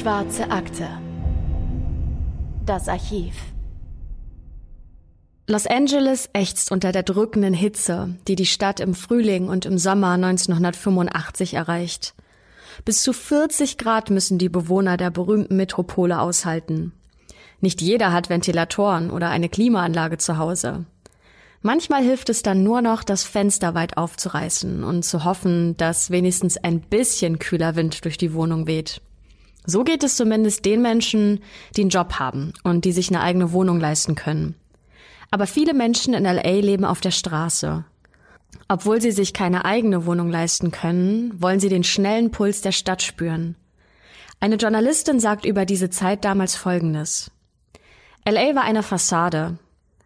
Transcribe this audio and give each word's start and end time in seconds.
Schwarze 0.00 0.50
Akte. 0.50 0.88
Das 2.64 2.88
Archiv. 2.88 3.34
Los 5.46 5.66
Angeles 5.66 6.30
ächzt 6.32 6.72
unter 6.72 6.90
der 6.90 7.02
drückenden 7.02 7.52
Hitze, 7.52 8.14
die 8.26 8.34
die 8.34 8.46
Stadt 8.46 8.80
im 8.80 8.94
Frühling 8.94 9.50
und 9.50 9.66
im 9.66 9.76
Sommer 9.76 10.12
1985 10.12 11.52
erreicht. 11.52 12.14
Bis 12.86 13.02
zu 13.02 13.12
40 13.12 13.76
Grad 13.76 14.08
müssen 14.08 14.38
die 14.38 14.48
Bewohner 14.48 14.96
der 14.96 15.10
berühmten 15.10 15.56
Metropole 15.56 16.18
aushalten. 16.18 16.92
Nicht 17.60 17.82
jeder 17.82 18.10
hat 18.10 18.30
Ventilatoren 18.30 19.10
oder 19.10 19.28
eine 19.28 19.50
Klimaanlage 19.50 20.16
zu 20.16 20.38
Hause. 20.38 20.86
Manchmal 21.60 22.02
hilft 22.02 22.30
es 22.30 22.40
dann 22.40 22.62
nur 22.62 22.80
noch, 22.80 23.04
das 23.04 23.24
Fenster 23.24 23.74
weit 23.74 23.98
aufzureißen 23.98 24.82
und 24.82 25.04
zu 25.04 25.24
hoffen, 25.24 25.76
dass 25.76 26.10
wenigstens 26.10 26.56
ein 26.56 26.80
bisschen 26.80 27.38
kühler 27.38 27.76
Wind 27.76 28.06
durch 28.06 28.16
die 28.16 28.32
Wohnung 28.32 28.66
weht. 28.66 29.02
So 29.66 29.84
geht 29.84 30.02
es 30.02 30.16
zumindest 30.16 30.64
den 30.64 30.82
Menschen, 30.82 31.40
die 31.76 31.82
einen 31.82 31.90
Job 31.90 32.14
haben 32.18 32.52
und 32.64 32.84
die 32.84 32.92
sich 32.92 33.10
eine 33.10 33.20
eigene 33.20 33.52
Wohnung 33.52 33.78
leisten 33.78 34.14
können. 34.14 34.54
Aber 35.30 35.46
viele 35.46 35.74
Menschen 35.74 36.14
in 36.14 36.24
LA 36.24 36.60
leben 36.60 36.84
auf 36.84 37.00
der 37.00 37.10
Straße. 37.10 37.84
Obwohl 38.68 39.00
sie 39.00 39.12
sich 39.12 39.32
keine 39.32 39.64
eigene 39.64 40.06
Wohnung 40.06 40.30
leisten 40.30 40.70
können, 40.70 41.40
wollen 41.40 41.60
sie 41.60 41.68
den 41.68 41.84
schnellen 41.84 42.30
Puls 42.30 42.62
der 42.62 42.72
Stadt 42.72 43.02
spüren. 43.02 43.56
Eine 44.40 44.56
Journalistin 44.56 45.20
sagt 45.20 45.44
über 45.44 45.66
diese 45.66 45.90
Zeit 45.90 46.24
damals 46.24 46.56
Folgendes. 46.56 47.30
LA 48.26 48.54
war 48.54 48.62
eine 48.62 48.82
Fassade. 48.82 49.58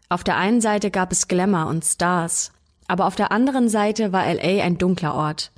Auf 0.09 0.25
der 0.25 0.37
einen 0.37 0.61
Seite 0.61 0.91
gab 0.91 1.13
es 1.13 1.29
Glamour 1.29 1.67
und 1.67 1.85
Stars, 1.85 2.53
aber 2.87 3.07
auf 3.07 3.17
der 3.17 3.33
anderen 3.33 3.69
Seite 3.69 4.13
war 4.13 4.27
LA 4.27 4.63
ein 4.63 4.77
dunkler 4.79 5.15
Ort. 5.15 5.53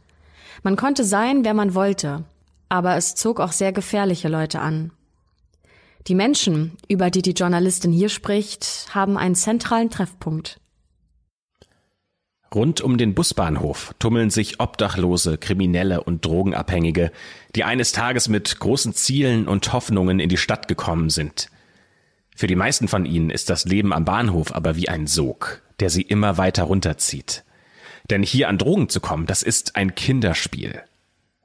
Man 0.62 0.76
konnte 0.76 1.04
sein, 1.04 1.44
wer 1.44 1.54
man 1.54 1.74
wollte, 1.74 2.24
aber 2.68 2.96
es 2.96 3.14
zog 3.14 3.40
auch 3.40 3.52
sehr 3.52 3.72
gefährliche 3.72 4.28
Leute 4.28 4.60
an. 4.60 4.92
Die 6.06 6.14
Menschen, 6.14 6.76
über 6.88 7.10
die 7.10 7.22
die 7.22 7.32
Journalistin 7.32 7.92
hier 7.92 8.08
spricht, 8.08 8.86
haben 8.94 9.16
einen 9.16 9.34
zentralen 9.34 9.90
Treffpunkt. 9.90 10.60
Rund 12.54 12.80
um 12.80 12.96
den 12.96 13.14
Busbahnhof 13.14 13.94
tummeln 13.98 14.30
sich 14.30 14.60
Obdachlose, 14.60 15.36
Kriminelle 15.36 16.04
und 16.04 16.24
Drogenabhängige, 16.24 17.10
die 17.56 17.64
eines 17.64 17.90
Tages 17.90 18.28
mit 18.28 18.60
großen 18.60 18.94
Zielen 18.94 19.48
und 19.48 19.72
Hoffnungen 19.72 20.20
in 20.20 20.28
die 20.28 20.36
Stadt 20.36 20.68
gekommen 20.68 21.10
sind. 21.10 21.50
Für 22.36 22.46
die 22.46 22.54
meisten 22.54 22.86
von 22.86 23.04
ihnen 23.04 23.30
ist 23.30 23.50
das 23.50 23.64
Leben 23.64 23.92
am 23.92 24.04
Bahnhof 24.04 24.54
aber 24.54 24.76
wie 24.76 24.88
ein 24.88 25.06
Sog, 25.06 25.62
der 25.80 25.90
sie 25.90 26.02
immer 26.02 26.38
weiter 26.38 26.64
runterzieht. 26.64 27.44
Denn 28.10 28.22
hier 28.22 28.48
an 28.48 28.58
Drogen 28.58 28.88
zu 28.88 29.00
kommen, 29.00 29.26
das 29.26 29.42
ist 29.42 29.74
ein 29.74 29.96
Kinderspiel. 29.96 30.82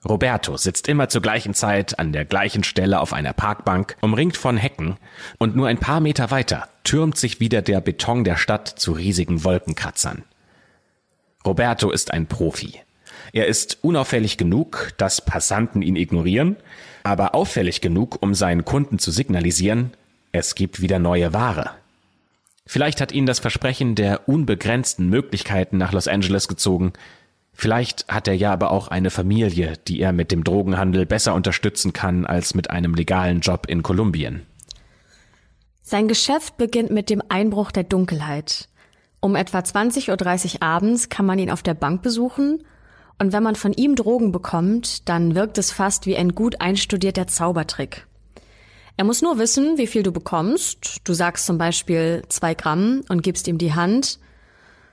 Roberto 0.08 0.58
sitzt 0.58 0.88
immer 0.88 1.10
zur 1.10 1.22
gleichen 1.22 1.54
Zeit 1.54 2.00
an 2.00 2.12
der 2.12 2.26
gleichen 2.26 2.64
Stelle 2.64 3.00
auf 3.00 3.14
einer 3.14 3.34
Parkbank, 3.34 3.98
umringt 4.02 4.36
von 4.36 4.58
Hecken, 4.58 4.98
und 5.38 5.56
nur 5.56 5.68
ein 5.68 5.78
paar 5.78 6.00
Meter 6.00 6.32
weiter 6.32 6.70
türmt 6.84 7.18
sich 7.18 7.40
wieder 7.40 7.62
der 7.62 7.82
Beton 7.82 8.24
der 8.24 8.38
Stadt 8.38 8.68
zu 8.68 8.94
riesigen 8.94 9.44
Wolkenkratzern. 9.44 10.24
Roberto 11.46 11.92
ist 11.92 12.12
ein 12.12 12.28
Profi. 12.28 12.80
Er 13.34 13.48
ist 13.48 13.78
unauffällig 13.82 14.38
genug, 14.38 14.94
dass 14.98 15.24
Passanten 15.24 15.82
ihn 15.82 15.96
ignorieren, 15.96 16.58
aber 17.04 17.36
auffällig 17.36 17.82
genug, 17.82 18.22
um 18.22 18.34
seinen 18.34 18.66
Kunden 18.66 19.00
zu 19.00 19.12
signalisieren, 19.12 19.92
es 20.32 20.56
gibt 20.56 20.82
wieder 20.82 20.98
neue 20.98 21.34
Ware. 21.34 21.72
Vielleicht 22.66 23.02
hat 23.02 23.12
ihn 23.12 23.26
das 23.26 23.40
Versprechen 23.40 23.96
der 23.96 24.28
unbegrenzten 24.30 25.10
Möglichkeiten 25.10 25.78
nach 25.78 25.92
Los 25.92 26.08
Angeles 26.08 26.48
gezogen, 26.48 26.94
Vielleicht 27.62 28.08
hat 28.08 28.28
er 28.28 28.34
ja 28.34 28.52
aber 28.52 28.72
auch 28.72 28.88
eine 28.88 29.12
Familie, 29.12 29.74
die 29.88 30.00
er 30.02 30.13
mit 30.13 30.31
dem 30.31 30.44
Drogenhandel 30.44 31.06
besser 31.06 31.36
unterstützen 31.36 31.94
kann 31.94 32.25
als 32.25 32.56
mit 32.56 32.72
einem 32.72 32.96
legalen 32.96 33.41
Job 33.41 33.68
in 33.68 33.84
Kolumbien. 33.84 34.47
Sein 35.84 36.08
Geschäft 36.08 36.58
beginnt 36.58 36.90
mit 36.90 37.12
dem 37.12 37.22
Einbruch 37.30 37.69
der 37.69 37.84
Dunkelheit. 37.84 38.68
Um 39.19 39.36
etwa 39.36 39.59
20.30 39.59 40.56
Uhr 40.56 40.63
abends 40.63 41.09
kann 41.09 41.28
man 41.28 41.38
ihn 41.38 41.52
auf 41.52 41.62
der 41.62 41.75
Bank 41.75 42.02
besuchen 42.02 42.63
und 43.19 43.31
wenn 43.31 43.44
man 43.44 43.53
von 43.56 43.74
ihm 43.74 43.96
Drogen 43.96 44.31
bekommt, 44.31 45.07
dann 45.07 45.36
wirkt 45.36 45.59
es 45.59 45.69
fast 45.69 46.07
wie 46.07 46.18
ein 46.18 46.34
gut 46.34 46.62
einstudierter 46.62 47.28
Zaubertrick. 47.28 48.07
Er 48.97 49.03
muss 49.03 49.22
nur 49.22 49.38
wissen, 49.38 49.78
wie 49.78 49.86
viel 49.86 50.02
du 50.02 50.12
bekommst. 50.12 51.02
Du 51.03 51.13
sagst 51.13 51.46
zum 51.46 51.59
Beispiel 51.59 52.24
zwei 52.28 52.56
Gramm 52.56 53.03
und 53.07 53.22
gibst 53.22 53.47
ihm 53.47 53.59
die 53.59 53.75
Hand– 53.75 54.18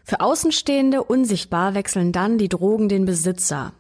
für 0.09 0.21
Außenstehende 0.21 1.05
unsichtbar 1.05 1.75
wechseln 1.75 2.13
dann 2.13 2.39
die 2.39 2.49
Drogen 2.49 2.89
den 2.89 3.05
Besitzer. 3.05 3.75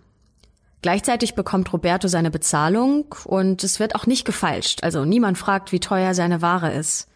Gleichzeitig 0.82 1.34
bekommt 1.34 1.72
Roberto 1.72 2.06
seine 2.06 2.30
Bezahlung 2.30 3.06
und 3.24 3.64
es 3.64 3.80
wird 3.80 3.94
auch 3.94 4.06
nicht 4.06 4.26
gefalscht, 4.26 4.84
also 4.84 5.06
niemand 5.06 5.38
fragt, 5.38 5.72
wie 5.72 5.80
teuer 5.80 6.12
seine 6.12 6.42
Ware 6.42 6.70
ist. 6.70 7.08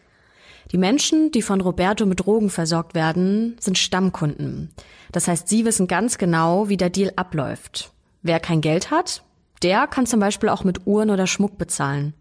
Die 0.71 0.79
Menschen, 0.79 1.29
die 1.29 1.43
von 1.43 1.61
Roberto 1.61 2.07
mit 2.07 2.21
Drogen 2.25 2.49
versorgt 2.49 2.95
werden, 2.95 3.55
sind 3.59 3.77
Stammkunden. 3.77 4.71
Das 5.11 5.27
heißt, 5.27 5.47
sie 5.47 5.63
wissen 5.63 5.85
ganz 5.85 6.17
genau, 6.17 6.67
wie 6.67 6.77
der 6.77 6.89
Deal 6.89 7.13
abläuft. 7.15 7.91
Wer 8.23 8.39
kein 8.39 8.61
Geld 8.61 8.89
hat, 8.89 9.21
der 9.61 9.85
kann 9.85 10.07
zum 10.07 10.21
Beispiel 10.21 10.49
auch 10.49 10.63
mit 10.63 10.87
Uhren 10.87 11.11
oder 11.11 11.27
Schmuck 11.27 11.59
bezahlen. 11.59 12.15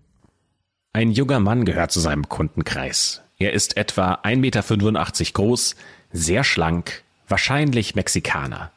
Ein 0.93 1.11
junger 1.11 1.41
Mann 1.41 1.65
gehört 1.65 1.91
zu 1.91 2.01
seinem 2.01 2.29
Kundenkreis. 2.29 3.23
Er 3.39 3.55
ist 3.55 3.77
etwa 3.77 4.21
1,85 4.23 4.37
Meter 4.37 5.33
groß, 5.33 5.75
sehr 6.13 6.45
schlank, 6.45 7.03
wahrscheinlich 7.29 7.95
Mexikaner. 7.95 8.71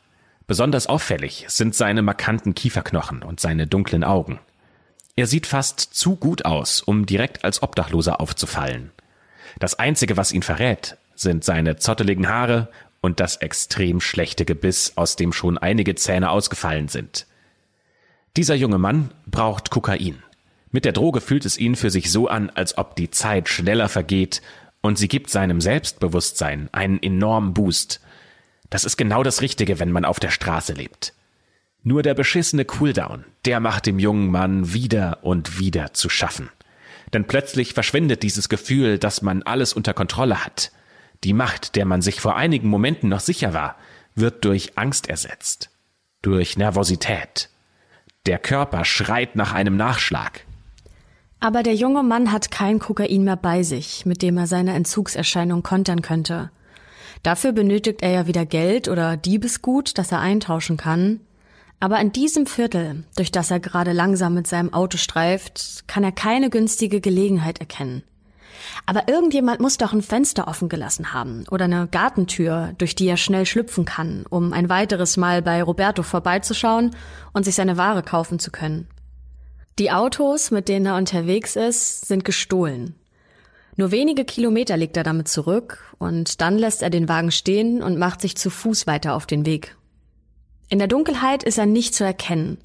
Besonders 0.48 0.88
auffällig 0.88 1.46
sind 1.48 1.76
seine 1.76 2.02
markanten 2.02 2.56
Kieferknochen 2.56 3.24
und 3.24 3.40
seine 3.40 3.68
dunklen 3.68 4.04
Augen. 4.04 4.40
Er 5.16 5.28
sieht 5.28 5.48
fast 5.48 5.80
zu 5.80 6.16
gut 6.16 6.46
aus, 6.46 6.82
um 6.82 7.06
direkt 7.06 7.44
als 7.44 7.64
Obdachloser 7.64 8.20
aufzufallen. 8.20 8.92
Das 9.60 9.80
Einzige, 9.80 10.18
was 10.18 10.32
ihn 10.32 10.44
verrät, 10.44 10.98
sind 11.16 11.44
seine 11.44 11.78
zotteligen 11.78 12.28
Haare 12.28 12.70
und 13.02 13.20
das 13.20 13.38
extrem 13.38 14.02
schlechte 14.02 14.46
Gebiss, 14.46 14.94
aus 14.96 15.16
dem 15.16 15.32
schon 15.32 15.58
einige 15.58 15.96
Zähne 15.96 16.30
ausgefallen 16.30 16.90
sind. 16.90 17.28
Dieser 18.36 18.56
junge 18.56 18.78
Mann 18.78 19.12
braucht 19.26 19.70
Kokain. 19.70 20.22
Mit 20.72 20.84
der 20.84 20.92
Droge 20.92 21.22
fühlt 21.22 21.46
es 21.46 21.58
ihn 21.58 21.76
für 21.76 21.90
sich 21.90 22.12
so 22.12 22.28
an, 22.28 22.50
als 22.50 22.78
ob 22.78 22.98
die 22.98 23.10
Zeit 23.10 23.48
schneller 23.48 23.88
vergeht 23.88 24.42
und 24.86 25.00
sie 25.00 25.08
gibt 25.08 25.32
seinem 25.32 25.62
Selbstbewusstsein 25.62 26.70
einen 26.72 27.02
enormen 27.02 27.56
Boost. 27.56 28.02
Das 28.70 28.86
ist 28.86 28.98
genau 28.98 29.24
das 29.24 29.42
Richtige, 29.42 29.80
wenn 29.80 29.92
man 29.92 30.06
auf 30.06 30.20
der 30.20 30.30
Straße 30.30 30.74
lebt. 30.74 31.14
Nur 31.82 32.04
der 32.04 32.14
beschissene 32.14 32.66
Cooldown, 32.66 33.26
der 33.46 33.60
macht 33.60 33.88
dem 33.88 33.98
jungen 33.98 34.30
Mann 34.30 34.74
wieder 34.74 35.24
und 35.24 35.58
wieder 35.58 35.94
zu 35.94 36.08
schaffen. 36.08 36.52
Denn 37.14 37.26
plötzlich 37.26 37.74
verschwindet 37.74 38.22
dieses 38.22 38.48
Gefühl, 38.48 39.00
dass 39.00 39.24
man 39.24 39.42
alles 39.42 39.74
unter 39.74 39.96
Kontrolle 39.96 40.46
hat. 40.46 40.72
Die 41.24 41.34
Macht, 41.34 41.76
der 41.76 41.86
man 41.86 42.04
sich 42.04 42.22
vor 42.22 42.36
einigen 42.36 42.68
Momenten 42.68 43.10
noch 43.10 43.22
sicher 43.22 43.56
war, 43.56 43.78
wird 44.14 44.46
durch 44.46 44.78
Angst 44.78 45.10
ersetzt. 45.10 45.72
Durch 46.22 46.58
Nervosität. 46.58 47.50
Der 48.28 48.38
Körper 48.38 48.86
schreit 48.86 49.36
nach 49.36 49.52
einem 49.52 49.78
Nachschlag. 49.78 50.45
Aber 51.40 51.64
der 51.64 51.76
junge 51.76 52.04
Mann 52.04 52.32
hat 52.32 52.52
kein 52.52 52.80
Kokain 52.80 53.24
mehr 53.24 53.36
bei 53.36 53.64
sich, 53.64 54.06
mit 54.06 54.22
dem 54.22 54.38
er 54.38 54.48
seine 54.48 54.74
Entzugserscheinung 54.74 55.64
kontern 55.64 56.02
könnte. 56.02 56.50
Dafür 57.24 57.52
benötigt 57.52 58.02
er 58.02 58.12
ja 58.12 58.28
wieder 58.28 58.46
Geld 58.46 58.88
oder 58.88 59.18
Diebesgut, 59.18 59.98
das 59.98 60.12
er 60.12 60.20
eintauschen 60.20 60.78
kann. 60.78 61.22
Aber 61.80 62.00
in 62.00 62.12
diesem 62.12 62.46
Viertel, 62.46 63.04
durch 63.16 63.32
das 63.32 63.52
er 63.52 63.60
gerade 63.60 63.92
langsam 63.92 64.34
mit 64.34 64.48
seinem 64.48 64.74
Auto 64.74 64.98
streift, 64.98 65.84
kann 65.88 66.04
er 66.04 66.12
keine 66.12 66.50
günstige 66.50 67.02
Gelegenheit 67.02 67.60
erkennen. 67.60 68.04
Aber 68.86 69.08
irgendjemand 69.08 69.60
muss 69.60 69.78
doch 69.78 69.94
ein 69.94 70.02
Fenster 70.02 70.48
offen 70.48 70.70
gelassen 70.70 71.14
haben 71.14 71.46
oder 71.52 71.66
eine 71.66 71.88
Gartentür, 71.88 72.74
durch 72.78 72.96
die 72.96 73.08
er 73.08 73.18
schnell 73.18 73.46
schlüpfen 73.46 73.86
kann, 73.86 74.26
um 74.30 74.54
ein 74.54 74.70
weiteres 74.70 75.18
Mal 75.18 75.42
bei 75.42 75.62
Roberto 75.62 76.04
vorbeizuschauen 76.04 76.96
und 77.34 77.44
sich 77.44 77.56
seine 77.56 77.78
Ware 77.78 78.04
kaufen 78.04 78.40
zu 78.40 78.52
können. 78.52 78.88
Die 79.78 79.92
Autos, 79.92 80.52
mit 80.52 80.70
denen 80.70 80.86
er 80.86 80.96
unterwegs 80.96 81.58
ist, 81.58 82.06
sind 82.08 82.24
gestohlen. 82.24 82.96
Nur 83.76 83.92
wenige 83.92 84.24
Kilometer 84.24 84.78
legt 84.78 84.96
er 84.96 85.04
damit 85.04 85.28
zurück 85.28 85.94
und 85.98 86.40
dann 86.40 86.58
lässt 86.58 86.82
er 86.82 86.90
den 86.90 87.10
Wagen 87.10 87.32
stehen 87.32 87.84
und 87.84 87.98
macht 87.98 88.22
sich 88.22 88.38
zu 88.38 88.50
Fuß 88.50 88.88
weiter 88.88 89.14
auf 89.14 89.26
den 89.26 89.46
Weg. 89.46 89.76
In 90.70 90.80
der 90.80 90.88
Dunkelheit 90.88 91.44
ist 91.44 91.58
er 91.58 91.66
nicht 91.66 91.94
zu 91.94 92.06
erkennen, 92.06 92.58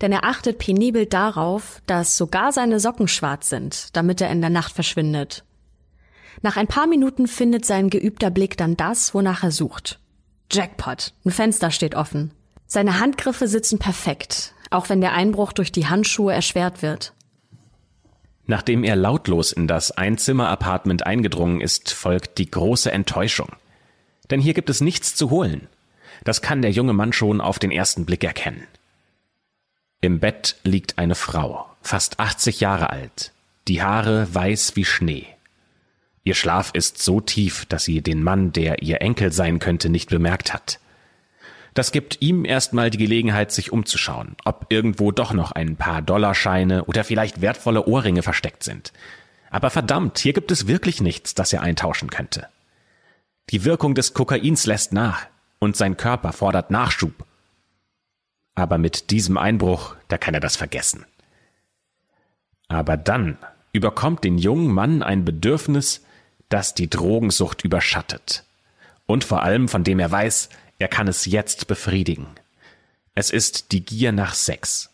denn 0.00 0.12
er 0.12 0.22
achtet 0.22 0.58
penibel 0.58 1.06
darauf, 1.06 1.82
dass 1.86 2.16
sogar 2.16 2.52
seine 2.52 2.78
Socken 2.78 3.08
schwarz 3.08 3.48
sind, 3.48 3.96
damit 3.96 4.20
er 4.20 4.30
in 4.30 4.40
der 4.40 4.50
Nacht 4.50 4.72
verschwindet. 4.72 5.44
Nach 6.42 6.56
ein 6.56 6.68
paar 6.68 6.86
Minuten 6.86 7.26
findet 7.26 7.64
sein 7.64 7.90
geübter 7.90 8.30
Blick 8.30 8.56
dann 8.56 8.76
das, 8.76 9.14
wonach 9.14 9.42
er 9.42 9.50
sucht. 9.50 9.98
Jackpot, 10.50 11.12
ein 11.24 11.30
Fenster 11.32 11.72
steht 11.72 11.96
offen. 11.96 12.30
Seine 12.66 13.00
Handgriffe 13.00 13.48
sitzen 13.48 13.78
perfekt, 13.78 14.54
auch 14.74 14.88
wenn 14.88 15.00
der 15.00 15.12
Einbruch 15.12 15.52
durch 15.52 15.72
die 15.72 15.86
Handschuhe 15.86 16.32
erschwert 16.32 16.82
wird. 16.82 17.12
Nachdem 18.46 18.84
er 18.84 18.96
lautlos 18.96 19.52
in 19.52 19.68
das 19.68 19.92
Einzimmer-Apartment 19.92 21.06
eingedrungen 21.06 21.60
ist, 21.60 21.92
folgt 21.92 22.38
die 22.38 22.50
große 22.50 22.90
Enttäuschung. 22.90 23.50
Denn 24.30 24.40
hier 24.40 24.54
gibt 24.54 24.70
es 24.70 24.80
nichts 24.80 25.14
zu 25.14 25.30
holen. 25.30 25.68
Das 26.24 26.42
kann 26.42 26.62
der 26.62 26.70
junge 26.70 26.92
Mann 26.92 27.12
schon 27.12 27.40
auf 27.40 27.58
den 27.58 27.70
ersten 27.70 28.04
Blick 28.04 28.24
erkennen. 28.24 28.66
Im 30.00 30.18
Bett 30.18 30.56
liegt 30.64 30.98
eine 30.98 31.14
Frau, 31.14 31.66
fast 31.80 32.18
80 32.18 32.60
Jahre 32.60 32.90
alt, 32.90 33.32
die 33.68 33.82
Haare 33.82 34.34
weiß 34.34 34.74
wie 34.74 34.84
Schnee. 34.84 35.26
Ihr 36.24 36.34
Schlaf 36.34 36.70
ist 36.74 37.02
so 37.02 37.20
tief, 37.20 37.66
dass 37.66 37.84
sie 37.84 38.00
den 38.00 38.22
Mann, 38.22 38.52
der 38.52 38.82
ihr 38.82 39.00
Enkel 39.00 39.32
sein 39.32 39.58
könnte, 39.58 39.88
nicht 39.88 40.10
bemerkt 40.10 40.52
hat. 40.52 40.78
Das 41.74 41.90
gibt 41.90 42.20
ihm 42.20 42.44
erstmal 42.44 42.90
die 42.90 42.98
Gelegenheit, 42.98 43.50
sich 43.50 43.72
umzuschauen, 43.72 44.36
ob 44.44 44.66
irgendwo 44.68 45.10
doch 45.10 45.32
noch 45.32 45.52
ein 45.52 45.76
paar 45.76 46.02
Dollarscheine 46.02 46.84
oder 46.84 47.02
vielleicht 47.02 47.40
wertvolle 47.40 47.86
Ohrringe 47.86 48.22
versteckt 48.22 48.62
sind. 48.62 48.92
Aber 49.50 49.70
verdammt, 49.70 50.18
hier 50.18 50.32
gibt 50.32 50.50
es 50.50 50.66
wirklich 50.66 51.00
nichts, 51.00 51.34
das 51.34 51.52
er 51.52 51.62
eintauschen 51.62 52.10
könnte. 52.10 52.46
Die 53.50 53.64
Wirkung 53.64 53.94
des 53.94 54.14
Kokains 54.14 54.66
lässt 54.66 54.92
nach 54.92 55.26
und 55.58 55.76
sein 55.76 55.96
Körper 55.96 56.32
fordert 56.32 56.70
Nachschub. 56.70 57.12
Aber 58.54 58.78
mit 58.78 59.10
diesem 59.10 59.38
Einbruch, 59.38 59.96
da 60.08 60.18
kann 60.18 60.34
er 60.34 60.40
das 60.40 60.56
vergessen. 60.56 61.06
Aber 62.68 62.96
dann 62.96 63.38
überkommt 63.72 64.24
den 64.24 64.38
jungen 64.38 64.72
Mann 64.72 65.02
ein 65.02 65.24
Bedürfnis, 65.24 66.02
das 66.48 66.74
die 66.74 66.90
Drogensucht 66.90 67.64
überschattet. 67.64 68.44
Und 69.06 69.24
vor 69.24 69.42
allem, 69.42 69.68
von 69.68 69.84
dem 69.84 69.98
er 69.98 70.10
weiß, 70.10 70.50
er 70.82 70.88
kann 70.88 71.06
es 71.06 71.26
jetzt 71.26 71.68
befriedigen. 71.68 72.26
Es 73.14 73.30
ist 73.30 73.70
die 73.70 73.84
Gier 73.84 74.10
nach 74.10 74.34
Sex. 74.34 74.90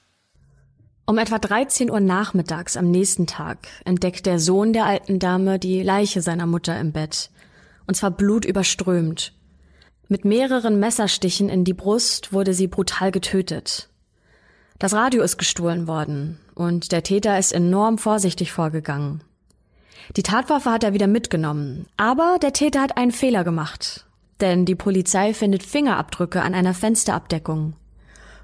Um 1.06 1.16
etwa 1.16 1.38
13 1.38 1.90
Uhr 1.90 2.00
nachmittags 2.00 2.76
am 2.76 2.90
nächsten 2.90 3.26
Tag 3.26 3.68
entdeckt 3.86 4.26
der 4.26 4.38
Sohn 4.38 4.74
der 4.74 4.84
alten 4.84 5.18
Dame 5.18 5.58
die 5.58 5.82
Leiche 5.82 6.20
seiner 6.20 6.44
Mutter 6.44 6.78
im 6.78 6.92
Bett. 6.92 7.30
Und 7.86 7.94
zwar 7.94 8.10
blutüberströmt. 8.10 9.32
Mit 10.08 10.26
mehreren 10.26 10.78
Messerstichen 10.78 11.48
in 11.48 11.64
die 11.64 11.72
Brust 11.72 12.34
wurde 12.34 12.52
sie 12.52 12.66
brutal 12.66 13.10
getötet. 13.10 13.88
Das 14.78 14.92
Radio 14.92 15.22
ist 15.22 15.38
gestohlen 15.38 15.86
worden 15.86 16.38
und 16.54 16.92
der 16.92 17.02
Täter 17.02 17.38
ist 17.38 17.52
enorm 17.52 17.96
vorsichtig 17.96 18.52
vorgegangen. 18.52 19.24
Die 20.16 20.22
Tatwaffe 20.22 20.70
hat 20.70 20.84
er 20.84 20.92
wieder 20.92 21.06
mitgenommen, 21.06 21.86
aber 21.96 22.36
der 22.42 22.52
Täter 22.52 22.82
hat 22.82 22.98
einen 22.98 23.12
Fehler 23.12 23.44
gemacht, 23.44 24.04
denn 24.40 24.64
die 24.64 24.74
Polizei 24.74 25.34
findet 25.34 25.62
Fingerabdrücke 25.62 26.42
an 26.42 26.54
einer 26.54 26.74
Fensterabdeckung. 26.74 27.74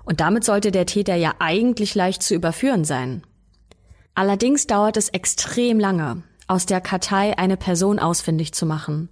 Und 0.05 0.20
damit 0.20 0.44
sollte 0.44 0.70
der 0.70 0.87
Täter 0.87 1.14
ja 1.14 1.35
eigentlich 1.38 1.94
leicht 1.94 2.23
zu 2.23 2.35
überführen 2.35 2.85
sein. 2.85 3.23
Allerdings 4.14 4.67
dauert 4.67 4.96
es 4.96 5.08
extrem 5.08 5.81
lange, 5.81 6.23
aus 6.46 6.67
der 6.67 6.81
Kartei 6.81 7.37
eine 7.38 7.56
Person 7.56 7.99
ausfindig 7.99 8.52
zu 8.52 8.67
machen. 8.67 9.08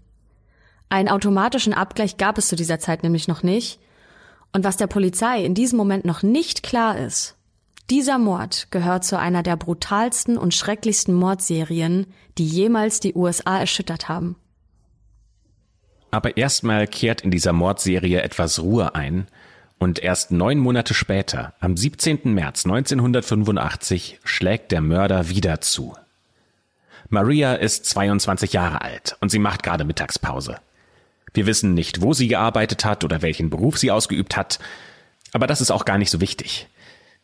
Einen 0.88 1.08
automatischen 1.08 1.72
Abgleich 1.72 2.18
gab 2.18 2.36
es 2.36 2.48
zu 2.48 2.56
dieser 2.56 2.78
Zeit 2.78 3.02
nämlich 3.02 3.26
noch 3.26 3.42
nicht. 3.42 3.80
Und 4.52 4.64
was 4.64 4.76
der 4.76 4.86
Polizei 4.86 5.42
in 5.42 5.54
diesem 5.54 5.78
Moment 5.78 6.04
noch 6.04 6.22
nicht 6.22 6.62
klar 6.62 6.98
ist, 6.98 7.36
dieser 7.90 8.18
Mord 8.18 8.68
gehört 8.70 9.04
zu 9.04 9.18
einer 9.18 9.42
der 9.42 9.56
brutalsten 9.56 10.38
und 10.38 10.54
schrecklichsten 10.54 11.14
Mordserien, 11.14 12.06
die 12.38 12.46
jemals 12.46 13.00
die 13.00 13.14
USA 13.14 13.58
erschüttert 13.58 14.08
haben. 14.08 14.36
Aber 16.12 16.36
erstmal 16.36 16.86
kehrt 16.86 17.22
in 17.22 17.30
dieser 17.30 17.54
Mordserie 17.54 18.20
etwas 18.20 18.60
Ruhe 18.60 18.94
ein 18.94 19.26
und 19.78 19.98
erst 19.98 20.30
neun 20.30 20.58
Monate 20.58 20.92
später, 20.94 21.54
am 21.58 21.76
17. 21.76 22.32
März 22.34 22.66
1985, 22.66 24.20
schlägt 24.22 24.72
der 24.72 24.82
Mörder 24.82 25.30
wieder 25.30 25.62
zu. 25.62 25.96
Maria 27.08 27.54
ist 27.54 27.86
22 27.86 28.52
Jahre 28.52 28.82
alt 28.82 29.16
und 29.20 29.30
sie 29.30 29.38
macht 29.38 29.62
gerade 29.62 29.84
Mittagspause. 29.84 30.58
Wir 31.32 31.46
wissen 31.46 31.72
nicht, 31.72 32.02
wo 32.02 32.12
sie 32.12 32.28
gearbeitet 32.28 32.84
hat 32.84 33.04
oder 33.04 33.22
welchen 33.22 33.48
Beruf 33.48 33.78
sie 33.78 33.90
ausgeübt 33.90 34.36
hat, 34.36 34.58
aber 35.32 35.46
das 35.46 35.62
ist 35.62 35.70
auch 35.70 35.86
gar 35.86 35.96
nicht 35.96 36.10
so 36.10 36.20
wichtig. 36.20 36.68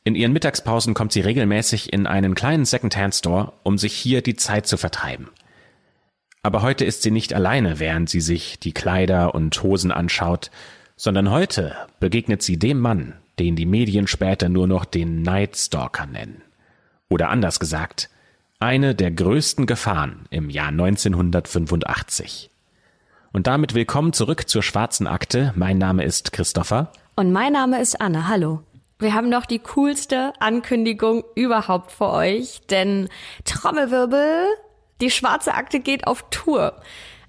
In 0.04 0.14
ihren 0.14 0.32
Mittagspausen 0.32 0.94
kommt 0.94 1.12
sie 1.12 1.20
regelmäßig 1.20 1.92
in 1.92 2.06
einen 2.06 2.34
kleinen 2.34 2.64
Second-Hand-Store, 2.64 3.52
um 3.64 3.76
sich 3.76 3.92
hier 3.92 4.22
die 4.22 4.36
Zeit 4.36 4.66
zu 4.66 4.78
vertreiben. 4.78 5.28
Aber 6.48 6.62
heute 6.62 6.86
ist 6.86 7.02
sie 7.02 7.10
nicht 7.10 7.34
alleine, 7.34 7.78
während 7.78 8.08
sie 8.08 8.22
sich 8.22 8.58
die 8.58 8.72
Kleider 8.72 9.34
und 9.34 9.62
Hosen 9.62 9.92
anschaut, 9.92 10.50
sondern 10.96 11.30
heute 11.30 11.76
begegnet 12.00 12.40
sie 12.40 12.58
dem 12.58 12.80
Mann, 12.80 13.12
den 13.38 13.54
die 13.54 13.66
Medien 13.66 14.06
später 14.06 14.48
nur 14.48 14.66
noch 14.66 14.86
den 14.86 15.20
Night 15.20 15.58
Stalker 15.58 16.06
nennen. 16.06 16.40
Oder 17.10 17.28
anders 17.28 17.60
gesagt, 17.60 18.08
eine 18.60 18.94
der 18.94 19.10
größten 19.10 19.66
Gefahren 19.66 20.24
im 20.30 20.48
Jahr 20.48 20.68
1985. 20.68 22.48
Und 23.34 23.46
damit 23.46 23.74
willkommen 23.74 24.14
zurück 24.14 24.48
zur 24.48 24.62
schwarzen 24.62 25.06
Akte. 25.06 25.52
Mein 25.54 25.76
Name 25.76 26.02
ist 26.02 26.32
Christopher. 26.32 26.92
Und 27.14 27.30
mein 27.30 27.52
Name 27.52 27.78
ist 27.78 28.00
Anne. 28.00 28.26
Hallo. 28.26 28.62
Wir 28.98 29.12
haben 29.12 29.28
noch 29.28 29.44
die 29.44 29.58
coolste 29.58 30.32
Ankündigung 30.40 31.24
überhaupt 31.34 31.92
für 31.92 32.08
euch, 32.08 32.62
denn 32.70 33.10
Trommelwirbel, 33.44 34.46
die 35.00 35.10
schwarze 35.10 35.54
Akte 35.54 35.80
geht 35.80 36.06
auf 36.06 36.24
Tour. 36.30 36.80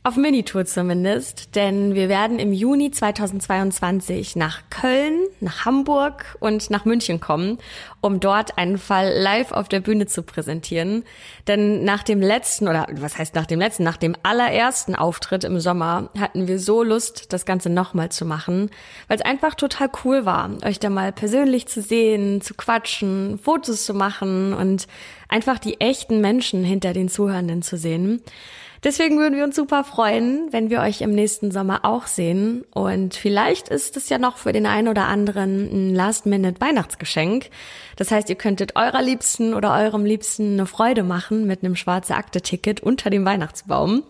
Auf 0.02 0.16
Minitour 0.16 0.64
zumindest, 0.64 1.58
denn 1.58 1.94
wir 1.94 2.08
werden 2.08 2.40
im 2.40 2.54
Juni 2.54 2.90
2022 2.90 4.38
nach 4.38 4.62
Köln, 4.70 5.26
nach 5.42 5.66
Hamburg 5.66 6.38
und 6.40 6.70
nach 6.70 6.86
München 6.86 7.20
kommen, 7.20 7.58
um 8.00 8.22
dort 8.22 8.58
einen 8.58 8.78
Fall 8.78 9.12
live 9.14 9.52
auf 9.52 9.68
der 9.68 9.82
Bühne 9.82 10.08
zu 10.08 10.24
präsentieren. 10.24 11.04
Denn 11.50 11.84
nach 11.84 12.04
dem 12.04 12.22
letzten, 12.22 12.70
oder 12.70 12.88
was 12.90 13.18
heißt 13.18 13.36
nach 13.36 13.46
dem 13.46 13.60
letzten, 13.60 13.84
nach 13.84 13.98
dem 13.98 14.16
allerersten 14.24 14.96
Auftritt 14.96 15.44
im 15.44 15.60
Sommer 15.60 16.10
hatten 16.18 16.48
wir 16.48 16.60
so 16.60 16.82
Lust, 16.82 17.34
das 17.34 17.46
Ganze 17.46 17.70
nochmal 17.70 18.08
zu 18.08 18.24
machen, 18.24 18.70
weil 19.10 19.18
es 19.18 19.26
einfach 19.26 19.54
total 19.54 19.90
cool 20.06 20.26
war, 20.26 20.50
euch 20.64 20.80
da 20.80 20.90
mal 20.90 21.12
persönlich 21.12 21.68
zu 21.68 21.82
sehen, 21.82 22.40
zu 22.40 22.54
quatschen, 22.54 23.38
Fotos 23.38 23.84
zu 23.84 23.94
machen 23.94 24.54
und 24.54 24.88
einfach 25.28 25.60
die 25.60 25.82
echten 25.82 26.22
Menschen 26.22 26.64
hinter 26.64 26.94
den 26.94 27.10
Zuhörenden 27.10 27.62
zu 27.62 27.76
sehen. 27.76 28.22
Deswegen 28.84 29.18
würden 29.18 29.36
wir 29.36 29.44
uns 29.44 29.58
super 29.58 29.84
freuen, 29.84 30.48
wenn 30.52 30.70
wir 30.70 30.80
euch 30.80 31.02
im 31.02 31.12
nächsten 31.12 31.52
Sommer 31.52 31.84
auch 31.84 32.08
sehen. 32.08 32.64
Und 32.72 33.14
vielleicht 33.14 33.68
ist 33.68 33.98
es 33.98 34.08
ja 34.08 34.18
noch 34.18 34.38
für 34.38 34.54
den 34.54 34.66
einen 34.66 34.88
oder 34.88 35.08
anderen 35.08 35.70
ein 35.72 35.96
Last-Minute-Weihnachtsgeschenk. 35.96 37.50
Das 37.98 38.12
heißt, 38.12 38.30
ihr 38.30 38.36
könntet 38.36 38.78
eurer 38.78 39.02
Liebsten 39.02 39.54
oder 39.54 39.76
eurem 39.76 40.06
Liebsten 40.06 40.54
eine 40.54 40.66
Freude 40.66 41.04
machen 41.04 41.46
mit 41.46 41.64
einem 41.64 41.76
schwarze 41.76 42.16
Akte-Ticket 42.16 42.80
unter 42.80 43.10
dem 43.10 43.26
Weihnachtsbaum. 43.26 44.04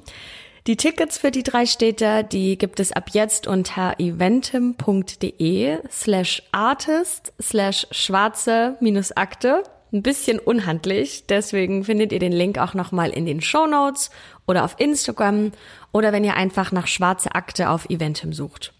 Die 0.68 0.77
Tickets 0.77 1.18
für 1.18 1.31
die 1.31 1.42
drei 1.42 1.66
Städte, 1.66 2.23
die 2.23 2.56
gibt 2.57 2.80
es 2.80 2.92
ab 2.92 3.09
jetzt 3.14 3.47
unter 3.47 3.95
eventim.de 3.97 5.80
slash 5.90 6.44
artist 6.52 7.33
slash 7.42 7.88
schwarze 7.90 8.78
minus 8.80 9.11
Akte 9.14 9.64
ein 9.92 10.04
bisschen 10.04 10.40
unhandlich. 10.40 11.26
Deswegen 11.28 11.84
findet 11.84 12.12
ihr 12.12 12.19
den 12.19 12.31
Link 12.31 12.58
auch 12.58 12.74
nochmal 12.74 13.10
in 13.10 13.26
den 13.26 13.42
Show 13.42 13.68
Notes 13.68 14.10
oder 14.48 14.64
auf 14.64 14.76
Instagram 14.80 15.52
oder 15.92 16.12
wenn 16.12 16.24
ihr 16.24 16.36
einfach 16.36 16.72
nach 16.72 16.88
schwarze 16.88 17.36
Akte 17.36 17.69
auf 17.69 17.90
Eventim 17.90 18.34
sucht. 18.34 18.74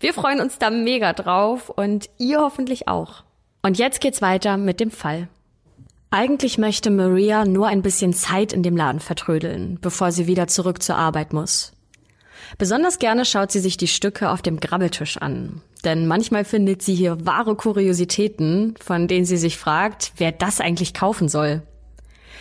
Wir 0.00 0.12
freuen 0.12 0.40
uns 0.40 0.58
da 0.58 0.70
mega 0.70 1.12
drauf 1.12 1.70
und 1.70 2.10
ihr 2.18 2.40
hoffentlich 2.40 2.88
auch. 2.88 3.24
Und 3.62 3.78
jetzt 3.78 4.00
geht's 4.00 4.22
weiter 4.22 4.56
mit 4.56 4.80
dem 4.80 4.90
Fall. 4.90 5.28
Eigentlich 6.10 6.56
möchte 6.58 6.90
Maria 6.90 7.44
nur 7.44 7.66
ein 7.66 7.82
bisschen 7.82 8.12
Zeit 8.12 8.52
in 8.52 8.62
dem 8.62 8.76
Laden 8.76 9.00
vertrödeln, 9.00 9.78
bevor 9.80 10.12
sie 10.12 10.26
wieder 10.26 10.46
zurück 10.46 10.82
zur 10.82 10.96
Arbeit 10.96 11.32
muss. 11.32 11.72
Besonders 12.58 12.98
gerne 12.98 13.24
schaut 13.24 13.52
sie 13.52 13.60
sich 13.60 13.76
die 13.76 13.88
Stücke 13.88 14.30
auf 14.30 14.42
dem 14.42 14.60
Grabbeltisch 14.60 15.18
an. 15.18 15.62
Denn 15.84 16.06
manchmal 16.06 16.44
findet 16.44 16.82
sie 16.82 16.94
hier 16.94 17.24
wahre 17.26 17.54
Kuriositäten, 17.54 18.74
von 18.80 19.08
denen 19.08 19.24
sie 19.24 19.36
sich 19.36 19.56
fragt, 19.56 20.12
wer 20.16 20.32
das 20.32 20.60
eigentlich 20.60 20.94
kaufen 20.94 21.28
soll. 21.28 21.62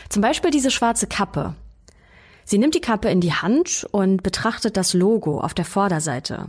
Zum 0.10 0.22
Beispiel 0.22 0.52
diese 0.52 0.72
schwarze 0.72 1.08
Kappe. 1.08 1.56
Sie 2.44 2.58
nimmt 2.58 2.76
die 2.76 2.82
Kappe 2.82 3.10
in 3.10 3.22
die 3.22 3.34
Hand 3.34 3.88
und 3.92 4.24
betrachtet 4.24 4.78
das 4.78 4.94
Logo 4.94 5.40
auf 5.40 5.54
der 5.54 5.66
Vorderseite. 5.66 6.48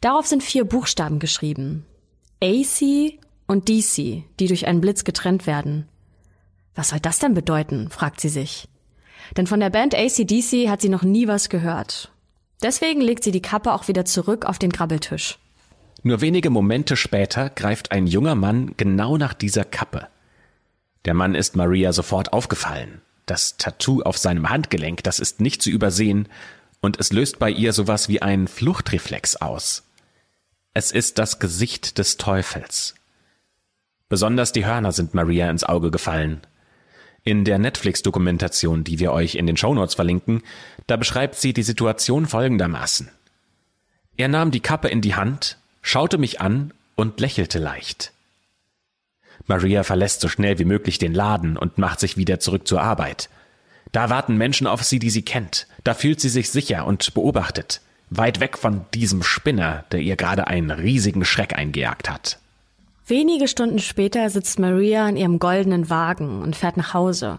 Darauf 0.00 0.26
sind 0.26 0.42
vier 0.42 0.64
Buchstaben 0.64 1.20
geschrieben. 1.20 1.86
AC 2.42 3.18
und 3.46 3.68
DC, 3.68 4.24
die 4.38 4.46
durch 4.46 4.66
einen 4.66 4.80
Blitz 4.80 5.04
getrennt 5.04 5.46
werden. 5.46 5.88
Was 6.74 6.88
soll 6.88 7.00
das 7.00 7.20
denn 7.20 7.34
bedeuten? 7.34 7.88
fragt 7.90 8.20
sie 8.20 8.28
sich. 8.28 8.68
Denn 9.36 9.46
von 9.46 9.60
der 9.60 9.70
Band 9.70 9.94
ACDC 9.94 10.68
hat 10.68 10.80
sie 10.80 10.88
noch 10.88 11.02
nie 11.02 11.28
was 11.28 11.48
gehört. 11.48 12.12
Deswegen 12.62 13.00
legt 13.00 13.24
sie 13.24 13.32
die 13.32 13.42
Kappe 13.42 13.72
auch 13.72 13.88
wieder 13.88 14.04
zurück 14.04 14.46
auf 14.46 14.58
den 14.58 14.70
Grabbeltisch. 14.70 15.38
Nur 16.02 16.20
wenige 16.20 16.50
Momente 16.50 16.96
später 16.96 17.50
greift 17.50 17.92
ein 17.92 18.06
junger 18.06 18.34
Mann 18.34 18.74
genau 18.76 19.16
nach 19.16 19.34
dieser 19.34 19.64
Kappe. 19.64 20.08
Der 21.04 21.14
Mann 21.14 21.34
ist 21.34 21.56
Maria 21.56 21.92
sofort 21.92 22.32
aufgefallen. 22.32 23.00
Das 23.26 23.56
Tattoo 23.56 24.02
auf 24.02 24.18
seinem 24.18 24.50
Handgelenk, 24.50 25.02
das 25.02 25.18
ist 25.18 25.40
nicht 25.40 25.62
zu 25.62 25.70
übersehen, 25.70 26.28
und 26.80 27.00
es 27.00 27.12
löst 27.12 27.38
bei 27.38 27.50
ihr 27.50 27.72
sowas 27.72 28.08
wie 28.08 28.20
einen 28.20 28.48
Fluchtreflex 28.48 29.36
aus. 29.36 29.84
Es 30.74 30.92
ist 30.92 31.18
das 31.18 31.38
Gesicht 31.38 31.96
des 31.96 32.18
Teufels. 32.18 32.94
Besonders 34.10 34.52
die 34.52 34.66
Hörner 34.66 34.92
sind 34.92 35.14
Maria 35.14 35.50
ins 35.50 35.64
Auge 35.64 35.90
gefallen. 35.90 36.42
In 37.22 37.46
der 37.46 37.58
Netflix-Dokumentation, 37.58 38.84
die 38.84 38.98
wir 38.98 39.12
euch 39.12 39.36
in 39.36 39.46
den 39.46 39.56
Shownotes 39.56 39.94
verlinken, 39.94 40.42
da 40.86 40.96
beschreibt 40.96 41.36
sie 41.36 41.52
die 41.52 41.62
Situation 41.62 42.26
folgendermaßen. 42.26 43.10
Er 44.16 44.28
nahm 44.28 44.50
die 44.50 44.60
Kappe 44.60 44.88
in 44.88 45.00
die 45.00 45.14
Hand, 45.14 45.58
schaute 45.82 46.18
mich 46.18 46.40
an 46.40 46.72
und 46.94 47.20
lächelte 47.20 47.58
leicht. 47.58 48.12
Maria 49.46 49.82
verlässt 49.82 50.20
so 50.20 50.28
schnell 50.28 50.58
wie 50.58 50.64
möglich 50.64 50.98
den 50.98 51.14
Laden 51.14 51.56
und 51.56 51.78
macht 51.78 52.00
sich 52.00 52.16
wieder 52.16 52.40
zurück 52.40 52.66
zur 52.66 52.80
Arbeit. 52.80 53.28
Da 53.92 54.10
warten 54.10 54.36
Menschen 54.36 54.66
auf 54.66 54.82
sie, 54.82 54.98
die 54.98 55.10
sie 55.10 55.22
kennt. 55.22 55.66
Da 55.82 55.94
fühlt 55.94 56.20
sie 56.20 56.28
sich 56.28 56.50
sicher 56.50 56.86
und 56.86 57.14
beobachtet. 57.14 57.80
Weit 58.10 58.40
weg 58.40 58.58
von 58.58 58.84
diesem 58.94 59.22
Spinner, 59.22 59.84
der 59.92 60.00
ihr 60.00 60.16
gerade 60.16 60.46
einen 60.46 60.70
riesigen 60.70 61.24
Schreck 61.24 61.56
eingejagt 61.56 62.08
hat. 62.08 62.38
Wenige 63.06 63.48
Stunden 63.48 63.80
später 63.80 64.30
sitzt 64.30 64.58
Maria 64.58 65.08
in 65.08 65.16
ihrem 65.16 65.38
goldenen 65.38 65.90
Wagen 65.90 66.42
und 66.42 66.56
fährt 66.56 66.76
nach 66.76 66.94
Hause. 66.94 67.38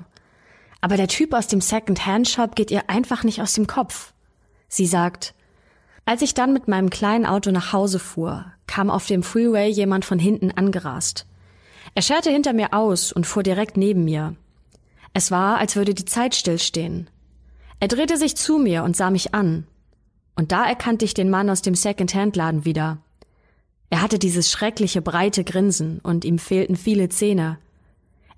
Aber 0.85 0.97
der 0.97 1.07
Typ 1.07 1.33
aus 1.33 1.47
dem 1.47 1.61
Second-Hand-Shop 1.61 2.55
geht 2.55 2.69
ihr 2.69 2.91
einfach 2.91 3.23
nicht 3.23 3.41
aus 3.41 3.53
dem 3.53 3.65
Kopf. 3.65 4.13
Sie 4.67 4.85
sagt, 4.85 5.33
als 6.05 6.21
ich 6.21 6.35
dann 6.35 6.53
mit 6.53 6.67
meinem 6.67 6.91
kleinen 6.91 7.25
Auto 7.25 7.49
nach 7.49 7.73
Hause 7.73 7.97
fuhr, 7.97 8.45
kam 8.67 8.91
auf 8.91 9.07
dem 9.07 9.23
Freeway 9.23 9.67
jemand 9.67 10.05
von 10.05 10.19
hinten 10.19 10.51
angerast. 10.51 11.25
Er 11.95 12.03
scherte 12.03 12.29
hinter 12.29 12.53
mir 12.53 12.71
aus 12.71 13.11
und 13.11 13.25
fuhr 13.25 13.41
direkt 13.41 13.77
neben 13.77 14.05
mir. 14.05 14.35
Es 15.15 15.31
war, 15.31 15.57
als 15.57 15.75
würde 15.75 15.95
die 15.95 16.05
Zeit 16.05 16.35
stillstehen. 16.35 17.09
Er 17.79 17.87
drehte 17.87 18.17
sich 18.17 18.37
zu 18.37 18.59
mir 18.59 18.83
und 18.83 18.95
sah 18.95 19.09
mich 19.09 19.33
an. 19.33 19.65
Und 20.35 20.51
da 20.51 20.67
erkannte 20.67 21.03
ich 21.03 21.15
den 21.15 21.31
Mann 21.31 21.49
aus 21.49 21.63
dem 21.63 21.73
Second-Hand-Laden 21.73 22.63
wieder. 22.63 22.99
Er 23.89 24.03
hatte 24.03 24.19
dieses 24.19 24.51
schreckliche 24.51 25.01
breite 25.01 25.45
Grinsen 25.45 25.97
und 26.03 26.25
ihm 26.25 26.37
fehlten 26.37 26.75
viele 26.75 27.09
Zähne. 27.09 27.57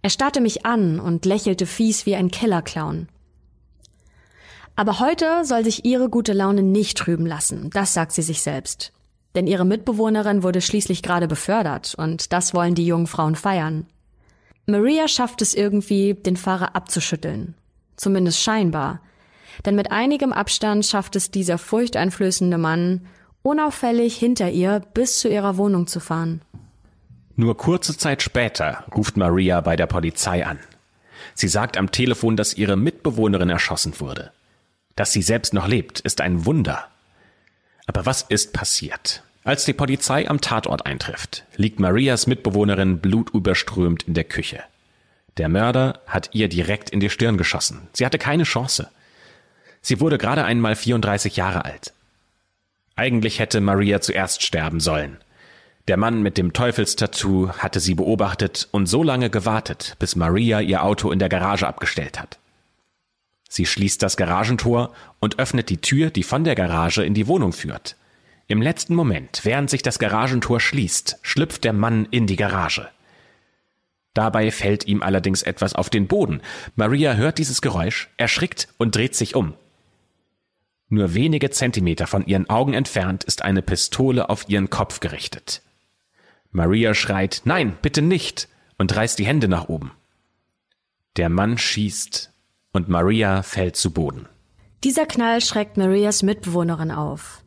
Er 0.02 0.10
starrte 0.10 0.42
mich 0.42 0.66
an 0.66 1.00
und 1.00 1.26
lächelte 1.26 1.66
fies 1.66 2.06
wie 2.06 2.16
ein 2.16 2.32
Kellerclown. 2.32 3.08
Aber 4.76 5.00
heute 5.00 5.44
soll 5.44 5.64
sich 5.64 5.86
ihre 5.86 6.08
gute 6.08 6.34
Laune 6.34 6.62
nicht 6.62 6.98
trüben 6.98 7.26
lassen, 7.26 7.72
das 7.72 7.94
sagt 7.94 8.12
sie 8.12 8.22
sich 8.22 8.42
selbst. 8.42 8.94
Denn 9.36 9.48
ihre 9.48 9.66
Mitbewohnerin 9.66 10.44
wurde 10.44 10.62
schließlich 10.62 11.02
gerade 11.02 11.28
befördert 11.28 11.96
und 11.96 12.32
das 12.32 12.54
wollen 12.54 12.76
die 12.76 12.86
jungen 12.86 13.08
Frauen 13.08 13.36
feiern. 13.36 13.88
Maria 14.68 15.08
schafft 15.08 15.42
es 15.42 15.54
irgendwie, 15.54 16.14
den 16.14 16.38
Fahrer 16.38 16.76
abzuschütteln. 16.76 17.56
Zumindest 17.96 18.42
scheinbar. 18.42 19.02
Denn 19.66 19.76
mit 19.76 19.92
einigem 19.92 20.34
Abstand 20.34 20.86
schafft 20.86 21.16
es 21.16 21.32
dieser 21.32 21.58
furchteinflößende 21.58 22.58
Mann, 22.58 23.08
unauffällig 23.42 24.18
hinter 24.18 24.52
ihr 24.52 24.82
bis 24.94 25.20
zu 25.20 25.30
ihrer 25.30 25.58
Wohnung 25.58 25.88
zu 25.88 26.00
fahren. 26.00 26.42
Nur 27.40 27.56
kurze 27.56 27.96
Zeit 27.96 28.24
später 28.24 28.84
ruft 28.96 29.16
Maria 29.16 29.62
bei 29.62 29.76
der 29.76 29.86
Polizei 29.86 30.44
an. 30.44 30.58
Sie 31.36 31.48
sagt 31.48 31.78
am 31.78 31.92
Telefon, 31.92 32.36
dass 32.36 32.56
ihre 32.56 32.76
Mitbewohnerin 32.76 33.52
erschossen 33.52 34.00
wurde. 34.00 34.32
Dass 34.96 35.14
sie 35.14 35.22
selbst 35.22 35.54
noch 35.54 35.68
lebt, 35.68 36.00
ist 36.00 36.20
ein 36.20 36.48
Wunder. 36.48 36.88
Aber 37.86 38.08
was 38.08 38.24
ist 38.24 38.54
passiert? 38.54 39.22
Als 39.44 39.66
die 39.66 39.74
Polizei 39.74 40.28
am 40.28 40.42
Tatort 40.42 40.88
eintrifft, 40.88 41.46
liegt 41.56 41.80
Marias 41.80 42.26
Mitbewohnerin 42.26 42.98
blutüberströmt 42.98 44.04
in 44.04 44.16
der 44.16 44.24
Küche. 44.24 44.64
Der 45.38 45.48
Mörder 45.48 46.02
hat 46.08 46.32
ihr 46.34 46.50
direkt 46.50 46.90
in 46.90 47.00
die 47.00 47.12
Stirn 47.12 47.38
geschossen. 47.38 47.88
Sie 47.94 48.04
hatte 48.04 48.18
keine 48.18 48.44
Chance. 48.46 48.90
Sie 49.84 50.00
wurde 50.00 50.18
gerade 50.18 50.44
einmal 50.44 50.76
34 50.76 51.36
Jahre 51.36 51.66
alt. 51.66 51.94
Eigentlich 52.96 53.38
hätte 53.38 53.62
Maria 53.62 54.02
zuerst 54.02 54.42
sterben 54.42 54.80
sollen. 54.80 55.18
Der 55.88 55.96
Mann 55.96 56.22
mit 56.22 56.38
dem 56.38 56.52
Teufelstattoo 56.52 57.50
hatte 57.50 57.80
sie 57.80 57.96
beobachtet 57.96 58.68
und 58.72 58.88
so 58.88 59.04
lange 59.04 59.30
gewartet, 59.30 59.96
bis 60.00 60.18
Maria 60.18 60.60
ihr 60.60 60.84
Auto 60.84 61.12
in 61.12 61.20
der 61.20 61.30
Garage 61.30 61.66
abgestellt 61.66 62.20
hat. 62.20 62.40
Sie 63.48 63.66
schließt 63.66 64.04
das 64.04 64.18
Garagentor 64.18 64.94
und 65.22 65.40
öffnet 65.40 65.70
die 65.70 65.80
Tür, 65.80 66.10
die 66.10 66.24
von 66.24 66.44
der 66.44 66.56
Garage 66.56 67.06
in 67.06 67.14
die 67.14 67.28
Wohnung 67.28 67.54
führt. 67.54 67.96
Im 68.48 68.62
letzten 68.62 68.96
Moment, 68.96 69.42
während 69.44 69.70
sich 69.70 69.82
das 69.82 69.98
Garagentor 69.98 70.60
schließt, 70.60 71.20
schlüpft 71.22 71.64
der 71.64 71.74
Mann 71.74 72.06
in 72.12 72.28
die 72.28 72.36
Garage. 72.36 72.90
Dabei 74.14 74.52
fällt 74.52 74.88
ihm 74.88 75.02
allerdings 75.02 75.42
etwas 75.42 75.74
auf 75.74 75.90
den 75.90 76.08
Boden. 76.08 76.42
Maria 76.76 77.14
hört 77.14 77.38
dieses 77.38 77.62
Geräusch, 77.62 78.10
erschrickt 78.18 78.68
und 78.78 78.94
dreht 78.94 79.16
sich 79.16 79.36
um. 79.36 79.54
Nur 80.90 81.14
wenige 81.14 81.50
Zentimeter 81.50 82.08
von 82.08 82.26
ihren 82.26 82.50
Augen 82.50 82.74
entfernt 82.74 83.24
ist 83.24 83.44
eine 83.44 83.62
Pistole 83.62 84.30
auf 84.30 84.50
ihren 84.50 84.70
Kopf 84.70 85.00
gerichtet. 85.00 85.62
Maria 86.52 86.94
schreit 86.94 87.42
Nein, 87.46 87.78
bitte 87.82 88.02
nicht 88.02 88.48
und 88.78 88.96
reißt 88.96 89.20
die 89.20 89.26
Hände 89.26 89.48
nach 89.48 89.70
oben. 89.70 89.92
Der 91.18 91.30
Mann 91.30 91.58
schießt 91.58 92.32
und 92.74 92.90
Maria 92.90 93.42
fällt 93.42 93.76
zu 93.76 93.92
Boden. 93.92 94.28
Dieser 94.84 95.06
Knall 95.06 95.42
schreckt 95.42 95.78
Marias 95.78 96.22
Mitbewohnerin 96.22 96.92
auf. 96.92 97.44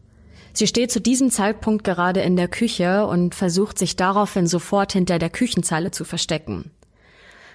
Sie 0.53 0.67
steht 0.67 0.91
zu 0.91 1.01
diesem 1.01 1.31
Zeitpunkt 1.31 1.85
gerade 1.85 2.21
in 2.21 2.35
der 2.35 2.49
Küche 2.49 3.07
und 3.07 3.35
versucht 3.35 3.79
sich 3.79 3.95
daraufhin 3.95 4.49
sofort 4.49 4.93
hinter 4.93 5.21
der 5.21 5.31
Küchenzeile 5.31 5.93
zu 5.93 6.05
verstecken. 6.05 6.73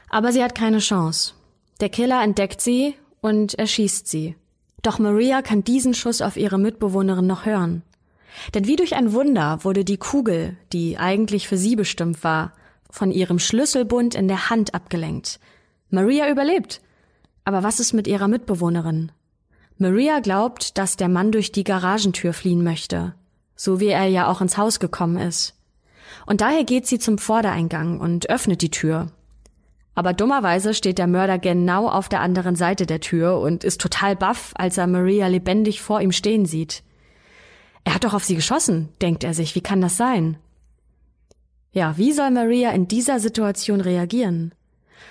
Aber 0.10 0.32
sie 0.32 0.44
hat 0.44 0.56
keine 0.56 0.80
Chance. 0.80 1.34
Der 1.82 1.90
Killer 1.90 2.24
entdeckt 2.24 2.62
sie 2.62 2.96
und 3.20 3.56
erschießt 3.56 4.08
sie. 4.08 4.36
Doch 4.82 5.00
Maria 5.00 5.42
kann 5.42 5.64
diesen 5.64 5.94
Schuss 5.94 6.22
auf 6.22 6.38
ihre 6.38 6.58
Mitbewohnerin 6.58 7.28
noch 7.28 7.46
hören. 7.46 7.82
Denn 8.54 8.68
wie 8.68 8.76
durch 8.76 8.96
ein 8.96 9.14
Wunder 9.14 9.64
wurde 9.64 9.86
die 9.86 9.98
Kugel, 9.98 10.58
die 10.74 10.98
eigentlich 10.98 11.48
für 11.48 11.58
sie 11.58 11.76
bestimmt 11.76 12.24
war, 12.24 12.54
von 12.90 13.12
ihrem 13.12 13.40
Schlüsselbund 13.40 14.16
in 14.16 14.28
der 14.28 14.50
Hand 14.50 14.74
abgelenkt. 14.74 15.40
Maria 15.90 16.30
überlebt 16.30 16.82
aber 17.46 17.62
was 17.64 17.80
ist 17.80 17.94
mit 17.94 18.08
ihrer 18.08 18.28
Mitbewohnerin? 18.28 19.12
Maria 19.78 20.20
glaubt, 20.20 20.78
dass 20.78 20.98
der 20.98 21.10
Mann 21.10 21.32
durch 21.32 21.52
die 21.52 21.64
Garagentür 21.64 22.34
fliehen 22.34 22.64
möchte, 22.64 23.14
so 23.56 23.80
wie 23.80 23.88
er 23.88 24.06
ja 24.06 24.28
auch 24.28 24.42
ins 24.42 24.58
Haus 24.58 24.80
gekommen 24.80 25.18
ist. 25.18 25.54
Und 26.26 26.42
daher 26.42 26.64
geht 26.64 26.88
sie 26.88 26.98
zum 26.98 27.18
Vordereingang 27.18 28.00
und 28.00 28.30
öffnet 28.30 28.62
die 28.62 28.72
Tür. 28.72 29.12
Aber 29.94 30.14
dummerweise 30.14 30.74
steht 30.74 30.98
der 30.98 31.08
Mörder 31.08 31.38
genau 31.38 31.88
auf 31.88 32.10
der 32.10 32.22
anderen 32.22 32.56
Seite 32.56 32.86
der 32.86 33.00
Tür 33.00 33.40
und 33.40 33.64
ist 33.64 33.80
total 33.80 34.16
baff, 34.16 34.52
als 34.56 34.78
er 34.78 34.88
Maria 34.88 35.28
lebendig 35.28 35.82
vor 35.82 36.02
ihm 36.02 36.12
stehen 36.12 36.46
sieht. 36.46 36.84
Er 37.86 37.96
hat 37.96 38.04
doch 38.04 38.14
auf 38.14 38.26
sie 38.26 38.36
geschossen, 38.36 38.90
denkt 39.02 39.24
er 39.24 39.34
sich, 39.34 39.56
wie 39.56 39.62
kann 39.62 39.80
das 39.80 39.96
sein? 39.96 40.38
Ja, 41.72 41.98
wie 41.98 42.12
soll 42.12 42.32
Maria 42.32 42.72
in 42.72 42.88
dieser 42.88 43.20
Situation 43.20 43.80
reagieren? 43.80 44.54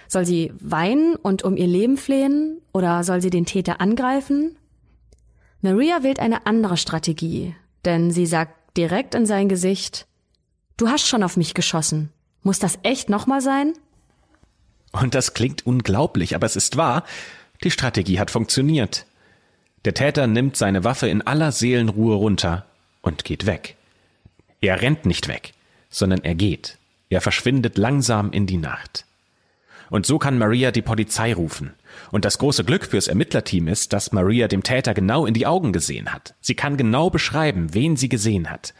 Soll 0.08 0.26
sie 0.26 0.52
weinen 0.60 1.16
und 1.16 1.42
um 1.42 1.56
ihr 1.56 1.66
Leben 1.66 1.96
flehen 1.96 2.60
oder 2.72 3.02
soll 3.04 3.22
sie 3.22 3.30
den 3.30 3.46
Täter 3.46 3.80
angreifen? 3.80 4.56
Maria 5.62 6.02
wählt 6.02 6.20
eine 6.20 6.46
andere 6.46 6.76
Strategie, 6.76 7.54
denn 7.86 8.10
sie 8.10 8.26
sagt 8.26 8.76
direkt 8.76 9.14
in 9.14 9.24
sein 9.24 9.48
Gesicht, 9.48 10.06
Du 10.76 10.88
hast 10.88 11.06
schon 11.06 11.22
auf 11.22 11.36
mich 11.36 11.54
geschossen. 11.54 12.10
Muss 12.42 12.58
das 12.58 12.78
echt 12.82 13.08
nochmal 13.08 13.40
sein? 13.40 13.74
Und 14.92 15.14
das 15.14 15.34
klingt 15.34 15.66
unglaublich, 15.66 16.34
aber 16.34 16.46
es 16.46 16.56
ist 16.56 16.76
wahr. 16.76 17.04
Die 17.62 17.70
Strategie 17.70 18.18
hat 18.18 18.30
funktioniert. 18.30 19.06
Der 19.84 19.94
Täter 19.94 20.26
nimmt 20.26 20.56
seine 20.56 20.84
Waffe 20.84 21.08
in 21.08 21.22
aller 21.22 21.52
Seelenruhe 21.52 22.14
runter 22.14 22.64
und 23.02 23.24
geht 23.24 23.46
weg. 23.46 23.76
Er 24.60 24.80
rennt 24.80 25.04
nicht 25.04 25.28
weg, 25.28 25.52
sondern 25.90 26.24
er 26.24 26.34
geht. 26.34 26.78
Er 27.10 27.20
verschwindet 27.20 27.76
langsam 27.76 28.32
in 28.32 28.46
die 28.46 28.56
Nacht. 28.56 29.04
Und 29.90 30.06
so 30.06 30.18
kann 30.18 30.38
Maria 30.38 30.70
die 30.70 30.82
Polizei 30.82 31.34
rufen. 31.34 31.74
Und 32.10 32.24
das 32.24 32.38
große 32.38 32.64
Glück 32.64 32.86
fürs 32.86 33.08
Ermittlerteam 33.08 33.68
ist, 33.68 33.92
dass 33.92 34.12
Maria 34.12 34.48
dem 34.48 34.62
Täter 34.62 34.94
genau 34.94 35.26
in 35.26 35.34
die 35.34 35.46
Augen 35.46 35.72
gesehen 35.72 36.12
hat. 36.12 36.34
Sie 36.40 36.54
kann 36.54 36.78
genau 36.78 37.10
beschreiben, 37.10 37.74
wen 37.74 37.96
sie 37.96 38.08
gesehen 38.08 38.50
hat. 38.50 38.74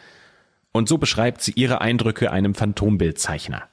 Und 0.73 0.89
so 0.89 0.97
beschreibt 0.97 1.43
sie 1.43 1.53
ihre 1.53 1.83
Eindrücke 1.83 2.33
einem 2.33 2.55
Phantombildzeichner. 2.55 3.69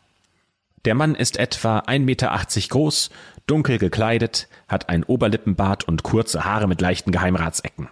Der 0.85 0.95
Mann 0.95 1.15
ist 1.15 1.37
etwa 1.37 1.79
1,80 1.79 1.99
Meter 1.99 2.39
groß, 2.69 3.09
dunkel 3.45 3.77
gekleidet, 3.77 4.47
hat 4.67 4.89
ein 4.89 5.03
Oberlippenbart 5.03 5.87
und 5.87 6.03
kurze 6.03 6.43
Haare 6.43 6.67
mit 6.67 6.81
leichten 6.81 7.11
Geheimratsecken. 7.11 7.89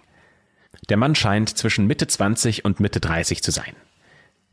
Der 0.88 0.96
Mann 0.96 1.14
scheint 1.14 1.56
zwischen 1.56 1.86
Mitte 1.86 2.06
20 2.06 2.64
und 2.64 2.80
Mitte 2.80 3.00
30 3.00 3.42
zu 3.42 3.50
sein. 3.52 3.74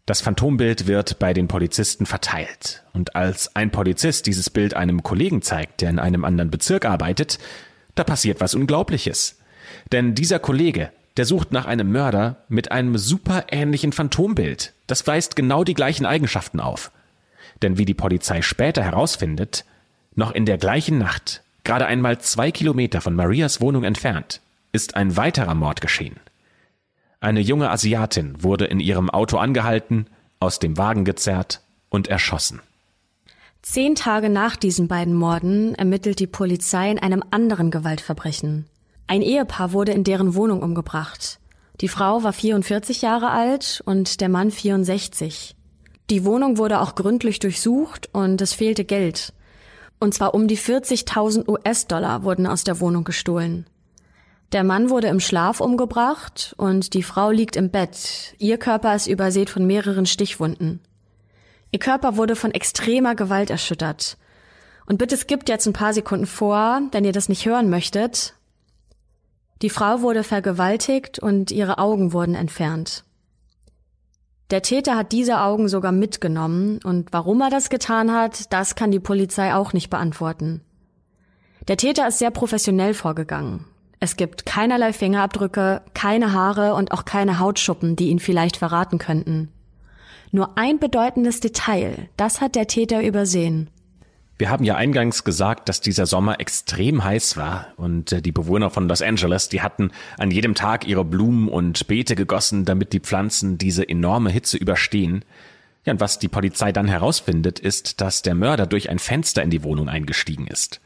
Das 0.06 0.22
Phantombild 0.22 0.88
wird 0.88 1.20
bei 1.20 1.34
den 1.34 1.48
Polizisten 1.48 2.06
verteilt. 2.06 2.84
Und 2.94 3.16
als 3.16 3.56
ein 3.56 3.72
Polizist 3.72 4.26
dieses 4.26 4.50
Bild 4.50 4.74
einem 4.74 5.04
Kollegen 5.04 5.42
zeigt, 5.42 5.82
der 5.82 5.90
in 5.90 6.00
einem 6.00 6.24
anderen 6.24 6.52
Bezirk 6.52 6.86
arbeitet, 6.86 7.40
da 7.96 8.04
passiert 8.04 8.40
was 8.40 8.56
Unglaubliches. 8.56 9.40
Denn 9.92 10.16
dieser 10.16 10.40
Kollege, 10.40 10.92
der 11.18 11.26
sucht 11.26 11.52
nach 11.52 11.66
einem 11.66 11.92
Mörder 11.92 12.46
mit 12.48 12.72
einem 12.72 12.98
super 12.98 13.46
ähnlichen 13.52 13.92
Phantombild. 13.92 14.74
Das 14.86 15.06
weist 15.08 15.36
genau 15.36 15.64
die 15.64 15.74
gleichen 15.74 16.06
Eigenschaften 16.06 16.60
auf. 16.60 16.92
Denn 17.62 17.78
wie 17.78 17.86
die 17.86 17.94
Polizei 17.94 18.42
später 18.42 18.84
herausfindet, 18.84 19.66
noch 20.16 20.32
in 20.32 20.46
der 20.46 20.58
gleichen 20.58 20.98
Nacht, 20.98 21.44
gerade 21.64 21.86
einmal 21.86 22.20
zwei 22.20 22.52
Kilometer 22.52 23.02
von 23.02 23.16
Marias 23.16 23.62
Wohnung 23.62 23.84
entfernt, 23.84 24.42
ist 24.72 24.96
ein 24.96 25.18
weiterer 25.18 25.56
Mord 25.56 25.82
geschehen. 25.82 26.18
Eine 27.20 27.40
junge 27.40 27.70
Asiatin 27.70 28.44
wurde 28.44 28.66
in 28.66 28.80
ihrem 28.80 29.10
Auto 29.10 29.38
angehalten, 29.38 30.08
aus 30.40 30.60
dem 30.60 30.78
Wagen 30.78 31.04
gezerrt 31.04 31.62
und 31.90 32.08
erschossen. 32.08 32.62
Zehn 33.64 33.96
Tage 33.96 34.30
nach 34.30 34.56
diesen 34.56 34.88
beiden 34.88 35.14
Morden 35.14 35.76
ermittelt 35.76 36.20
die 36.20 36.28
Polizei 36.28 36.90
in 36.90 37.00
einem 37.00 37.22
anderen 37.32 37.70
Gewaltverbrechen. 37.70 38.66
Ein 39.08 39.22
Ehepaar 39.22 39.74
wurde 39.74 39.92
in 39.92 40.06
deren 40.06 40.36
Wohnung 40.36 40.62
umgebracht. 40.62 41.40
Die 41.82 41.90
Frau 41.90 42.24
war 42.24 42.34
44 42.34 43.02
Jahre 43.02 43.30
alt 43.30 43.84
und 43.86 44.22
der 44.22 44.30
Mann 44.30 44.52
64. 44.52 45.57
Die 46.10 46.24
Wohnung 46.24 46.58
wurde 46.58 46.80
auch 46.80 46.96
gründlich 46.96 47.40
durchsucht 47.40 48.10
und 48.14 48.42
es 48.42 48.54
fehlte 48.54 48.86
Geld. 48.86 49.34
Und 50.00 50.14
zwar 50.14 50.34
um 50.34 50.48
die 50.48 50.58
40.000 50.58 51.50
US-Dollar 51.50 52.24
wurden 52.24 52.48
aus 52.48 52.64
der 52.64 52.80
Wohnung 52.80 53.04
gestohlen. 53.04 53.66
Der 54.54 54.64
Mann 54.64 54.90
wurde 54.90 55.08
im 55.08 55.20
Schlaf 55.20 55.60
umgebracht 55.60 56.54
und 56.58 56.94
die 56.94 57.04
Frau 57.04 57.32
liegt 57.32 57.58
im 57.58 57.70
Bett. 57.70 58.36
Ihr 58.38 58.58
Körper 58.58 58.96
ist 58.96 59.08
übersät 59.08 59.50
von 59.50 59.68
mehreren 59.68 60.06
Stichwunden. 60.06 60.80
Ihr 61.72 61.80
Körper 61.80 62.16
wurde 62.16 62.38
von 62.38 62.52
extremer 62.52 63.14
Gewalt 63.14 63.50
erschüttert. 63.50 64.18
Und 64.86 65.00
bitte 65.00 65.18
skippt 65.18 65.50
jetzt 65.50 65.68
ein 65.68 65.74
paar 65.74 65.94
Sekunden 65.94 66.26
vor, 66.26 66.82
wenn 66.94 67.04
ihr 67.04 67.12
das 67.12 67.28
nicht 67.28 67.46
hören 67.46 67.70
möchtet. 67.70 68.36
Die 69.62 69.70
Frau 69.70 70.02
wurde 70.02 70.24
vergewaltigt 70.24 71.20
und 71.20 71.52
ihre 71.52 71.78
Augen 71.78 72.14
wurden 72.14 72.36
entfernt. 72.36 73.04
Der 74.50 74.62
Täter 74.62 74.96
hat 74.96 75.12
diese 75.12 75.42
Augen 75.42 75.68
sogar 75.68 75.92
mitgenommen 75.92 76.80
und 76.84 77.12
warum 77.12 77.42
er 77.42 77.50
das 77.50 77.70
getan 77.70 78.14
hat, 78.14 78.54
das 78.54 78.76
kann 78.76 78.92
die 78.92 79.00
Polizei 79.00 79.54
auch 79.54 79.74
nicht 79.74 79.90
beantworten. 79.90 80.62
Der 81.68 81.76
Täter 81.76 82.08
ist 82.08 82.20
sehr 82.20 82.32
professionell 82.32 82.94
vorgegangen. 82.94 83.66
Es 84.00 84.16
gibt 84.16 84.46
keinerlei 84.46 84.94
Fingerabdrücke, 84.94 85.82
keine 85.94 86.32
Haare 86.32 86.76
und 86.76 86.92
auch 86.94 87.04
keine 87.04 87.40
Hautschuppen, 87.40 87.98
die 87.98 88.08
ihn 88.08 88.20
vielleicht 88.20 88.56
verraten 88.56 89.00
könnten. 89.00 89.50
Nur 90.32 90.58
ein 90.58 90.80
bedeutendes 90.80 91.40
Detail, 91.42 92.08
das 92.16 92.40
hat 92.40 92.56
der 92.56 92.68
Täter 92.68 93.04
übersehen. 93.04 93.70
Wir 94.40 94.52
haben 94.52 94.64
ja 94.64 94.76
eingangs 94.76 95.24
gesagt, 95.24 95.68
dass 95.68 95.82
dieser 95.82 96.06
Sommer 96.06 96.40
extrem 96.40 97.04
heiß 97.04 97.38
war 97.38 97.70
und 97.76 98.12
äh, 98.12 98.22
die 98.22 98.32
Bewohner 98.32 98.70
von 98.70 98.88
Los 98.88 99.02
Angeles, 99.02 99.50
die 99.50 99.62
hatten 99.62 99.92
an 100.18 100.30
jedem 100.30 100.54
Tag 100.54 100.88
ihre 100.88 101.04
Blumen 101.04 101.48
und 101.50 101.88
Beete 101.88 102.16
gegossen, 102.16 102.64
damit 102.64 102.94
die 102.94 103.00
Pflanzen 103.00 103.58
diese 103.58 103.88
enorme 103.88 104.30
Hitze 104.30 104.58
überstehen. 104.58 105.26
Ja, 105.86 105.94
und 105.94 106.02
was 106.02 106.20
die 106.20 106.28
Polizei 106.28 106.72
dann 106.72 106.88
herausfindet, 106.88 107.60
ist, 107.60 108.00
dass 108.02 108.22
der 108.22 108.36
Mörder 108.36 108.68
durch 108.68 108.90
ein 108.90 109.00
Fenster 109.00 109.42
in 109.42 109.50
die 109.50 109.64
Wohnung 109.64 109.90
eingestiegen 109.90 110.46
ist. 110.46 110.82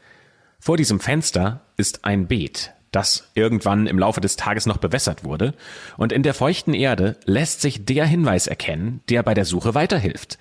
Vor 0.58 0.76
diesem 0.76 1.00
Fenster 1.00 1.60
ist 1.76 2.04
ein 2.04 2.28
Beet, 2.28 2.72
das 2.90 3.28
irgendwann 3.34 3.86
im 3.86 3.98
Laufe 3.98 4.20
des 4.20 4.36
Tages 4.36 4.64
noch 4.64 4.78
bewässert 4.78 5.24
wurde, 5.24 5.54
und 5.98 6.12
in 6.12 6.22
der 6.22 6.34
feuchten 6.34 6.72
Erde 6.72 7.16
lässt 7.24 7.60
sich 7.60 7.84
der 7.84 8.06
Hinweis 8.06 8.46
erkennen, 8.46 9.00
der 9.10 9.22
bei 9.22 9.34
der 9.34 9.44
Suche 9.44 9.74
weiterhilft. 9.74 10.38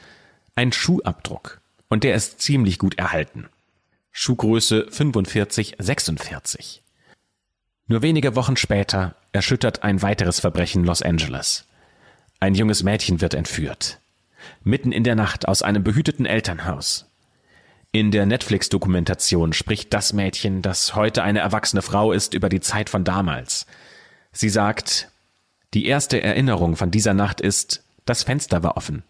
Ein 0.56 0.72
Schuhabdruck. 0.72 1.61
Und 1.92 2.06
der 2.06 2.16
ist 2.16 2.40
ziemlich 2.40 2.80
gut 2.80 2.98
erhalten. 2.98 3.50
Schuhgröße 4.14 4.88
45, 4.90 5.76
46. 5.78 6.84
Nur 7.88 8.02
wenige 8.02 8.38
Wochen 8.38 8.56
später 8.56 9.18
erschüttert 9.34 9.84
ein 9.84 10.02
weiteres 10.02 10.40
Verbrechen 10.40 10.86
Los 10.86 11.02
Angeles. 11.02 11.66
Ein 12.40 12.56
junges 12.56 12.84
Mädchen 12.84 13.20
wird 13.20 13.34
entführt. 13.34 14.00
Mitten 14.64 14.94
in 14.94 15.04
der 15.04 15.16
Nacht 15.16 15.50
aus 15.50 15.64
einem 15.64 15.84
behüteten 15.84 16.26
Elternhaus. 16.26 17.12
In 17.92 18.12
der 18.12 18.26
Netflix-Dokumentation 18.26 19.52
spricht 19.52 19.94
das 19.94 20.14
Mädchen, 20.14 20.62
das 20.62 20.96
heute 20.96 21.24
eine 21.24 21.40
erwachsene 21.40 21.82
Frau 21.82 22.14
ist, 22.14 22.34
über 22.34 22.48
die 22.48 22.62
Zeit 22.62 22.90
von 22.90 23.04
damals. 23.04 23.66
Sie 24.32 24.48
sagt, 24.48 25.10
die 25.74 25.88
erste 25.88 26.22
Erinnerung 26.22 26.78
von 26.78 26.90
dieser 26.90 27.14
Nacht 27.14 27.42
ist, 27.42 27.84
das 28.06 28.24
Fenster 28.24 28.64
war 28.64 28.78
offen. 28.78 29.04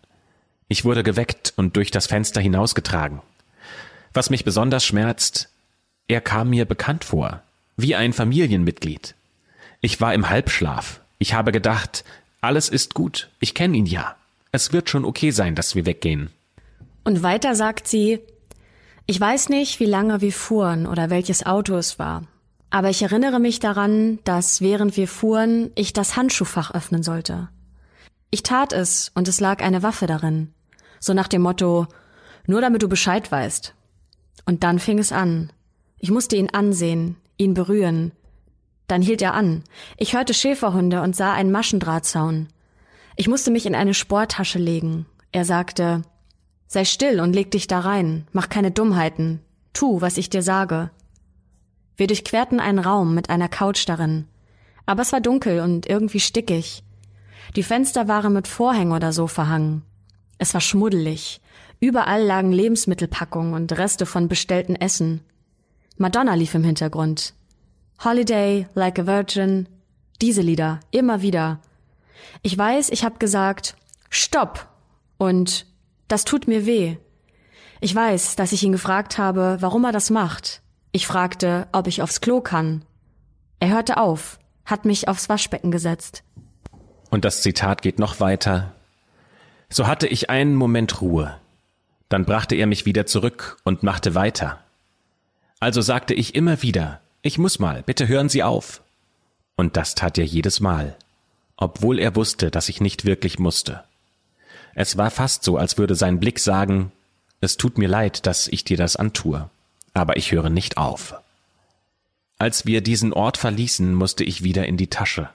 Ich 0.72 0.86
wurde 0.86 1.04
geweckt 1.04 1.52
und 1.58 1.76
durch 1.76 1.92
das 1.92 2.08
Fenster 2.08 2.40
hinausgetragen. 2.40 3.22
Was 4.14 4.30
mich 4.30 4.46
besonders 4.46 4.86
schmerzt, 4.86 5.50
er 6.08 6.22
kam 6.22 6.50
mir 6.50 6.64
bekannt 6.64 7.04
vor, 7.04 7.42
wie 7.76 7.94
ein 7.94 8.14
Familienmitglied. 8.14 9.14
Ich 9.82 10.00
war 10.00 10.14
im 10.14 10.30
Halbschlaf. 10.30 11.02
Ich 11.20 11.34
habe 11.34 11.52
gedacht, 11.52 12.06
alles 12.40 12.70
ist 12.70 12.94
gut, 12.94 13.28
ich 13.42 13.54
kenne 13.54 13.76
ihn 13.76 13.86
ja. 13.86 14.16
Es 14.54 14.72
wird 14.72 14.90
schon 14.90 15.04
okay 15.04 15.32
sein, 15.32 15.56
dass 15.56 15.76
wir 15.76 15.86
weggehen. 15.86 16.30
Und 17.04 17.22
weiter 17.22 17.54
sagt 17.54 17.90
sie, 17.90 18.22
ich 19.08 19.20
weiß 19.20 19.50
nicht, 19.50 19.82
wie 19.82 19.86
lange 19.86 20.22
wir 20.22 20.32
fuhren 20.32 20.88
oder 20.88 21.10
welches 21.10 21.46
Auto 21.46 21.76
es 21.76 22.00
war. 22.00 22.24
Aber 22.70 22.90
ich 22.90 23.02
erinnere 23.02 23.42
mich 23.42 23.60
daran, 23.60 24.20
dass 24.24 24.62
während 24.62 24.96
wir 24.96 25.10
fuhren, 25.10 25.72
ich 25.76 25.92
das 25.92 26.16
Handschuhfach 26.16 26.74
öffnen 26.74 27.04
sollte. 27.04 27.50
Ich 28.30 28.42
tat 28.42 28.72
es 28.72 29.12
und 29.16 29.28
es 29.28 29.42
lag 29.42 29.62
eine 29.62 29.84
Waffe 29.84 30.08
darin. 30.08 30.54
So 31.02 31.14
nach 31.14 31.28
dem 31.28 31.42
Motto, 31.42 31.88
nur 32.48 32.62
damit 32.62 32.82
du 32.82 32.88
Bescheid 32.88 33.30
weißt. 33.30 33.76
Und 34.46 34.64
dann 34.64 34.80
fing 34.80 35.00
es 35.00 35.12
an. 35.12 35.52
Ich 36.00 36.12
musste 36.12 36.38
ihn 36.38 36.50
ansehen, 36.52 37.18
ihn 37.36 37.54
berühren. 37.54 38.14
Dann 38.88 39.02
hielt 39.02 39.22
er 39.22 39.34
an. 39.34 39.64
Ich 39.98 40.14
hörte 40.16 40.34
Schäferhunde 40.34 41.02
und 41.02 41.16
sah 41.16 41.34
einen 41.34 41.52
Maschendrahtzaun. 41.52 42.48
Ich 43.18 43.28
musste 43.28 43.52
mich 43.52 43.66
in 43.66 43.76
eine 43.76 43.94
Sporttasche 43.94 44.60
legen. 44.60 45.06
Er 45.34 45.44
sagte, 45.44 46.04
Sei 46.74 46.86
still 46.86 47.20
und 47.20 47.34
leg 47.34 47.52
dich 47.52 47.68
da 47.68 47.82
rein, 47.82 48.26
mach 48.32 48.48
keine 48.48 48.72
Dummheiten, 48.72 49.42
tu, 49.74 50.00
was 50.00 50.16
ich 50.16 50.30
dir 50.30 50.42
sage. 50.42 50.90
Wir 51.98 52.08
durchquerten 52.08 52.62
einen 52.62 52.80
Raum 52.80 53.14
mit 53.14 53.30
einer 53.30 53.50
Couch 53.50 53.84
darin. 53.90 54.26
Aber 54.86 55.02
es 55.02 55.12
war 55.12 55.20
dunkel 55.20 55.60
und 55.60 55.86
irgendwie 55.86 56.22
stickig. 56.22 56.84
Die 57.58 57.64
Fenster 57.64 58.08
waren 58.08 58.32
mit 58.32 58.48
Vorhängen 58.48 58.94
oder 58.94 59.12
so 59.12 59.28
verhangen. 59.28 59.84
Es 60.42 60.56
war 60.56 60.62
schmuddelig. 60.62 61.40
Überall 61.80 62.24
lagen 62.24 62.52
Lebensmittelpackungen 62.52 63.54
und 63.54 63.72
Reste 63.78 64.08
von 64.08 64.28
bestellten 64.28 64.76
Essen. 64.76 65.22
Madonna 65.98 66.34
lief 66.34 66.56
im 66.56 66.64
Hintergrund. 66.64 67.36
Holiday, 68.04 68.66
Like 68.74 68.98
a 68.98 69.06
Virgin. 69.06 69.70
Diese 70.20 70.42
Lieder, 70.42 70.80
immer 70.90 71.22
wieder. 71.22 71.60
Ich 72.42 72.58
weiß, 72.58 72.90
ich 72.90 73.06
hab 73.06 73.20
gesagt, 73.20 73.76
Stopp! 74.10 74.68
Und 75.20 75.68
das 76.08 76.26
tut 76.26 76.48
mir 76.48 76.66
weh. 76.66 76.98
Ich 77.80 77.94
weiß, 77.94 78.36
dass 78.36 78.52
ich 78.52 78.64
ihn 78.64 78.72
gefragt 78.72 79.20
habe, 79.20 79.58
warum 79.60 79.86
er 79.86 79.92
das 79.92 80.10
macht. 80.10 80.64
Ich 80.92 81.06
fragte, 81.06 81.68
ob 81.72 81.86
ich 81.86 82.02
aufs 82.02 82.20
Klo 82.20 82.42
kann. 82.42 82.84
Er 83.60 83.70
hörte 83.70 83.98
auf, 83.98 84.40
hat 84.66 84.86
mich 84.86 85.08
aufs 85.08 85.30
Waschbecken 85.30 85.70
gesetzt. 85.70 86.24
Und 87.12 87.26
das 87.26 87.44
Zitat 87.44 87.84
geht 87.84 88.00
noch 88.00 88.20
weiter. 88.20 88.74
So 89.72 89.88
hatte 89.88 90.06
ich 90.06 90.30
einen 90.30 90.56
Moment 90.56 91.02
Ruhe. 91.02 91.38
Dann 92.10 92.26
brachte 92.26 92.56
er 92.56 92.68
mich 92.68 92.86
wieder 92.86 93.06
zurück 93.06 93.58
und 93.64 93.84
machte 93.84 94.16
weiter. 94.16 94.60
Also 95.62 95.80
sagte 95.80 96.14
ich 96.14 96.36
immer 96.36 96.62
wieder, 96.62 97.00
ich 97.22 97.38
muss 97.38 97.58
mal, 97.58 97.82
bitte 97.82 98.08
hören 98.08 98.28
Sie 98.28 98.44
auf. 98.44 98.82
Und 99.56 99.78
das 99.78 99.96
tat 99.96 100.18
er 100.18 100.26
jedes 100.26 100.60
Mal, 100.60 100.98
obwohl 101.56 102.00
er 102.00 102.18
wusste, 102.18 102.52
dass 102.52 102.68
ich 102.68 102.82
nicht 102.82 103.06
wirklich 103.06 103.40
musste. 103.40 103.84
Es 104.76 104.98
war 104.98 105.10
fast 105.10 105.44
so, 105.46 105.56
als 105.58 105.78
würde 105.78 105.96
sein 105.96 106.20
Blick 106.20 106.40
sagen, 106.40 106.92
es 107.40 107.56
tut 107.56 107.78
mir 107.78 107.88
leid, 107.88 108.26
dass 108.26 108.50
ich 108.50 108.66
dir 108.66 108.78
das 108.78 108.98
antue, 108.98 109.50
aber 109.94 110.18
ich 110.18 110.34
höre 110.34 110.50
nicht 110.50 110.78
auf. 110.78 111.16
Als 112.38 112.66
wir 112.66 112.82
diesen 112.82 113.14
Ort 113.14 113.38
verließen, 113.38 113.94
musste 113.94 114.26
ich 114.26 114.44
wieder 114.44 114.66
in 114.66 114.76
die 114.76 114.90
Tasche. 114.90 115.30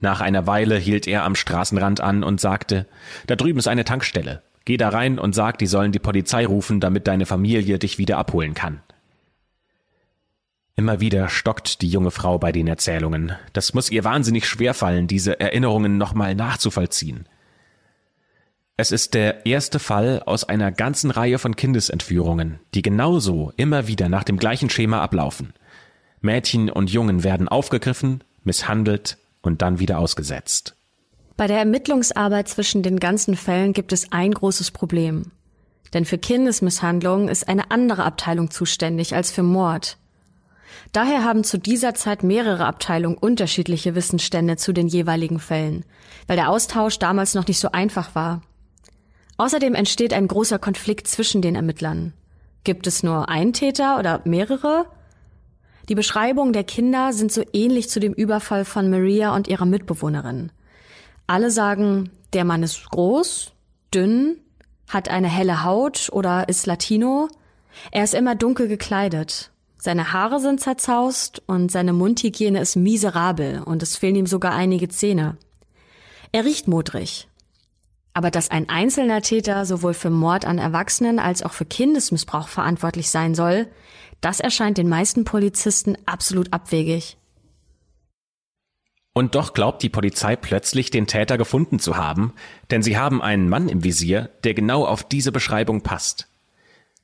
Nach 0.00 0.20
einer 0.20 0.46
Weile 0.46 0.76
hielt 0.76 1.06
er 1.08 1.24
am 1.24 1.34
Straßenrand 1.34 2.00
an 2.00 2.22
und 2.22 2.40
sagte, 2.40 2.86
da 3.26 3.36
drüben 3.36 3.58
ist 3.58 3.68
eine 3.68 3.84
Tankstelle. 3.84 4.42
Geh 4.64 4.76
da 4.76 4.90
rein 4.90 5.18
und 5.18 5.34
sag, 5.34 5.58
die 5.58 5.66
sollen 5.66 5.92
die 5.92 5.98
Polizei 5.98 6.46
rufen, 6.46 6.80
damit 6.80 7.08
deine 7.08 7.26
Familie 7.26 7.78
dich 7.78 7.98
wieder 7.98 8.18
abholen 8.18 8.54
kann. 8.54 8.82
Immer 10.76 11.00
wieder 11.00 11.28
stockt 11.28 11.82
die 11.82 11.88
junge 11.88 12.12
Frau 12.12 12.38
bei 12.38 12.52
den 12.52 12.68
Erzählungen. 12.68 13.32
Das 13.52 13.74
muss 13.74 13.90
ihr 13.90 14.04
wahnsinnig 14.04 14.46
schwerfallen, 14.46 15.08
diese 15.08 15.40
Erinnerungen 15.40 15.98
nochmal 15.98 16.36
nachzuvollziehen. 16.36 17.26
Es 18.76 18.92
ist 18.92 19.14
der 19.14 19.44
erste 19.44 19.80
Fall 19.80 20.22
aus 20.24 20.44
einer 20.44 20.70
ganzen 20.70 21.10
Reihe 21.10 21.40
von 21.40 21.56
Kindesentführungen, 21.56 22.60
die 22.74 22.82
genauso 22.82 23.52
immer 23.56 23.88
wieder 23.88 24.08
nach 24.08 24.22
dem 24.22 24.36
gleichen 24.36 24.70
Schema 24.70 25.02
ablaufen. 25.02 25.52
Mädchen 26.20 26.70
und 26.70 26.88
Jungen 26.88 27.24
werden 27.24 27.48
aufgegriffen, 27.48 28.22
misshandelt 28.44 29.18
und 29.42 29.62
dann 29.62 29.78
wieder 29.78 29.98
ausgesetzt. 29.98 30.74
Bei 31.36 31.46
der 31.46 31.58
Ermittlungsarbeit 31.58 32.48
zwischen 32.48 32.82
den 32.82 32.98
ganzen 32.98 33.36
Fällen 33.36 33.72
gibt 33.72 33.92
es 33.92 34.12
ein 34.12 34.32
großes 34.32 34.72
Problem. 34.72 35.30
Denn 35.94 36.04
für 36.04 36.18
Kindesmisshandlung 36.18 37.28
ist 37.28 37.48
eine 37.48 37.70
andere 37.70 38.04
Abteilung 38.04 38.50
zuständig 38.50 39.14
als 39.14 39.30
für 39.30 39.42
Mord. 39.42 39.98
Daher 40.92 41.24
haben 41.24 41.44
zu 41.44 41.58
dieser 41.58 41.94
Zeit 41.94 42.22
mehrere 42.22 42.66
Abteilungen 42.66 43.16
unterschiedliche 43.16 43.94
Wissensstände 43.94 44.56
zu 44.56 44.72
den 44.72 44.88
jeweiligen 44.88 45.38
Fällen, 45.38 45.84
weil 46.26 46.36
der 46.36 46.50
Austausch 46.50 46.98
damals 46.98 47.34
noch 47.34 47.46
nicht 47.46 47.60
so 47.60 47.72
einfach 47.72 48.14
war. 48.14 48.42
Außerdem 49.36 49.74
entsteht 49.74 50.12
ein 50.12 50.28
großer 50.28 50.58
Konflikt 50.58 51.06
zwischen 51.06 51.42
den 51.42 51.54
Ermittlern. 51.54 52.12
Gibt 52.64 52.86
es 52.86 53.02
nur 53.02 53.28
einen 53.28 53.52
Täter 53.52 53.98
oder 53.98 54.20
mehrere? 54.24 54.86
Die 55.88 55.94
Beschreibungen 55.94 56.52
der 56.52 56.64
Kinder 56.64 57.12
sind 57.12 57.32
so 57.32 57.42
ähnlich 57.52 57.88
zu 57.88 57.98
dem 57.98 58.12
Überfall 58.12 58.64
von 58.64 58.90
Maria 58.90 59.34
und 59.34 59.48
ihrer 59.48 59.64
Mitbewohnerin. 59.64 60.52
Alle 61.26 61.50
sagen, 61.50 62.10
der 62.34 62.44
Mann 62.44 62.62
ist 62.62 62.90
groß, 62.90 63.52
dünn, 63.94 64.38
hat 64.88 65.08
eine 65.08 65.28
helle 65.28 65.64
Haut 65.64 66.10
oder 66.12 66.48
ist 66.48 66.66
Latino. 66.66 67.28
Er 67.90 68.04
ist 68.04 68.14
immer 68.14 68.34
dunkel 68.34 68.68
gekleidet. 68.68 69.50
Seine 69.78 70.12
Haare 70.12 70.40
sind 70.40 70.60
zerzaust 70.60 71.42
und 71.46 71.70
seine 71.70 71.92
Mundhygiene 71.92 72.60
ist 72.60 72.76
miserabel 72.76 73.62
und 73.64 73.82
es 73.82 73.96
fehlen 73.96 74.16
ihm 74.16 74.26
sogar 74.26 74.52
einige 74.52 74.88
Zähne. 74.88 75.36
Er 76.32 76.44
riecht 76.44 76.68
modrig. 76.68 77.28
Aber 78.12 78.30
dass 78.30 78.50
ein 78.50 78.68
einzelner 78.68 79.22
Täter 79.22 79.64
sowohl 79.64 79.94
für 79.94 80.10
Mord 80.10 80.44
an 80.44 80.58
Erwachsenen 80.58 81.20
als 81.20 81.42
auch 81.42 81.52
für 81.52 81.64
Kindesmissbrauch 81.64 82.48
verantwortlich 82.48 83.10
sein 83.10 83.34
soll, 83.36 83.68
das 84.20 84.40
erscheint 84.40 84.78
den 84.78 84.88
meisten 84.88 85.24
Polizisten 85.24 85.96
absolut 86.06 86.52
abwegig. 86.52 87.16
Und 89.12 89.34
doch 89.34 89.52
glaubt 89.52 89.82
die 89.82 89.88
Polizei 89.88 90.36
plötzlich, 90.36 90.90
den 90.90 91.08
Täter 91.08 91.38
gefunden 91.38 91.80
zu 91.80 91.96
haben, 91.96 92.32
denn 92.70 92.82
sie 92.82 92.96
haben 92.96 93.20
einen 93.20 93.48
Mann 93.48 93.68
im 93.68 93.82
Visier, 93.82 94.30
der 94.44 94.54
genau 94.54 94.86
auf 94.86 95.02
diese 95.02 95.32
Beschreibung 95.32 95.82
passt. 95.82 96.28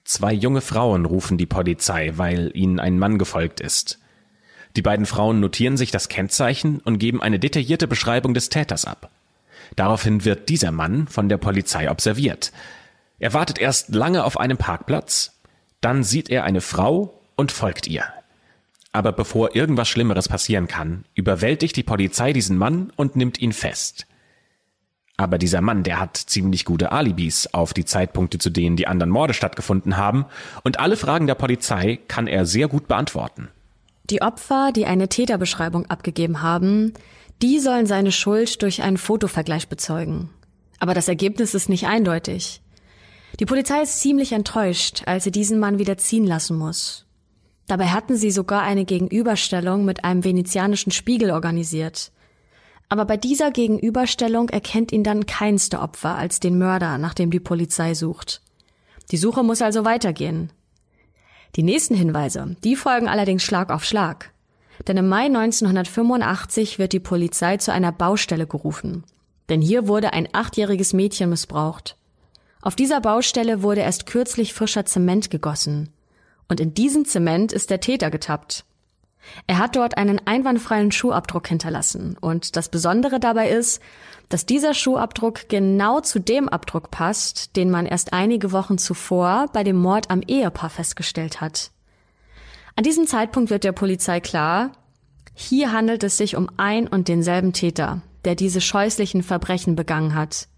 Zwei 0.05 0.33
junge 0.33 0.61
Frauen 0.61 1.07
rufen 1.07 1.38
die 1.38 1.46
Polizei, 1.46 2.12
weil 2.16 2.53
ihnen 2.55 2.79
ein 2.79 2.98
Mann 2.98 3.18
gefolgt 3.18 3.61
ist. 3.61 3.98
Die 4.77 4.83
beiden 4.83 5.07
Frauen 5.07 5.40
notieren 5.40 5.77
sich 5.77 5.90
das 5.90 6.09
Kennzeichen 6.09 6.81
und 6.81 6.98
geben 6.98 7.22
eine 7.22 7.38
detaillierte 7.38 7.88
Beschreibung 7.88 8.35
des 8.35 8.48
Täters 8.48 8.85
ab. 8.85 9.11
Daraufhin 9.77 10.24
wird 10.24 10.48
dieser 10.48 10.72
Mann 10.72 11.09
von 11.09 11.29
der 11.29 11.38
Polizei 11.38 11.90
observiert. 11.90 12.53
Er 13.18 13.33
wartet 13.33 13.59
erst 13.59 13.94
lange 13.94 14.24
auf 14.24 14.38
einem 14.38 14.59
Parkplatz, 14.59 15.34
dann 15.85 16.03
sieht 16.03 16.31
er 16.31 16.44
eine 16.44 16.61
Frau 16.61 17.20
und 17.37 17.53
folgt 17.53 17.87
ihr. 17.87 18.05
Aber 18.92 19.12
bevor 19.12 19.55
irgendwas 19.55 19.88
Schlimmeres 19.88 20.29
passieren 20.29 20.68
kann, 20.68 21.05
überwältigt 21.14 21.77
die 21.77 21.83
Polizei 21.83 22.33
diesen 22.33 22.57
Mann 22.57 22.92
und 22.97 23.16
nimmt 23.16 23.40
ihn 23.40 23.53
fest. 23.53 24.07
Aber 25.16 25.38
dieser 25.38 25.61
Mann, 25.61 25.83
der 25.83 26.01
hat 26.01 26.16
ziemlich 26.16 26.64
gute 26.64 26.90
Alibis 26.90 27.49
auf 27.53 27.75
die 27.75 27.85
Zeitpunkte, 27.85 28.38
zu 28.38 28.51
denen 28.51 28.77
die 28.77 28.87
anderen 28.87 29.11
Morde 29.11 29.35
stattgefunden 29.35 29.97
haben, 29.97 30.27
und 30.64 30.81
alle 30.81 30.97
Fragen 30.97 31.27
der 31.27 31.35
Polizei 31.35 31.99
kann 32.09 32.27
er 32.27 32.47
sehr 32.47 32.68
gut 32.68 32.88
beantworten. 32.88 33.49
Die 34.11 34.23
Opfer, 34.23 34.70
die 34.75 34.87
eine 34.87 35.09
Täterbeschreibung 35.09 35.87
abgegeben 35.87 36.42
haben, 36.42 36.94
die 37.42 37.59
sollen 37.59 37.87
seine 37.87 38.12
Schuld 38.12 38.62
durch 38.62 38.83
einen 38.83 38.99
Fotovergleich 38.99 39.68
bezeugen. 39.68 40.31
Aber 40.79 40.94
das 40.94 41.09
Ergebnis 41.09 41.55
ist 41.55 41.68
nicht 41.68 41.87
eindeutig. 41.87 42.61
Die 43.40 43.47
Polizei 43.47 43.83
ist 43.83 44.01
ziemlich 44.01 44.33
enttäuscht, 44.33 45.03
als 45.07 45.25
sie 45.25 45.33
diesen 45.33 45.59
Mann 45.59 45.79
wieder 45.79 45.97
ziehen 45.97 46.27
lassen 46.27 46.57
muss. 46.57 47.05
Dabei 47.66 47.87
hatten 47.87 48.16
sie 48.16 48.31
sogar 48.31 48.62
eine 48.62 48.85
Gegenüberstellung 48.85 49.85
mit 49.85 50.05
einem 50.05 50.23
venezianischen 50.23 50.92
Spiegel 50.92 51.31
organisiert. 51.31 52.12
Aber 52.88 53.07
bei 53.07 53.16
dieser 53.16 53.51
Gegenüberstellung 53.51 54.51
erkennt 54.51 54.92
ihn 54.92 55.03
dann 55.03 55.27
keins 55.27 55.68
der 55.68 55.83
Opfer 55.83 56.14
als 56.14 56.38
den 56.38 56.59
Mörder, 56.59 56.99
nach 56.99 57.14
dem 57.14 57.31
die 57.31 57.40
Polizei 57.40 57.94
sucht. 57.94 58.42
Die 59.11 59.16
Suche 59.16 59.42
muss 59.42 59.62
also 59.62 59.85
weitergehen. 59.85 60.53
Die 61.57 61.62
nächsten 61.62 61.94
Hinweise, 61.94 62.57
die 62.62 62.77
folgen 62.77 63.09
allerdings 63.09 63.42
Schlag 63.42 63.70
auf 63.70 63.85
Schlag. 63.85 64.33
Denn 64.87 64.97
im 64.97 65.09
Mai 65.09 65.27
1985 65.27 66.79
wird 66.79 66.92
die 66.92 67.01
Polizei 67.01 67.57
zu 67.57 67.73
einer 67.73 67.92
Baustelle 67.92 68.47
gerufen. 68.47 69.05
Denn 69.49 69.61
hier 69.61 69.88
wurde 69.88 70.12
ein 70.12 70.29
achtjähriges 70.33 70.92
Mädchen 70.92 71.31
missbraucht. 71.31 71.97
Auf 72.64 72.74
dieser 72.74 73.03
Baustelle 73.03 73.62
wurde 73.62 73.83
erst 73.83 74.07
kürzlich 74.07 74.55
frischer 74.55 74.87
Zement 74.87 75.31
gegossen. 75.31 75.90
Und 76.48 76.61
in 76.61 76.72
diesen 76.72 77.05
Zement 77.05 77.53
ist 77.53 77.68
der 77.68 77.81
Täter 77.81 78.11
getappt. 78.11 78.64
Er 79.46 79.59
hat 79.59 79.77
dort 79.77 79.98
einen 79.98 80.18
einwandfreien 80.27 80.90
Schuhabdruck 80.90 81.46
hinterlassen. 81.46 82.16
Und 82.18 82.57
das 82.57 82.70
Besondere 82.70 83.20
dabei 83.20 83.50
ist, 83.50 83.83
dass 84.31 84.46
dieser 84.46 84.72
Schuhabdruck 84.72 85.50
genau 85.50 86.00
zu 86.00 86.18
dem 86.18 86.48
Abdruck 86.48 86.90
passt, 86.90 87.55
den 87.57 87.70
man 87.70 87.85
erst 87.85 88.14
einige 88.14 88.50
Wochen 88.50 88.79
zuvor 88.79 89.48
bei 89.53 89.62
dem 89.62 89.77
Mord 89.77 90.11
am 90.11 90.22
Ehepaar 90.22 90.70
festgestellt 90.70 91.42
hat. 91.42 91.70
An 92.77 92.85
diesem 92.85 93.07
Zeitpunkt 93.07 93.50
wird 93.50 93.64
der 93.64 93.72
Polizei 93.72 94.20
klar, 94.20 94.72
hier 95.35 95.70
handelt 95.70 96.03
es 96.03 96.16
sich 96.16 96.35
um 96.35 96.48
ein 96.57 96.88
und 96.88 97.09
denselben 97.09 97.53
Täter, 97.53 98.00
der 98.24 98.37
diese 98.37 98.62
scheußlichen 98.62 99.22
Verbrechen 99.22 99.77
begangen 99.77 100.14
hat. 100.14 100.48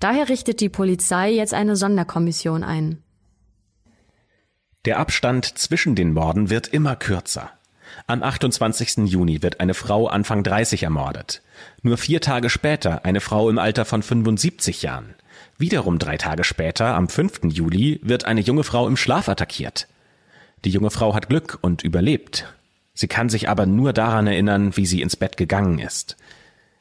Daher 0.00 0.30
richtet 0.30 0.60
die 0.60 0.70
Polizei 0.70 1.30
jetzt 1.30 1.54
eine 1.54 1.76
Sonderkommission 1.76 2.64
ein. 2.64 3.02
Der 4.86 4.98
Abstand 4.98 5.58
zwischen 5.58 5.94
den 5.94 6.14
Morden 6.14 6.48
wird 6.48 6.68
immer 6.68 6.96
kürzer. 6.96 7.50
Am 8.06 8.22
28. 8.22 9.08
Juni 9.10 9.42
wird 9.42 9.60
eine 9.60 9.74
Frau 9.74 10.06
Anfang 10.06 10.42
30 10.42 10.84
ermordet. 10.84 11.42
Nur 11.82 11.98
vier 11.98 12.22
Tage 12.22 12.48
später 12.48 13.04
eine 13.04 13.20
Frau 13.20 13.50
im 13.50 13.58
Alter 13.58 13.84
von 13.84 14.02
75 14.02 14.80
Jahren. 14.80 15.14
Wiederum 15.58 15.98
drei 15.98 16.16
Tage 16.16 16.44
später, 16.44 16.94
am 16.94 17.08
5. 17.08 17.40
Juli, 17.52 18.00
wird 18.02 18.24
eine 18.24 18.40
junge 18.40 18.64
Frau 18.64 18.88
im 18.88 18.96
Schlaf 18.96 19.28
attackiert. 19.28 19.86
Die 20.64 20.70
junge 20.70 20.90
Frau 20.90 21.14
hat 21.14 21.28
Glück 21.28 21.58
und 21.60 21.82
überlebt. 21.82 22.46
Sie 22.94 23.08
kann 23.08 23.28
sich 23.28 23.50
aber 23.50 23.66
nur 23.66 23.92
daran 23.92 24.26
erinnern, 24.26 24.76
wie 24.76 24.86
sie 24.86 25.02
ins 25.02 25.16
Bett 25.16 25.36
gegangen 25.36 25.78
ist. 25.78 26.16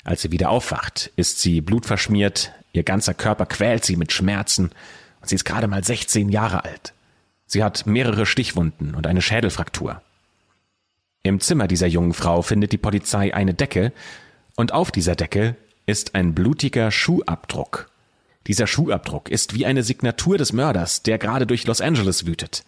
Als 0.06 0.22
sie 0.22 0.32
wieder 0.32 0.50
aufwacht, 0.50 1.12
ist 1.18 1.42
sie 1.42 1.60
blutverschmiert, 1.60 2.54
Ihr 2.72 2.84
ganzer 2.84 3.14
Körper 3.14 3.46
quält 3.46 3.86
sie 3.86 3.96
mit 3.96 4.12
Schmerzen 4.12 4.72
und 5.22 5.30
sie 5.30 5.36
ist 5.36 5.46
gerade 5.46 5.68
mal 5.68 5.84
16 5.84 6.30
Jahre 6.30 6.64
alt. 6.64 6.94
Sie 7.46 7.64
hat 7.64 7.86
mehrere 7.86 8.26
Stichwunden 8.26 8.94
und 8.94 9.08
eine 9.08 9.22
Schädelfraktur. 9.22 10.02
Im 11.24 11.40
Zimmer 11.40 11.68
dieser 11.68 11.88
jungen 11.88 12.14
Frau 12.14 12.42
findet 12.42 12.72
die 12.72 12.78
Polizei 12.78 13.34
eine 13.34 13.54
Decke 13.54 13.92
und 14.56 14.74
auf 14.74 14.92
dieser 14.92 15.16
Decke 15.16 15.56
ist 15.86 16.16
ein 16.16 16.36
blutiger 16.36 16.92
Schuhabdruck. 16.92 17.90
Dieser 18.48 18.68
Schuhabdruck 18.68 19.30
ist 19.30 19.54
wie 19.54 19.66
eine 19.66 19.84
Signatur 19.84 20.38
des 20.38 20.54
Mörders, 20.54 21.04
der 21.04 21.18
gerade 21.18 21.46
durch 21.46 21.66
Los 21.66 21.82
Angeles 21.82 22.26
wütet. 22.26 22.64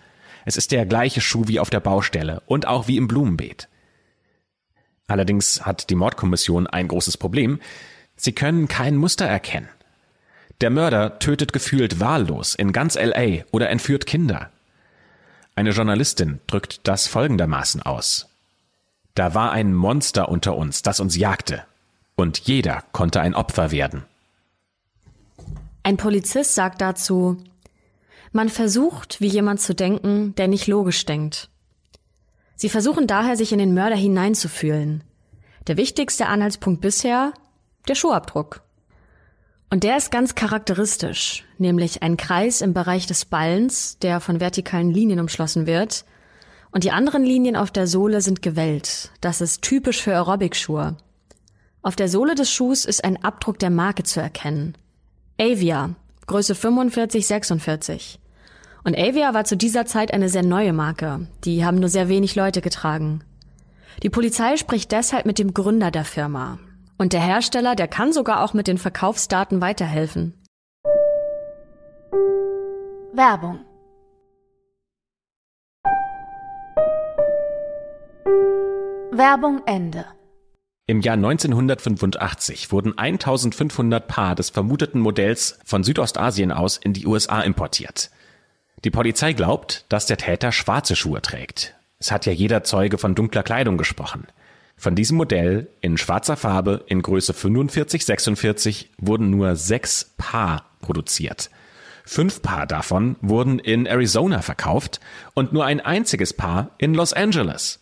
Es 0.46 0.58
ist 0.58 0.72
der 0.72 0.86
gleiche 0.86 1.22
Schuh 1.22 1.48
wie 1.48 1.60
auf 1.60 1.70
der 1.70 1.80
Baustelle 1.80 2.42
und 2.46 2.68
auch 2.68 2.88
wie 2.88 2.98
im 2.98 3.08
Blumenbeet. 3.08 3.68
Allerdings 5.08 5.66
hat 5.66 5.90
die 5.90 5.96
Mordkommission 5.96 6.68
ein 6.68 6.88
großes 6.88 7.18
Problem. 7.18 7.60
Sie 8.16 8.34
können 8.34 8.68
kein 8.68 8.96
Muster 8.96 9.26
erkennen. 9.26 9.70
Der 10.62 10.69
Mörder 10.69 11.17
tötet 11.17 11.54
gefühlt 11.54 12.00
wahllos 12.00 12.54
in 12.54 12.71
ganz 12.71 12.95
LA 12.95 13.43
oder 13.52 13.69
entführt 13.71 14.06
Kinder. 14.06 14.52
Eine 15.56 15.71
Journalistin 15.71 16.39
drückt 16.45 16.88
das 16.88 17.08
folgendermaßen 17.08 17.82
aus. 17.82 18.30
Da 19.15 19.34
war 19.34 19.52
ein 19.52 19.74
Monster 19.74 20.30
unter 20.30 20.56
uns, 20.56 20.84
das 20.84 21.00
uns 21.00 21.17
jagte. 21.17 21.63
Und 22.15 22.39
jeder 22.39 22.84
konnte 22.91 23.21
ein 23.21 23.34
Opfer 23.34 23.71
werden. 23.71 24.06
Ein 25.84 25.97
Polizist 25.97 26.54
sagt 26.54 26.80
dazu, 26.80 27.38
man 28.32 28.50
versucht, 28.50 29.19
wie 29.19 29.28
jemand 29.28 29.60
zu 29.60 29.74
denken, 29.74 30.36
der 30.36 30.47
nicht 30.47 30.67
logisch 30.67 31.06
denkt. 31.06 31.50
Sie 32.56 32.69
versuchen 32.69 33.08
daher, 33.08 33.36
sich 33.36 33.52
in 33.52 33.60
den 33.60 33.74
Mörder 33.74 33.95
hineinzufühlen. 33.95 35.04
Der 35.67 35.78
wichtigste 35.78 36.28
Anhaltspunkt 36.28 36.82
bisher, 36.82 37.34
der 37.88 37.95
Schuhabdruck. 37.95 38.62
Und 39.71 39.84
der 39.84 39.95
ist 39.95 40.12
ganz 40.12 40.36
charakteristisch, 40.36 41.45
nämlich 41.57 42.03
ein 42.03 42.17
Kreis 42.17 42.60
im 42.60 42.73
Bereich 42.73 43.07
des 43.07 43.23
Ballens, 43.23 43.97
der 43.99 44.19
von 44.19 44.41
vertikalen 44.41 44.91
Linien 44.91 45.21
umschlossen 45.21 45.65
wird. 45.65 46.03
Und 46.71 46.84
die 46.84 46.91
anderen 46.91 47.23
Linien 47.23 47.55
auf 47.55 47.71
der 47.71 47.88
Sohle 47.88 48.19
sind 48.19 48.41
gewellt. 48.41 49.12
Das 49.21 49.39
ist 49.39 49.62
typisch 49.62 50.01
für 50.01 50.13
Aerobic-Schuhe. 50.13 50.97
Auf 51.84 51.95
der 51.95 52.10
Sohle 52.10 52.36
des 52.36 52.51
Schuhs 52.51 52.84
ist 52.84 53.05
ein 53.05 53.23
Abdruck 53.23 53.60
der 53.60 53.69
Marke 53.69 54.03
zu 54.03 54.19
erkennen. 54.19 54.77
Avia, 55.39 55.95
Größe 56.27 56.53
45, 56.53 57.25
46. 57.25 58.19
Und 58.84 58.97
Avia 58.97 59.34
war 59.34 59.45
zu 59.45 59.55
dieser 59.55 59.86
Zeit 59.86 60.13
eine 60.13 60.27
sehr 60.27 60.43
neue 60.43 60.73
Marke. 60.73 61.27
Die 61.45 61.63
haben 61.63 61.79
nur 61.79 61.89
sehr 61.89 62.10
wenig 62.10 62.36
Leute 62.36 62.60
getragen. 62.60 63.23
Die 64.03 64.10
Polizei 64.10 64.57
spricht 64.57 64.91
deshalb 64.91 65.25
mit 65.25 65.39
dem 65.39 65.53
Gründer 65.53 65.91
der 65.91 66.03
Firma, 66.03 66.60
und 67.02 67.14
der 67.14 67.22
Hersteller, 67.22 67.76
der 67.76 67.88
kann 67.88 68.14
sogar 68.14 68.44
auch 68.44 68.54
mit 68.54 68.68
den 68.68 68.78
Verkaufsdaten 68.78 69.60
weiterhelfen. 69.60 70.40
Werbung 73.12 73.66
Werbung 79.12 79.62
Ende. 79.66 80.06
Im 80.86 81.02
Jahr 81.02 81.16
1985 81.16 82.72
wurden 82.72 82.96
1500 82.96 84.08
Paar 84.08 84.36
des 84.36 84.52
vermuteten 84.52 85.02
Modells 85.02 85.58
von 85.66 85.84
Südostasien 85.84 86.52
aus 86.52 86.78
in 86.78 86.94
die 86.94 87.08
USA 87.08 87.42
importiert. 87.42 88.12
Die 88.84 88.92
Polizei 88.92 89.34
glaubt, 89.34 89.86
dass 89.90 90.06
der 90.06 90.18
Täter 90.18 90.52
schwarze 90.52 90.96
Schuhe 90.96 91.24
trägt. 91.24 91.76
Es 91.98 92.12
hat 92.12 92.28
ja 92.28 92.32
jeder 92.32 92.64
Zeuge 92.64 93.00
von 93.00 93.16
dunkler 93.16 93.42
Kleidung 93.42 93.80
gesprochen. 93.80 94.28
Von 94.82 94.96
diesem 94.96 95.17
Modell 95.17 95.67
in 95.82 95.96
schwarzer 95.96 96.36
Farbe 96.36 96.84
in 96.88 97.04
Größe 97.04 97.34
45-46 97.34 98.88
wurden 98.98 99.30
nur 99.30 99.56
sechs 99.56 100.10
Paar 100.17 100.65
produziert. 100.82 101.52
Fünf 102.04 102.41
Paar 102.41 102.65
davon 102.65 103.15
wurden 103.22 103.60
in 103.60 103.86
Arizona 103.86 104.41
verkauft 104.41 105.00
und 105.36 105.54
nur 105.54 105.65
ein 105.65 105.82
einziges 105.82 106.34
Paar 106.34 106.72
in 106.80 106.96
Los 106.96 107.13
Angeles. 107.13 107.80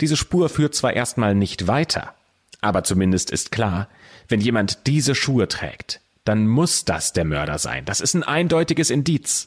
Diese 0.00 0.16
Spur 0.16 0.48
führt 0.48 0.74
zwar 0.74 0.94
erstmal 0.94 1.36
nicht 1.36 1.68
weiter, 1.68 2.12
aber 2.60 2.82
zumindest 2.82 3.30
ist 3.30 3.52
klar, 3.52 3.86
wenn 4.26 4.40
jemand 4.40 4.88
diese 4.88 5.14
Schuhe 5.14 5.46
trägt, 5.46 6.00
dann 6.24 6.48
muss 6.48 6.84
das 6.84 7.12
der 7.12 7.24
Mörder 7.24 7.60
sein. 7.60 7.84
Das 7.84 8.00
ist 8.00 8.14
ein 8.14 8.24
eindeutiges 8.24 8.90
Indiz. 8.90 9.46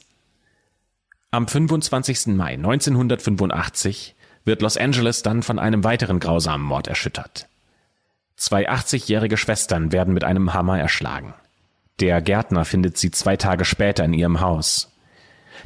Am 1.30 1.46
25. 1.46 2.28
Mai 2.28 2.54
1985 2.54 4.14
wird 4.44 4.62
Los 4.62 4.76
Angeles 4.76 5.22
dann 5.22 5.42
von 5.42 5.58
einem 5.58 5.84
weiteren 5.84 6.20
grausamen 6.20 6.66
Mord 6.66 6.88
erschüttert. 6.88 7.46
Zwei 8.36 8.70
80-jährige 8.70 9.36
Schwestern 9.36 9.92
werden 9.92 10.14
mit 10.14 10.24
einem 10.24 10.54
Hammer 10.54 10.78
erschlagen. 10.78 11.34
Der 12.00 12.22
Gärtner 12.22 12.64
findet 12.64 12.96
sie 12.96 13.10
zwei 13.10 13.36
Tage 13.36 13.66
später 13.66 14.04
in 14.04 14.14
ihrem 14.14 14.40
Haus. 14.40 14.90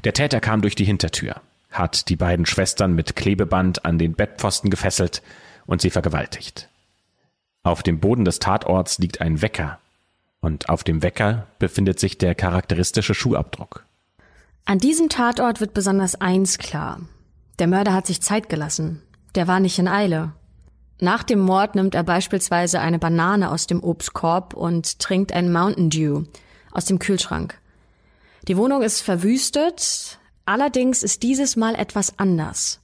Der 0.03 0.13
Täter 0.13 0.41
kam 0.41 0.61
durch 0.61 0.75
die 0.75 0.85
Hintertür, 0.85 1.41
hat 1.71 2.09
die 2.09 2.17
beiden 2.17 2.47
Schwestern 2.47 2.95
mit 2.95 3.15
Klebeband 3.15 3.85
an 3.85 3.99
den 3.99 4.15
Bettpfosten 4.15 4.71
gefesselt 4.71 5.23
und 5.67 5.81
sie 5.81 5.91
vergewaltigt. 5.91 6.69
Auf 7.63 7.83
dem 7.85 8.01
Boden 8.01 8.25
des 8.25 8.41
Tatorts 8.41 8.99
liegt 8.99 9.21
ein 9.21 9.41
Wecker 9.41 9.79
und 10.41 10.69
auf 10.69 10.85
dem 10.85 11.03
Wecker 11.03 11.47
befindet 11.59 12.01
sich 12.01 12.19
der 12.19 12.35
charakteristische 12.35 13.15
Schuhabdruck. 13.15 13.85
An 14.67 14.79
diesem 14.79 15.09
Tatort 15.09 15.61
wird 15.61 15.75
besonders 15.75 16.21
eins 16.21 16.59
klar. 16.59 17.01
Der 17.59 17.69
Mörder 17.69 17.93
hat 17.93 18.07
sich 18.07 18.21
Zeit 18.21 18.49
gelassen. 18.49 19.03
Der 19.35 19.47
war 19.47 19.61
nicht 19.61 19.79
in 19.79 19.89
Eile. 19.89 20.33
Nach 21.01 21.23
dem 21.23 21.41
Mord 21.41 21.75
nimmt 21.75 21.95
er 21.95 22.03
beispielsweise 22.03 22.81
eine 22.81 22.99
Banane 22.99 23.51
aus 23.51 23.67
dem 23.67 23.83
Obstkorb 23.83 24.55
und 24.55 24.99
trinkt 24.99 25.33
ein 25.33 25.53
Mountain 25.53 25.91
Dew 25.91 26.25
aus 26.73 26.85
dem 26.85 26.99
Kühlschrank. 26.99 27.61
Die 28.49 28.57
Wohnung 28.57 28.83
ist 28.83 29.01
verwüstet, 29.01 30.19
allerdings 30.45 31.03
ist 31.03 31.23
dieses 31.23 31.57
Mal 31.57 31.75
etwas 31.75 32.19
anders. 32.19 32.81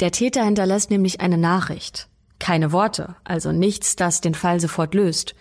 Der 0.00 0.10
Täter 0.10 0.44
hinterlässt 0.44 0.90
nämlich 0.90 1.20
eine 1.20 1.38
Nachricht. 1.38 2.08
Keine 2.38 2.72
Worte, 2.72 3.16
also 3.24 3.52
nichts, 3.52 3.96
das 3.96 4.20
den 4.20 4.34
Fall 4.34 4.60
sofort 4.60 4.94
löst. 4.94 5.34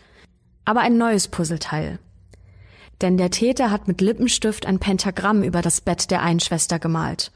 Aber 0.65 0.81
ein 0.81 0.97
neues 0.97 1.27
Puzzleteil. 1.27 1.99
Denn 3.01 3.17
der 3.17 3.31
Täter 3.31 3.71
hat 3.71 3.87
mit 3.87 3.99
Lippenstift 3.99 4.65
ein 4.65 4.79
Pentagramm 4.79 5.43
über 5.43 5.61
das 5.61 5.81
Bett 5.81 6.11
der 6.11 6.21
einen 6.21 6.39
Schwester 6.39 6.79
gemalt 6.79 7.31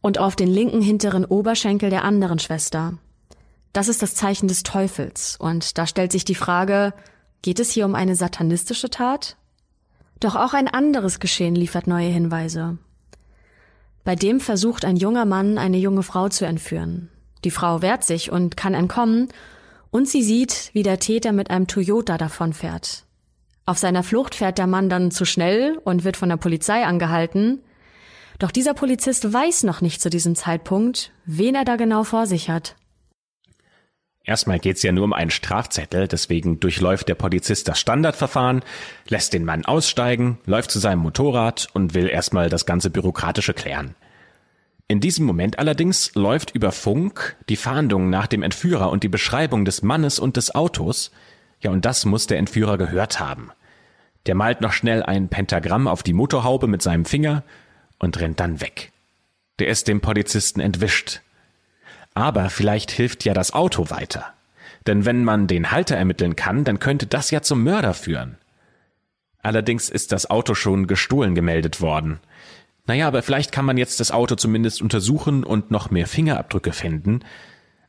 und 0.00 0.18
auf 0.18 0.36
den 0.36 0.48
linken 0.48 0.82
hinteren 0.82 1.24
Oberschenkel 1.24 1.90
der 1.90 2.04
anderen 2.04 2.38
Schwester. 2.38 2.94
Das 3.72 3.88
ist 3.88 4.02
das 4.02 4.14
Zeichen 4.14 4.48
des 4.48 4.62
Teufels, 4.62 5.36
und 5.38 5.76
da 5.78 5.86
stellt 5.86 6.12
sich 6.12 6.24
die 6.24 6.34
Frage, 6.34 6.94
geht 7.42 7.60
es 7.60 7.70
hier 7.70 7.84
um 7.84 7.94
eine 7.94 8.16
satanistische 8.16 8.90
Tat? 8.90 9.36
Doch 10.20 10.34
auch 10.34 10.54
ein 10.54 10.68
anderes 10.68 11.20
Geschehen 11.20 11.54
liefert 11.54 11.86
neue 11.86 12.08
Hinweise. 12.08 12.78
Bei 14.04 14.14
dem 14.14 14.40
versucht 14.40 14.84
ein 14.84 14.96
junger 14.96 15.24
Mann, 15.24 15.58
eine 15.58 15.76
junge 15.78 16.02
Frau 16.02 16.28
zu 16.28 16.46
entführen. 16.46 17.10
Die 17.44 17.50
Frau 17.50 17.82
wehrt 17.82 18.04
sich 18.04 18.32
und 18.32 18.56
kann 18.56 18.74
entkommen, 18.74 19.28
und 19.90 20.08
sie 20.08 20.22
sieht, 20.22 20.70
wie 20.72 20.82
der 20.82 20.98
Täter 20.98 21.32
mit 21.32 21.50
einem 21.50 21.66
Toyota 21.66 22.18
davonfährt. 22.18 23.04
Auf 23.66 23.78
seiner 23.78 24.02
Flucht 24.02 24.34
fährt 24.36 24.58
der 24.58 24.66
Mann 24.66 24.88
dann 24.88 25.10
zu 25.10 25.24
schnell 25.24 25.78
und 25.84 26.04
wird 26.04 26.16
von 26.16 26.28
der 26.28 26.36
Polizei 26.36 26.84
angehalten. 26.84 27.62
Doch 28.38 28.50
dieser 28.50 28.74
Polizist 28.74 29.32
weiß 29.32 29.62
noch 29.62 29.80
nicht 29.80 30.00
zu 30.00 30.10
diesem 30.10 30.34
Zeitpunkt, 30.34 31.12
wen 31.24 31.54
er 31.54 31.64
da 31.64 31.76
genau 31.76 32.04
vor 32.04 32.26
sich 32.26 32.50
hat. 32.50 32.76
Erstmal 34.24 34.58
geht's 34.58 34.82
ja 34.82 34.90
nur 34.90 35.04
um 35.04 35.12
einen 35.12 35.30
Strafzettel, 35.30 36.08
deswegen 36.08 36.58
durchläuft 36.58 37.08
der 37.08 37.14
Polizist 37.14 37.68
das 37.68 37.78
Standardverfahren, 37.78 38.62
lässt 39.08 39.32
den 39.32 39.44
Mann 39.44 39.64
aussteigen, 39.64 40.38
läuft 40.46 40.72
zu 40.72 40.80
seinem 40.80 40.98
Motorrad 40.98 41.68
und 41.74 41.94
will 41.94 42.08
erstmal 42.08 42.48
das 42.48 42.66
ganze 42.66 42.90
Bürokratische 42.90 43.54
klären. 43.54 43.94
In 44.88 45.00
diesem 45.00 45.26
Moment 45.26 45.60
allerdings 45.60 46.14
läuft 46.14 46.52
über 46.52 46.72
Funk 46.72 47.36
die 47.48 47.56
Fahndung 47.56 48.10
nach 48.10 48.26
dem 48.26 48.42
Entführer 48.42 48.90
und 48.90 49.04
die 49.04 49.08
Beschreibung 49.08 49.64
des 49.64 49.82
Mannes 49.82 50.18
und 50.18 50.36
des 50.36 50.54
Autos. 50.54 51.12
Ja, 51.60 51.70
und 51.70 51.84
das 51.84 52.04
muss 52.04 52.26
der 52.26 52.38
Entführer 52.38 52.78
gehört 52.78 53.20
haben. 53.20 53.50
Der 54.26 54.34
malt 54.34 54.60
noch 54.60 54.72
schnell 54.72 55.04
ein 55.04 55.28
Pentagramm 55.28 55.86
auf 55.86 56.02
die 56.02 56.12
Motorhaube 56.12 56.66
mit 56.66 56.82
seinem 56.82 57.04
Finger 57.04 57.44
und 57.98 58.20
rennt 58.20 58.40
dann 58.40 58.60
weg. 58.60 58.92
Der 59.58 59.68
ist 59.68 59.88
dem 59.88 60.00
Polizisten 60.00 60.60
entwischt. 60.60 61.22
Aber 62.14 62.50
vielleicht 62.50 62.90
hilft 62.90 63.24
ja 63.24 63.34
das 63.34 63.52
Auto 63.52 63.90
weiter. 63.90 64.32
Denn 64.86 65.04
wenn 65.04 65.24
man 65.24 65.46
den 65.46 65.70
Halter 65.70 65.96
ermitteln 65.96 66.36
kann, 66.36 66.64
dann 66.64 66.78
könnte 66.78 67.06
das 67.06 67.30
ja 67.30 67.42
zum 67.42 67.62
Mörder 67.62 67.94
führen. 67.94 68.38
Allerdings 69.42 69.88
ist 69.90 70.12
das 70.12 70.28
Auto 70.28 70.54
schon 70.54 70.86
gestohlen 70.86 71.34
gemeldet 71.34 71.80
worden. 71.80 72.20
Naja, 72.86 73.08
aber 73.08 73.22
vielleicht 73.22 73.52
kann 73.52 73.64
man 73.64 73.78
jetzt 73.78 74.00
das 74.00 74.12
Auto 74.12 74.36
zumindest 74.36 74.80
untersuchen 74.80 75.44
und 75.44 75.70
noch 75.70 75.90
mehr 75.90 76.06
Fingerabdrücke 76.06 76.72
finden. 76.72 77.20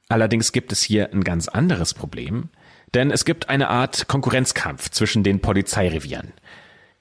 Allerdings 0.10 0.52
gibt 0.52 0.72
es 0.72 0.82
hier 0.82 1.12
ein 1.14 1.24
ganz 1.24 1.48
anderes 1.48 1.94
Problem, 1.94 2.50
denn 2.94 3.12
es 3.12 3.26
gibt 3.26 3.50
eine 3.50 3.70
Art 3.70 4.08
Konkurrenzkampf 4.08 4.90
zwischen 4.90 5.24
den 5.24 5.40
Polizeirevieren. 5.40 6.34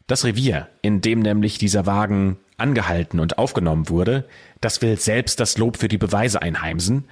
Das 0.07 0.25
Revier, 0.25 0.69
in 0.83 1.01
dem 1.01 1.19
nämlich 1.19 1.59
dieser 1.59 1.85
Wagen 1.85 2.39
angehalten 2.59 3.19
und 3.19 3.39
aufgenommen 3.39 3.89
wurde, 3.89 4.25
das 4.61 4.81
will 4.81 4.99
selbst 4.99 5.41
das 5.41 5.59
Lob 5.59 5.77
für 5.77 5.89
die 5.89 5.99
Beweise 5.99 6.41
einheimsen, 6.41 7.05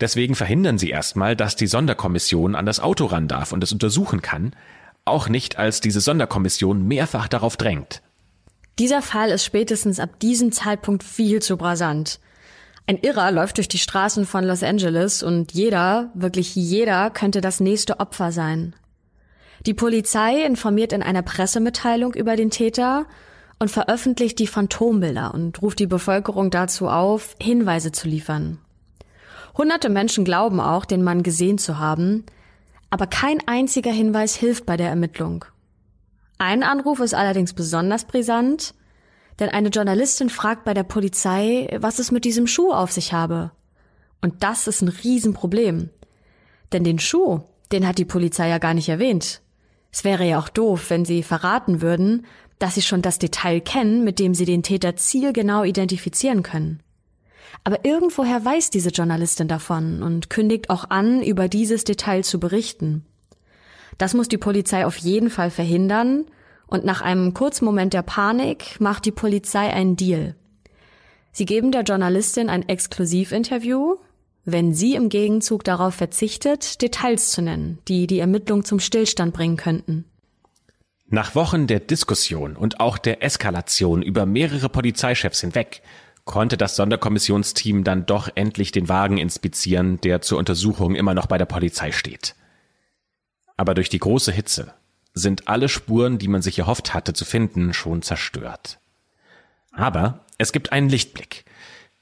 deswegen 0.00 0.34
verhindern 0.34 0.78
sie 0.78 0.90
erstmal, 0.90 1.34
dass 1.34 1.56
die 1.56 1.66
Sonderkommission 1.66 2.54
an 2.54 2.66
das 2.66 2.80
Auto 2.80 3.06
ran 3.06 3.26
darf 3.26 3.52
und 3.52 3.64
es 3.64 3.72
untersuchen 3.72 4.20
kann, 4.20 4.54
auch 5.04 5.28
nicht 5.28 5.58
als 5.58 5.80
diese 5.80 6.00
Sonderkommission 6.00 6.86
mehrfach 6.86 7.26
darauf 7.26 7.56
drängt. 7.56 8.02
Dieser 8.78 9.02
Fall 9.02 9.30
ist 9.30 9.44
spätestens 9.44 9.98
ab 9.98 10.20
diesem 10.20 10.52
Zeitpunkt 10.52 11.02
viel 11.02 11.40
zu 11.40 11.56
brisant. 11.56 12.20
Ein 12.86 12.98
Irrer 12.98 13.30
läuft 13.30 13.58
durch 13.58 13.68
die 13.68 13.78
Straßen 13.78 14.26
von 14.26 14.44
Los 14.44 14.62
Angeles 14.62 15.22
und 15.22 15.52
jeder, 15.52 16.10
wirklich 16.14 16.54
jeder, 16.54 17.10
könnte 17.10 17.40
das 17.40 17.60
nächste 17.60 18.00
Opfer 18.00 18.32
sein. 18.32 18.74
Die 19.66 19.74
Polizei 19.74 20.44
informiert 20.44 20.92
in 20.92 21.02
einer 21.02 21.22
Pressemitteilung 21.22 22.14
über 22.14 22.34
den 22.34 22.50
Täter 22.50 23.06
und 23.60 23.70
veröffentlicht 23.70 24.40
die 24.40 24.48
Phantombilder 24.48 25.32
und 25.34 25.62
ruft 25.62 25.78
die 25.78 25.86
Bevölkerung 25.86 26.50
dazu 26.50 26.88
auf, 26.88 27.36
Hinweise 27.40 27.92
zu 27.92 28.08
liefern. 28.08 28.58
Hunderte 29.56 29.88
Menschen 29.88 30.24
glauben 30.24 30.60
auch, 30.60 30.84
den 30.84 31.04
Mann 31.04 31.22
gesehen 31.22 31.58
zu 31.58 31.78
haben, 31.78 32.24
aber 32.90 33.06
kein 33.06 33.46
einziger 33.46 33.92
Hinweis 33.92 34.34
hilft 34.34 34.66
bei 34.66 34.76
der 34.76 34.88
Ermittlung. 34.88 35.44
Ein 36.38 36.64
Anruf 36.64 36.98
ist 36.98 37.14
allerdings 37.14 37.52
besonders 37.52 38.04
brisant, 38.04 38.74
denn 39.38 39.48
eine 39.48 39.68
Journalistin 39.68 40.28
fragt 40.28 40.64
bei 40.64 40.74
der 40.74 40.82
Polizei, 40.82 41.68
was 41.78 42.00
es 42.00 42.10
mit 42.10 42.24
diesem 42.24 42.48
Schuh 42.48 42.72
auf 42.72 42.90
sich 42.90 43.12
habe. 43.12 43.52
Und 44.20 44.42
das 44.42 44.66
ist 44.66 44.82
ein 44.82 44.88
Riesenproblem. 44.88 45.90
Denn 46.72 46.82
den 46.82 46.98
Schuh, 46.98 47.42
den 47.70 47.86
hat 47.86 47.98
die 47.98 48.04
Polizei 48.04 48.48
ja 48.48 48.58
gar 48.58 48.74
nicht 48.74 48.88
erwähnt. 48.88 49.41
Es 49.92 50.04
wäre 50.04 50.26
ja 50.26 50.38
auch 50.38 50.48
doof, 50.48 50.88
wenn 50.88 51.04
sie 51.04 51.22
verraten 51.22 51.82
würden, 51.82 52.26
dass 52.58 52.74
sie 52.74 52.82
schon 52.82 53.02
das 53.02 53.18
Detail 53.18 53.60
kennen, 53.60 54.04
mit 54.04 54.18
dem 54.18 54.34
sie 54.34 54.46
den 54.46 54.62
Täter 54.62 54.96
zielgenau 54.96 55.64
identifizieren 55.64 56.42
können. 56.42 56.80
Aber 57.64 57.84
irgendwoher 57.84 58.44
weiß 58.44 58.70
diese 58.70 58.88
Journalistin 58.88 59.48
davon 59.48 60.02
und 60.02 60.30
kündigt 60.30 60.70
auch 60.70 60.88
an, 60.90 61.22
über 61.22 61.48
dieses 61.48 61.84
Detail 61.84 62.24
zu 62.24 62.40
berichten. 62.40 63.04
Das 63.98 64.14
muss 64.14 64.28
die 64.28 64.38
Polizei 64.38 64.86
auf 64.86 64.96
jeden 64.96 65.30
Fall 65.30 65.50
verhindern, 65.50 66.24
und 66.66 66.86
nach 66.86 67.02
einem 67.02 67.34
kurzen 67.34 67.66
Moment 67.66 67.92
der 67.92 68.00
Panik 68.00 68.80
macht 68.80 69.04
die 69.04 69.12
Polizei 69.12 69.70
einen 69.70 69.94
Deal. 69.94 70.34
Sie 71.30 71.44
geben 71.44 71.70
der 71.70 71.82
Journalistin 71.82 72.48
ein 72.48 72.66
Exklusivinterview, 72.66 73.96
wenn 74.44 74.74
sie 74.74 74.94
im 74.94 75.08
Gegenzug 75.08 75.64
darauf 75.64 75.94
verzichtet, 75.94 76.82
Details 76.82 77.30
zu 77.30 77.42
nennen, 77.42 77.78
die 77.88 78.06
die 78.06 78.18
Ermittlung 78.18 78.64
zum 78.64 78.80
Stillstand 78.80 79.32
bringen 79.32 79.56
könnten. 79.56 80.04
Nach 81.08 81.34
Wochen 81.34 81.66
der 81.66 81.80
Diskussion 81.80 82.56
und 82.56 82.80
auch 82.80 82.98
der 82.98 83.22
Eskalation 83.22 84.02
über 84.02 84.24
mehrere 84.26 84.68
Polizeichefs 84.68 85.42
hinweg 85.42 85.82
konnte 86.24 86.56
das 86.56 86.76
Sonderkommissionsteam 86.76 87.84
dann 87.84 88.06
doch 88.06 88.30
endlich 88.34 88.72
den 88.72 88.88
Wagen 88.88 89.18
inspizieren, 89.18 90.00
der 90.00 90.22
zur 90.22 90.38
Untersuchung 90.38 90.94
immer 90.94 91.14
noch 91.14 91.26
bei 91.26 91.36
der 91.36 91.46
Polizei 91.46 91.92
steht. 91.92 92.34
Aber 93.56 93.74
durch 93.74 93.88
die 93.88 93.98
große 93.98 94.32
Hitze 94.32 94.72
sind 95.14 95.48
alle 95.48 95.68
Spuren, 95.68 96.18
die 96.18 96.28
man 96.28 96.42
sich 96.42 96.58
erhofft 96.58 96.94
hatte 96.94 97.12
zu 97.12 97.24
finden, 97.24 97.74
schon 97.74 98.02
zerstört. 98.02 98.78
Aber 99.72 100.24
es 100.38 100.52
gibt 100.52 100.72
einen 100.72 100.88
Lichtblick, 100.88 101.44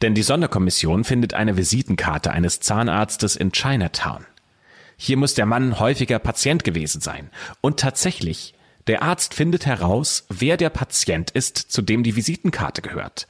denn 0.02 0.14
die 0.14 0.22
Sonderkommission 0.22 1.04
findet 1.04 1.34
eine 1.34 1.56
Visitenkarte 1.56 2.30
eines 2.30 2.60
Zahnarztes 2.60 3.36
in 3.36 3.52
Chinatown. 3.52 4.24
Hier 4.96 5.16
muss 5.16 5.34
der 5.34 5.46
Mann 5.46 5.78
häufiger 5.78 6.18
Patient 6.18 6.64
gewesen 6.64 7.00
sein. 7.00 7.30
Und 7.60 7.80
tatsächlich, 7.80 8.54
der 8.86 9.02
Arzt 9.02 9.34
findet 9.34 9.66
heraus, 9.66 10.26
wer 10.28 10.56
der 10.56 10.70
Patient 10.70 11.30
ist, 11.30 11.56
zu 11.56 11.80
dem 11.82 12.02
die 12.02 12.16
Visitenkarte 12.16 12.82
gehört. 12.82 13.26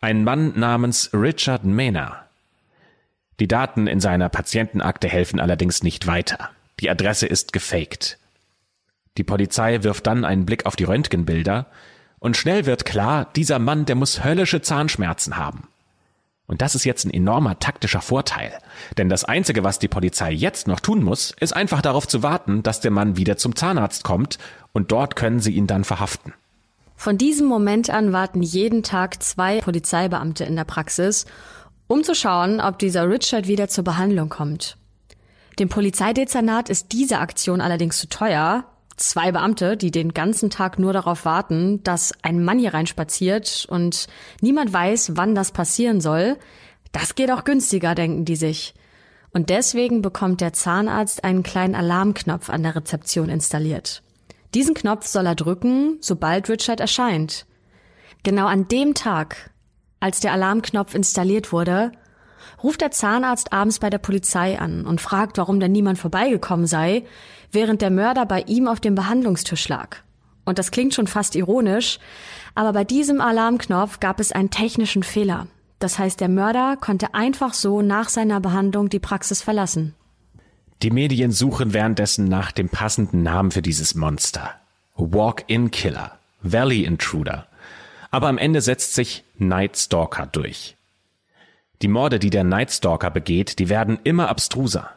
Ein 0.00 0.24
Mann 0.24 0.58
namens 0.58 1.10
Richard 1.12 1.64
Mena. 1.64 2.26
Die 3.40 3.48
Daten 3.48 3.86
in 3.86 4.00
seiner 4.00 4.28
Patientenakte 4.28 5.08
helfen 5.08 5.40
allerdings 5.40 5.82
nicht 5.82 6.06
weiter. 6.06 6.50
Die 6.80 6.90
Adresse 6.90 7.26
ist 7.26 7.52
gefaked. 7.52 8.18
Die 9.16 9.24
Polizei 9.24 9.82
wirft 9.82 10.06
dann 10.06 10.24
einen 10.24 10.46
Blick 10.46 10.66
auf 10.66 10.76
die 10.76 10.84
Röntgenbilder 10.84 11.66
und 12.18 12.36
schnell 12.36 12.66
wird 12.66 12.84
klar, 12.84 13.28
dieser 13.34 13.58
Mann, 13.58 13.84
der 13.84 13.96
muss 13.96 14.24
höllische 14.24 14.62
Zahnschmerzen 14.62 15.36
haben. 15.36 15.68
Und 16.46 16.60
das 16.60 16.74
ist 16.74 16.84
jetzt 16.84 17.04
ein 17.04 17.14
enormer 17.14 17.58
taktischer 17.58 18.00
Vorteil. 18.00 18.52
Denn 18.98 19.08
das 19.08 19.24
Einzige, 19.24 19.64
was 19.64 19.78
die 19.78 19.88
Polizei 19.88 20.32
jetzt 20.32 20.66
noch 20.66 20.80
tun 20.80 21.02
muss, 21.02 21.34
ist 21.40 21.54
einfach 21.54 21.82
darauf 21.82 22.06
zu 22.06 22.22
warten, 22.22 22.62
dass 22.62 22.80
der 22.80 22.90
Mann 22.90 23.16
wieder 23.16 23.36
zum 23.36 23.56
Zahnarzt 23.56 24.04
kommt 24.04 24.38
und 24.72 24.92
dort 24.92 25.16
können 25.16 25.40
sie 25.40 25.52
ihn 25.52 25.66
dann 25.66 25.84
verhaften. 25.84 26.34
Von 26.96 27.18
diesem 27.18 27.46
Moment 27.46 27.90
an 27.90 28.12
warten 28.12 28.42
jeden 28.42 28.82
Tag 28.82 29.22
zwei 29.22 29.60
Polizeibeamte 29.60 30.44
in 30.44 30.56
der 30.56 30.64
Praxis, 30.64 31.26
um 31.86 32.04
zu 32.04 32.14
schauen, 32.14 32.60
ob 32.60 32.78
dieser 32.78 33.08
Richard 33.08 33.48
wieder 33.48 33.68
zur 33.68 33.84
Behandlung 33.84 34.28
kommt. 34.28 34.76
Dem 35.58 35.68
Polizeidezernat 35.68 36.68
ist 36.68 36.92
diese 36.92 37.18
Aktion 37.18 37.60
allerdings 37.60 37.98
zu 37.98 38.08
teuer, 38.08 38.64
Zwei 38.96 39.32
Beamte, 39.32 39.76
die 39.76 39.90
den 39.90 40.12
ganzen 40.12 40.50
Tag 40.50 40.78
nur 40.78 40.92
darauf 40.92 41.24
warten, 41.24 41.82
dass 41.82 42.12
ein 42.22 42.44
Mann 42.44 42.58
hier 42.58 42.74
reinspaziert 42.74 43.66
und 43.68 44.06
niemand 44.40 44.72
weiß, 44.72 45.16
wann 45.16 45.34
das 45.34 45.52
passieren 45.52 46.00
soll. 46.00 46.36
Das 46.92 47.14
geht 47.14 47.30
auch 47.30 47.44
günstiger, 47.44 47.94
denken 47.94 48.24
die 48.24 48.36
sich. 48.36 48.74
Und 49.32 49.48
deswegen 49.48 50.02
bekommt 50.02 50.40
der 50.40 50.52
Zahnarzt 50.52 51.24
einen 51.24 51.42
kleinen 51.42 51.74
Alarmknopf 51.74 52.50
an 52.50 52.62
der 52.62 52.76
Rezeption 52.76 53.30
installiert. 53.30 54.02
Diesen 54.54 54.74
Knopf 54.74 55.06
soll 55.06 55.26
er 55.26 55.34
drücken, 55.34 55.96
sobald 56.00 56.50
Richard 56.50 56.80
erscheint. 56.80 57.46
Genau 58.22 58.46
an 58.46 58.68
dem 58.68 58.94
Tag, 58.94 59.50
als 60.00 60.20
der 60.20 60.32
Alarmknopf 60.32 60.94
installiert 60.94 61.52
wurde, 61.52 61.92
ruft 62.62 62.80
der 62.80 62.90
Zahnarzt 62.90 63.52
abends 63.52 63.78
bei 63.78 63.90
der 63.90 63.98
Polizei 63.98 64.58
an 64.58 64.86
und 64.86 65.00
fragt, 65.00 65.38
warum 65.38 65.60
denn 65.60 65.72
niemand 65.72 65.98
vorbeigekommen 65.98 66.66
sei, 66.66 67.04
während 67.50 67.82
der 67.82 67.90
Mörder 67.90 68.26
bei 68.26 68.42
ihm 68.42 68.68
auf 68.68 68.80
dem 68.80 68.94
Behandlungstisch 68.94 69.68
lag. 69.68 69.98
Und 70.44 70.58
das 70.58 70.70
klingt 70.70 70.94
schon 70.94 71.06
fast 71.06 71.36
ironisch, 71.36 71.98
aber 72.54 72.72
bei 72.72 72.84
diesem 72.84 73.20
Alarmknopf 73.20 74.00
gab 74.00 74.20
es 74.20 74.32
einen 74.32 74.50
technischen 74.50 75.02
Fehler. 75.02 75.46
Das 75.78 75.98
heißt, 75.98 76.20
der 76.20 76.28
Mörder 76.28 76.76
konnte 76.80 77.14
einfach 77.14 77.54
so 77.54 77.82
nach 77.82 78.08
seiner 78.08 78.40
Behandlung 78.40 78.88
die 78.88 79.00
Praxis 79.00 79.42
verlassen. 79.42 79.94
Die 80.82 80.90
Medien 80.90 81.30
suchen 81.30 81.72
währenddessen 81.72 82.24
nach 82.26 82.50
dem 82.52 82.68
passenden 82.68 83.22
Namen 83.22 83.52
für 83.52 83.62
dieses 83.62 83.94
Monster. 83.94 84.50
Walk-in-Killer, 84.96 86.18
Valley 86.42 86.84
Intruder. 86.84 87.46
Aber 88.10 88.28
am 88.28 88.38
Ende 88.38 88.60
setzt 88.60 88.94
sich 88.94 89.24
Night 89.38 89.76
Stalker 89.76 90.26
durch. 90.26 90.76
Die 91.82 91.88
Morde, 91.88 92.20
die 92.20 92.30
der 92.30 92.44
Night 92.44 92.70
Stalker 92.70 93.10
begeht, 93.10 93.58
die 93.58 93.68
werden 93.68 93.98
immer 94.04 94.28
abstruser. 94.28 94.90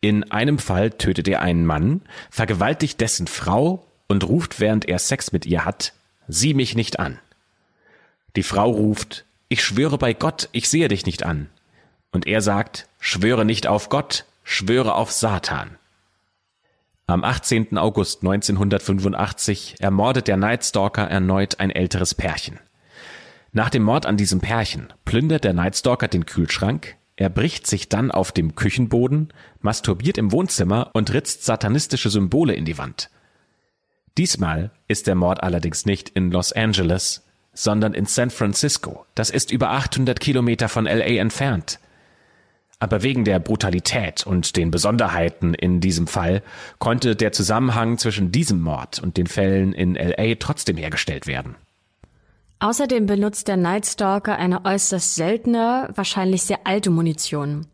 In 0.00 0.30
einem 0.30 0.58
Fall 0.58 0.90
tötet 0.90 1.26
er 1.26 1.42
einen 1.42 1.66
Mann, 1.66 2.02
vergewaltigt 2.30 3.00
dessen 3.00 3.26
Frau 3.26 3.84
und 4.06 4.22
ruft, 4.22 4.60
während 4.60 4.84
er 4.84 4.98
Sex 4.98 5.32
mit 5.32 5.44
ihr 5.44 5.64
hat, 5.64 5.92
sieh 6.28 6.54
mich 6.54 6.76
nicht 6.76 7.00
an. 7.00 7.18
Die 8.36 8.42
Frau 8.42 8.70
ruft, 8.70 9.24
ich 9.48 9.64
schwöre 9.64 9.98
bei 9.98 10.14
Gott, 10.14 10.48
ich 10.52 10.68
sehe 10.68 10.88
dich 10.88 11.04
nicht 11.04 11.24
an. 11.24 11.48
Und 12.12 12.26
er 12.26 12.42
sagt, 12.42 12.88
schwöre 13.00 13.44
nicht 13.44 13.66
auf 13.66 13.88
Gott, 13.88 14.24
schwöre 14.44 14.94
auf 14.94 15.10
Satan. 15.10 15.78
Am 17.06 17.24
18. 17.24 17.76
August 17.76 18.22
1985 18.22 19.76
ermordet 19.80 20.28
der 20.28 20.36
Night 20.36 20.64
Stalker 20.64 21.08
erneut 21.08 21.60
ein 21.60 21.70
älteres 21.70 22.14
Pärchen. 22.14 22.60
Nach 23.56 23.70
dem 23.70 23.84
Mord 23.84 24.04
an 24.04 24.16
diesem 24.16 24.40
Pärchen 24.40 24.92
plündert 25.04 25.44
der 25.44 25.52
Night 25.52 25.76
Stalker 25.76 26.08
den 26.08 26.26
Kühlschrank, 26.26 26.96
er 27.14 27.28
bricht 27.28 27.68
sich 27.68 27.88
dann 27.88 28.10
auf 28.10 28.32
dem 28.32 28.56
Küchenboden, 28.56 29.32
masturbiert 29.60 30.18
im 30.18 30.32
Wohnzimmer 30.32 30.90
und 30.92 31.12
ritzt 31.12 31.44
satanistische 31.44 32.10
Symbole 32.10 32.54
in 32.54 32.64
die 32.64 32.78
Wand. 32.78 33.10
Diesmal 34.18 34.72
ist 34.88 35.06
der 35.06 35.14
Mord 35.14 35.40
allerdings 35.40 35.86
nicht 35.86 36.08
in 36.08 36.32
Los 36.32 36.52
Angeles, 36.52 37.24
sondern 37.52 37.94
in 37.94 38.06
San 38.06 38.30
Francisco. 38.30 39.06
Das 39.14 39.30
ist 39.30 39.52
über 39.52 39.70
800 39.70 40.18
Kilometer 40.18 40.68
von 40.68 40.86
LA 40.86 41.20
entfernt. 41.20 41.78
Aber 42.80 43.04
wegen 43.04 43.24
der 43.24 43.38
Brutalität 43.38 44.26
und 44.26 44.56
den 44.56 44.72
Besonderheiten 44.72 45.54
in 45.54 45.80
diesem 45.80 46.08
Fall 46.08 46.42
konnte 46.80 47.14
der 47.14 47.30
Zusammenhang 47.30 47.98
zwischen 47.98 48.32
diesem 48.32 48.60
Mord 48.60 48.98
und 48.98 49.16
den 49.16 49.28
Fällen 49.28 49.72
in 49.74 49.94
LA 49.94 50.34
trotzdem 50.40 50.76
hergestellt 50.76 51.28
werden. 51.28 51.54
Außerdem 52.64 53.04
benutzt 53.04 53.48
der 53.48 53.58
Night 53.58 53.84
Stalker 53.84 54.38
eine 54.38 54.64
äußerst 54.64 55.16
seltene, 55.16 55.90
wahrscheinlich 55.94 56.44
sehr 56.44 56.60
alte 56.64 56.88
Munition. 56.88 57.66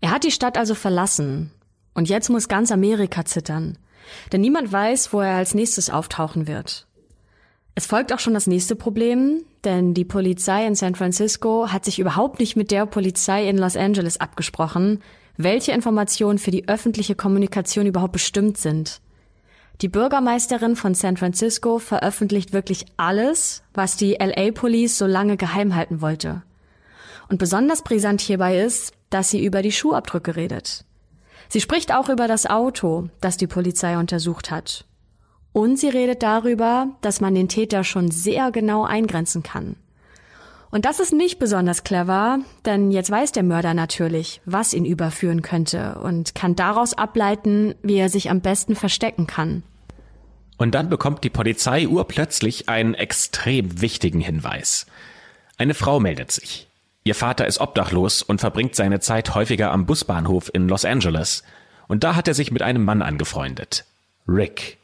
Er 0.00 0.10
hat 0.10 0.24
die 0.24 0.30
Stadt 0.30 0.56
also 0.56 0.74
verlassen. 0.74 1.50
Und 1.92 2.08
jetzt 2.08 2.30
muss 2.30 2.48
ganz 2.48 2.72
Amerika 2.72 3.26
zittern. 3.26 3.76
Denn 4.32 4.40
niemand 4.40 4.72
weiß, 4.72 5.12
wo 5.12 5.20
er 5.20 5.36
als 5.36 5.54
nächstes 5.54 5.90
auftauchen 5.90 6.46
wird. 6.46 6.86
Es 7.74 7.84
folgt 7.84 8.10
auch 8.10 8.18
schon 8.18 8.32
das 8.32 8.46
nächste 8.46 8.74
Problem, 8.74 9.42
denn 9.64 9.92
die 9.92 10.06
Polizei 10.06 10.66
in 10.66 10.76
San 10.76 10.94
Francisco 10.94 11.70
hat 11.70 11.84
sich 11.84 11.98
überhaupt 11.98 12.40
nicht 12.40 12.56
mit 12.56 12.70
der 12.70 12.86
Polizei 12.86 13.46
in 13.46 13.58
Los 13.58 13.76
Angeles 13.76 14.18
abgesprochen, 14.18 15.02
welche 15.36 15.72
Informationen 15.72 16.38
für 16.38 16.50
die 16.50 16.68
öffentliche 16.68 17.16
Kommunikation 17.16 17.84
überhaupt 17.84 18.14
bestimmt 18.14 18.56
sind. 18.56 19.02
Die 19.82 19.88
Bürgermeisterin 19.88 20.74
von 20.74 20.94
San 20.94 21.16
Francisco 21.16 21.78
veröffentlicht 21.78 22.52
wirklich 22.52 22.86
alles, 22.96 23.62
was 23.74 23.96
die 23.96 24.14
LA 24.14 24.52
Police 24.52 24.96
so 24.96 25.06
lange 25.06 25.36
geheim 25.36 25.74
halten 25.74 26.00
wollte. 26.00 26.42
Und 27.28 27.38
besonders 27.38 27.82
brisant 27.82 28.20
hierbei 28.20 28.60
ist, 28.60 28.94
dass 29.10 29.28
sie 29.30 29.44
über 29.44 29.60
die 29.60 29.72
Schuhabdrücke 29.72 30.36
redet. 30.36 30.84
Sie 31.48 31.60
spricht 31.60 31.92
auch 31.92 32.08
über 32.08 32.26
das 32.26 32.46
Auto, 32.46 33.08
das 33.20 33.36
die 33.36 33.46
Polizei 33.46 33.98
untersucht 33.98 34.50
hat. 34.50 34.86
Und 35.52 35.78
sie 35.78 35.88
redet 35.88 36.22
darüber, 36.22 36.88
dass 37.02 37.20
man 37.20 37.34
den 37.34 37.48
Täter 37.48 37.84
schon 37.84 38.10
sehr 38.10 38.50
genau 38.50 38.84
eingrenzen 38.84 39.42
kann. 39.42 39.76
Und 40.70 40.84
das 40.84 41.00
ist 41.00 41.12
nicht 41.12 41.38
besonders 41.38 41.84
clever, 41.84 42.40
denn 42.64 42.90
jetzt 42.90 43.10
weiß 43.10 43.32
der 43.32 43.42
Mörder 43.42 43.72
natürlich, 43.72 44.40
was 44.44 44.72
ihn 44.72 44.84
überführen 44.84 45.42
könnte 45.42 45.98
und 46.02 46.34
kann 46.34 46.56
daraus 46.56 46.94
ableiten, 46.94 47.74
wie 47.82 47.96
er 47.96 48.08
sich 48.08 48.30
am 48.30 48.40
besten 48.40 48.74
verstecken 48.74 49.26
kann. 49.26 49.62
Und 50.58 50.74
dann 50.74 50.88
bekommt 50.88 51.22
die 51.22 51.30
Polizei 51.30 51.86
urplötzlich 51.86 52.68
einen 52.68 52.94
extrem 52.94 53.80
wichtigen 53.80 54.20
Hinweis. 54.20 54.86
Eine 55.58 55.74
Frau 55.74 56.00
meldet 56.00 56.32
sich. 56.32 56.66
Ihr 57.04 57.14
Vater 57.14 57.46
ist 57.46 57.60
obdachlos 57.60 58.22
und 58.22 58.40
verbringt 58.40 58.74
seine 58.74 59.00
Zeit 59.00 59.34
häufiger 59.34 59.70
am 59.70 59.86
Busbahnhof 59.86 60.50
in 60.52 60.68
Los 60.68 60.84
Angeles. 60.84 61.44
Und 61.88 62.02
da 62.02 62.16
hat 62.16 62.26
er 62.26 62.34
sich 62.34 62.50
mit 62.50 62.62
einem 62.62 62.84
Mann 62.84 63.02
angefreundet. 63.02 63.84
Rick. 64.26 64.78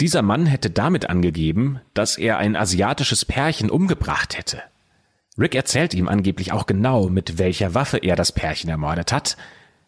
Dieser 0.00 0.22
Mann 0.22 0.44
hätte 0.46 0.70
damit 0.70 1.08
angegeben, 1.08 1.80
dass 1.94 2.18
er 2.18 2.36
ein 2.36 2.56
asiatisches 2.56 3.24
Pärchen 3.24 3.70
umgebracht 3.70 4.36
hätte. 4.36 4.62
Rick 5.38 5.54
erzählt 5.54 5.94
ihm 5.94 6.08
angeblich 6.08 6.52
auch 6.52 6.66
genau, 6.66 7.08
mit 7.08 7.38
welcher 7.38 7.74
Waffe 7.74 7.98
er 7.98 8.16
das 8.16 8.32
Pärchen 8.32 8.70
ermordet 8.70 9.12
hat. 9.12 9.36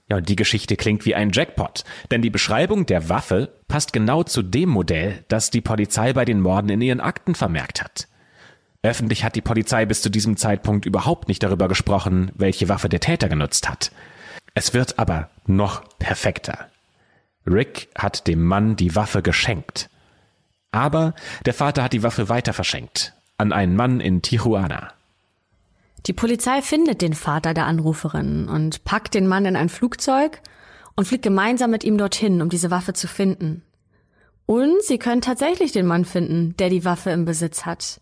Ja, 0.08 0.18
und 0.18 0.28
die 0.28 0.36
Geschichte 0.36 0.76
klingt 0.76 1.04
wie 1.04 1.14
ein 1.14 1.30
Jackpot, 1.30 1.84
denn 2.10 2.22
die 2.22 2.30
Beschreibung 2.30 2.86
der 2.86 3.08
Waffe 3.08 3.52
passt 3.66 3.92
genau 3.92 4.22
zu 4.22 4.42
dem 4.42 4.68
Modell, 4.68 5.24
das 5.28 5.50
die 5.50 5.60
Polizei 5.60 6.12
bei 6.12 6.24
den 6.24 6.40
Morden 6.40 6.68
in 6.68 6.80
ihren 6.80 7.00
Akten 7.00 7.34
vermerkt 7.34 7.82
hat. 7.82 8.08
Öffentlich 8.82 9.24
hat 9.24 9.34
die 9.34 9.40
Polizei 9.40 9.84
bis 9.84 10.02
zu 10.02 10.10
diesem 10.10 10.36
Zeitpunkt 10.36 10.86
überhaupt 10.86 11.26
nicht 11.26 11.42
darüber 11.42 11.66
gesprochen, 11.66 12.30
welche 12.34 12.68
Waffe 12.68 12.88
der 12.88 13.00
Täter 13.00 13.28
genutzt 13.28 13.68
hat. 13.68 13.90
Es 14.54 14.74
wird 14.74 14.98
aber 14.98 15.30
noch 15.46 15.82
perfekter. 15.98 16.68
Rick 17.46 17.88
hat 17.96 18.28
dem 18.28 18.44
Mann 18.44 18.76
die 18.76 18.94
Waffe 18.94 19.22
geschenkt. 19.22 19.90
Aber 20.70 21.14
der 21.46 21.54
Vater 21.54 21.82
hat 21.82 21.92
die 21.92 22.02
Waffe 22.02 22.28
weiter 22.28 22.52
verschenkt 22.52 23.16
an 23.38 23.52
einen 23.52 23.76
Mann 23.76 24.00
in 24.00 24.22
Tijuana. 24.22 24.92
Die 26.06 26.12
Polizei 26.12 26.62
findet 26.62 27.02
den 27.02 27.14
Vater 27.14 27.52
der 27.52 27.66
Anruferin 27.66 28.48
und 28.48 28.84
packt 28.84 29.14
den 29.14 29.26
Mann 29.26 29.44
in 29.44 29.56
ein 29.56 29.68
Flugzeug 29.68 30.40
und 30.94 31.06
fliegt 31.06 31.24
gemeinsam 31.24 31.70
mit 31.70 31.82
ihm 31.82 31.98
dorthin, 31.98 32.40
um 32.42 32.48
diese 32.48 32.70
Waffe 32.70 32.92
zu 32.92 33.08
finden. 33.08 33.62
Und 34.46 34.82
sie 34.82 34.98
können 34.98 35.20
tatsächlich 35.20 35.72
den 35.72 35.86
Mann 35.86 36.04
finden, 36.04 36.56
der 36.58 36.70
die 36.70 36.84
Waffe 36.84 37.10
im 37.10 37.24
Besitz 37.24 37.66
hat. 37.66 38.00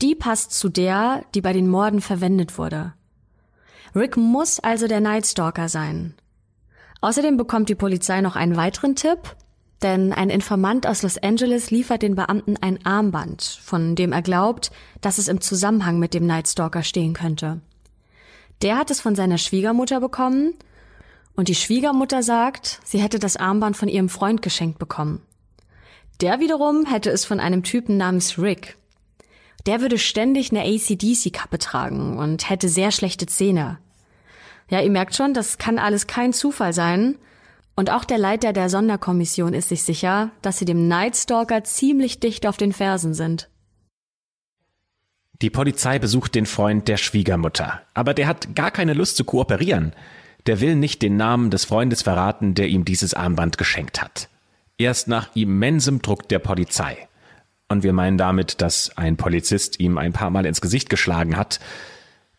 Die 0.00 0.14
passt 0.14 0.52
zu 0.52 0.70
der, 0.70 1.24
die 1.34 1.42
bei 1.42 1.52
den 1.52 1.68
Morden 1.68 2.00
verwendet 2.00 2.56
wurde. 2.56 2.94
Rick 3.94 4.16
muss 4.16 4.58
also 4.58 4.88
der 4.88 5.00
Night 5.00 5.26
Stalker 5.26 5.68
sein. 5.68 6.14
Außerdem 7.02 7.36
bekommt 7.36 7.68
die 7.68 7.74
Polizei 7.74 8.22
noch 8.22 8.36
einen 8.36 8.56
weiteren 8.56 8.96
Tipp, 8.96 9.36
denn 9.82 10.12
ein 10.12 10.30
Informant 10.30 10.86
aus 10.86 11.02
Los 11.02 11.18
Angeles 11.18 11.70
liefert 11.70 12.02
den 12.02 12.14
Beamten 12.14 12.56
ein 12.60 12.84
Armband, 12.84 13.42
von 13.62 13.96
dem 13.96 14.12
er 14.12 14.22
glaubt, 14.22 14.70
dass 15.00 15.18
es 15.18 15.28
im 15.28 15.40
Zusammenhang 15.40 15.98
mit 15.98 16.14
dem 16.14 16.26
Night 16.26 16.48
Stalker 16.48 16.82
stehen 16.82 17.14
könnte. 17.14 17.60
Der 18.62 18.76
hat 18.76 18.90
es 18.90 19.00
von 19.00 19.14
seiner 19.14 19.38
Schwiegermutter 19.38 20.00
bekommen 20.00 20.54
und 21.34 21.48
die 21.48 21.54
Schwiegermutter 21.54 22.22
sagt, 22.22 22.80
sie 22.84 23.00
hätte 23.00 23.18
das 23.18 23.36
Armband 23.36 23.76
von 23.76 23.88
ihrem 23.88 24.10
Freund 24.10 24.42
geschenkt 24.42 24.78
bekommen. 24.78 25.22
Der 26.20 26.40
wiederum 26.40 26.84
hätte 26.84 27.10
es 27.10 27.24
von 27.24 27.40
einem 27.40 27.62
Typen 27.62 27.96
namens 27.96 28.38
Rick. 28.38 28.76
Der 29.66 29.80
würde 29.80 29.98
ständig 29.98 30.50
eine 30.50 30.64
ACDC-Kappe 30.64 31.58
tragen 31.58 32.18
und 32.18 32.50
hätte 32.50 32.68
sehr 32.68 32.90
schlechte 32.90 33.26
Zähne. 33.26 33.78
Ja, 34.68 34.80
ihr 34.80 34.90
merkt 34.90 35.14
schon, 35.14 35.34
das 35.34 35.58
kann 35.58 35.78
alles 35.78 36.06
kein 36.06 36.32
Zufall 36.32 36.72
sein. 36.72 37.16
Und 37.76 37.90
auch 37.90 38.04
der 38.04 38.18
Leiter 38.18 38.52
der 38.52 38.68
Sonderkommission 38.68 39.54
ist 39.54 39.68
sich 39.68 39.82
sicher, 39.82 40.30
dass 40.42 40.58
sie 40.58 40.64
dem 40.64 40.88
Nightstalker 40.88 41.64
ziemlich 41.64 42.20
dicht 42.20 42.46
auf 42.46 42.56
den 42.56 42.72
Fersen 42.72 43.14
sind. 43.14 43.48
Die 45.42 45.50
Polizei 45.50 45.98
besucht 45.98 46.34
den 46.34 46.44
Freund 46.44 46.86
der 46.88 46.98
Schwiegermutter, 46.98 47.80
aber 47.94 48.12
der 48.12 48.26
hat 48.26 48.54
gar 48.54 48.70
keine 48.70 48.92
Lust 48.92 49.16
zu 49.16 49.24
kooperieren. 49.24 49.94
Der 50.46 50.60
will 50.60 50.76
nicht 50.76 51.00
den 51.00 51.16
Namen 51.16 51.50
des 51.50 51.64
Freundes 51.64 52.02
verraten, 52.02 52.54
der 52.54 52.68
ihm 52.68 52.84
dieses 52.84 53.14
Armband 53.14 53.56
geschenkt 53.56 54.02
hat. 54.02 54.28
Erst 54.76 55.08
nach 55.08 55.34
immensem 55.34 56.02
Druck 56.02 56.28
der 56.28 56.38
Polizei. 56.38 57.08
Und 57.68 57.82
wir 57.82 57.92
meinen 57.92 58.18
damit, 58.18 58.60
dass 58.60 58.96
ein 58.96 59.16
Polizist 59.16 59.80
ihm 59.80 59.96
ein 59.96 60.12
paar 60.12 60.30
Mal 60.30 60.44
ins 60.44 60.60
Gesicht 60.60 60.90
geschlagen 60.90 61.36
hat, 61.36 61.60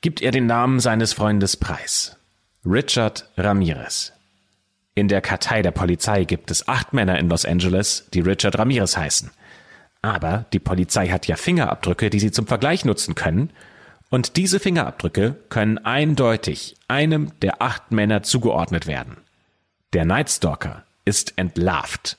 gibt 0.01 0.21
er 0.21 0.31
den 0.31 0.45
Namen 0.45 0.79
seines 0.79 1.13
Freundes 1.13 1.57
preis. 1.57 2.17
Richard 2.65 3.29
Ramirez. 3.37 4.13
In 4.93 5.07
der 5.07 5.21
Kartei 5.21 5.61
der 5.61 5.71
Polizei 5.71 6.25
gibt 6.25 6.51
es 6.51 6.67
acht 6.67 6.93
Männer 6.93 7.17
in 7.17 7.29
Los 7.29 7.45
Angeles, 7.45 8.07
die 8.13 8.19
Richard 8.19 8.57
Ramirez 8.59 8.97
heißen. 8.97 9.31
Aber 10.01 10.45
die 10.51 10.59
Polizei 10.59 11.07
hat 11.09 11.27
ja 11.27 11.35
Fingerabdrücke, 11.35 12.09
die 12.09 12.19
sie 12.19 12.31
zum 12.31 12.47
Vergleich 12.47 12.83
nutzen 12.85 13.15
können. 13.15 13.51
Und 14.09 14.35
diese 14.35 14.59
Fingerabdrücke 14.59 15.37
können 15.49 15.77
eindeutig 15.77 16.75
einem 16.87 17.31
der 17.41 17.61
acht 17.61 17.91
Männer 17.91 18.23
zugeordnet 18.23 18.87
werden. 18.87 19.17
Der 19.93 20.05
Nightstalker 20.05 20.83
ist 21.05 21.37
entlarvt. 21.37 22.17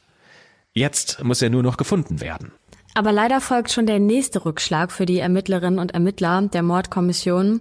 Jetzt 0.72 1.22
muss 1.22 1.42
er 1.42 1.50
nur 1.50 1.62
noch 1.62 1.76
gefunden 1.76 2.20
werden. 2.20 2.52
Aber 2.94 3.12
leider 3.12 3.40
folgt 3.40 3.70
schon 3.70 3.86
der 3.86 3.98
nächste 3.98 4.44
Rückschlag 4.44 4.92
für 4.92 5.06
die 5.06 5.18
Ermittlerinnen 5.18 5.78
und 5.78 5.92
Ermittler 5.92 6.42
der 6.42 6.62
Mordkommission. 6.62 7.60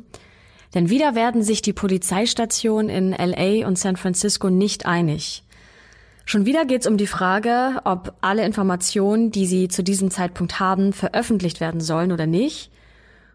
Denn 0.74 0.90
wieder 0.90 1.16
werden 1.16 1.44
sich 1.44 1.62
die 1.62 1.74
Polizeistationen 1.74 2.90
in 2.90 3.12
LA 3.12 3.68
und 3.68 3.78
San 3.78 3.98
Francisco 3.98 4.50
nicht 4.50 4.86
einig. 4.86 5.44
Schon 6.26 6.46
wieder 6.46 6.66
geht 6.66 6.82
es 6.82 6.88
um 6.88 6.98
die 6.98 7.08
Frage, 7.08 7.82
ob 7.84 8.14
alle 8.22 8.46
Informationen, 8.46 9.32
die 9.32 9.46
sie 9.46 9.68
zu 9.68 9.84
diesem 9.84 10.12
Zeitpunkt 10.12 10.60
haben, 10.60 10.94
veröffentlicht 10.94 11.60
werden 11.60 11.82
sollen 11.82 12.12
oder 12.12 12.26
nicht. 12.26 12.72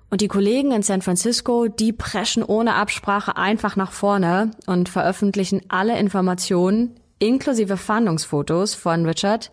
Und 0.08 0.20
die 0.20 0.28
Kollegen 0.28 0.70
in 0.72 0.82
San 0.82 1.02
Francisco, 1.02 1.66
die 1.68 1.92
preschen 1.92 2.42
ohne 2.42 2.74
Absprache 2.74 3.36
einfach 3.36 3.76
nach 3.76 3.92
vorne 3.92 4.52
und 4.66 4.88
veröffentlichen 4.88 5.62
alle 5.68 5.98
Informationen, 5.98 6.94
inklusive 7.18 7.76
Fahndungsfotos 7.76 8.74
von 8.74 9.04
Richard. 9.04 9.50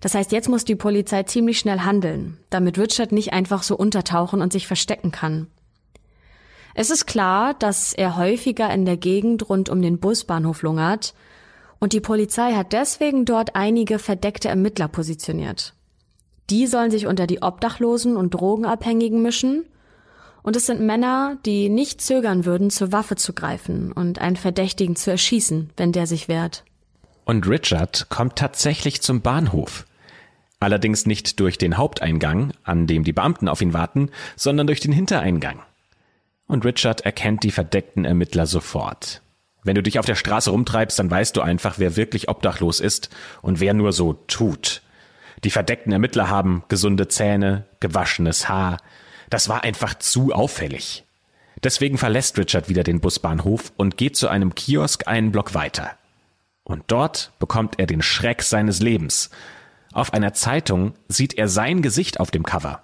Das 0.00 0.14
heißt, 0.14 0.32
jetzt 0.32 0.48
muss 0.48 0.64
die 0.64 0.76
Polizei 0.76 1.22
ziemlich 1.24 1.58
schnell 1.58 1.80
handeln, 1.80 2.38
damit 2.48 2.78
Richard 2.78 3.12
nicht 3.12 3.32
einfach 3.32 3.62
so 3.62 3.76
untertauchen 3.76 4.40
und 4.40 4.52
sich 4.52 4.66
verstecken 4.66 5.12
kann. 5.12 5.46
Es 6.74 6.90
ist 6.90 7.06
klar, 7.06 7.54
dass 7.54 7.92
er 7.92 8.16
häufiger 8.16 8.72
in 8.72 8.84
der 8.84 8.96
Gegend 8.96 9.48
rund 9.48 9.68
um 9.68 9.82
den 9.82 9.98
Busbahnhof 9.98 10.62
lungert 10.62 11.14
und 11.78 11.92
die 11.92 12.00
Polizei 12.00 12.54
hat 12.54 12.72
deswegen 12.72 13.24
dort 13.24 13.54
einige 13.56 13.98
verdeckte 13.98 14.48
Ermittler 14.48 14.88
positioniert. 14.88 15.74
Die 16.48 16.66
sollen 16.66 16.90
sich 16.90 17.06
unter 17.06 17.26
die 17.26 17.42
Obdachlosen 17.42 18.16
und 18.16 18.30
Drogenabhängigen 18.34 19.20
mischen 19.20 19.64
und 20.42 20.56
es 20.56 20.66
sind 20.66 20.80
Männer, 20.80 21.36
die 21.44 21.68
nicht 21.68 22.00
zögern 22.00 22.44
würden, 22.44 22.70
zur 22.70 22.90
Waffe 22.92 23.16
zu 23.16 23.32
greifen 23.32 23.92
und 23.92 24.18
einen 24.18 24.36
Verdächtigen 24.36 24.96
zu 24.96 25.10
erschießen, 25.10 25.70
wenn 25.76 25.92
der 25.92 26.06
sich 26.06 26.28
wehrt. 26.28 26.64
Und 27.24 27.46
Richard 27.46 28.08
kommt 28.08 28.36
tatsächlich 28.36 29.02
zum 29.02 29.20
Bahnhof. 29.20 29.86
Allerdings 30.58 31.06
nicht 31.06 31.38
durch 31.38 31.58
den 31.58 31.76
Haupteingang, 31.76 32.52
an 32.64 32.86
dem 32.86 33.04
die 33.04 33.12
Beamten 33.12 33.48
auf 33.48 33.60
ihn 33.60 33.72
warten, 33.72 34.10
sondern 34.36 34.66
durch 34.66 34.80
den 34.80 34.92
Hintereingang 34.92 35.60
und 36.46 36.64
Richard 36.64 37.02
erkennt 37.02 37.44
die 37.44 37.50
verdeckten 37.50 38.04
Ermittler 38.04 38.46
sofort. 38.46 39.22
Wenn 39.64 39.74
du 39.74 39.82
dich 39.82 39.98
auf 39.98 40.06
der 40.06 40.16
Straße 40.16 40.50
rumtreibst, 40.50 40.98
dann 40.98 41.10
weißt 41.10 41.36
du 41.36 41.40
einfach, 41.40 41.78
wer 41.78 41.96
wirklich 41.96 42.28
obdachlos 42.28 42.80
ist 42.80 43.10
und 43.42 43.60
wer 43.60 43.74
nur 43.74 43.92
so 43.92 44.14
tut. 44.26 44.82
Die 45.44 45.50
verdeckten 45.50 45.92
Ermittler 45.92 46.28
haben 46.28 46.64
gesunde 46.68 47.08
Zähne, 47.08 47.66
gewaschenes 47.80 48.48
Haar. 48.48 48.78
Das 49.30 49.48
war 49.48 49.64
einfach 49.64 49.94
zu 49.94 50.32
auffällig. 50.32 51.04
Deswegen 51.62 51.96
verlässt 51.96 52.38
Richard 52.38 52.68
wieder 52.68 52.82
den 52.82 53.00
Busbahnhof 53.00 53.72
und 53.76 53.96
geht 53.96 54.16
zu 54.16 54.28
einem 54.28 54.54
Kiosk 54.54 55.06
einen 55.06 55.30
Block 55.30 55.54
weiter. 55.54 55.92
Und 56.64 56.84
dort 56.88 57.32
bekommt 57.38 57.78
er 57.78 57.86
den 57.86 58.02
Schreck 58.02 58.42
seines 58.42 58.80
Lebens. 58.80 59.30
Auf 59.92 60.12
einer 60.12 60.32
Zeitung 60.32 60.94
sieht 61.08 61.34
er 61.34 61.48
sein 61.48 61.82
Gesicht 61.82 62.18
auf 62.18 62.30
dem 62.30 62.44
Cover. 62.44 62.82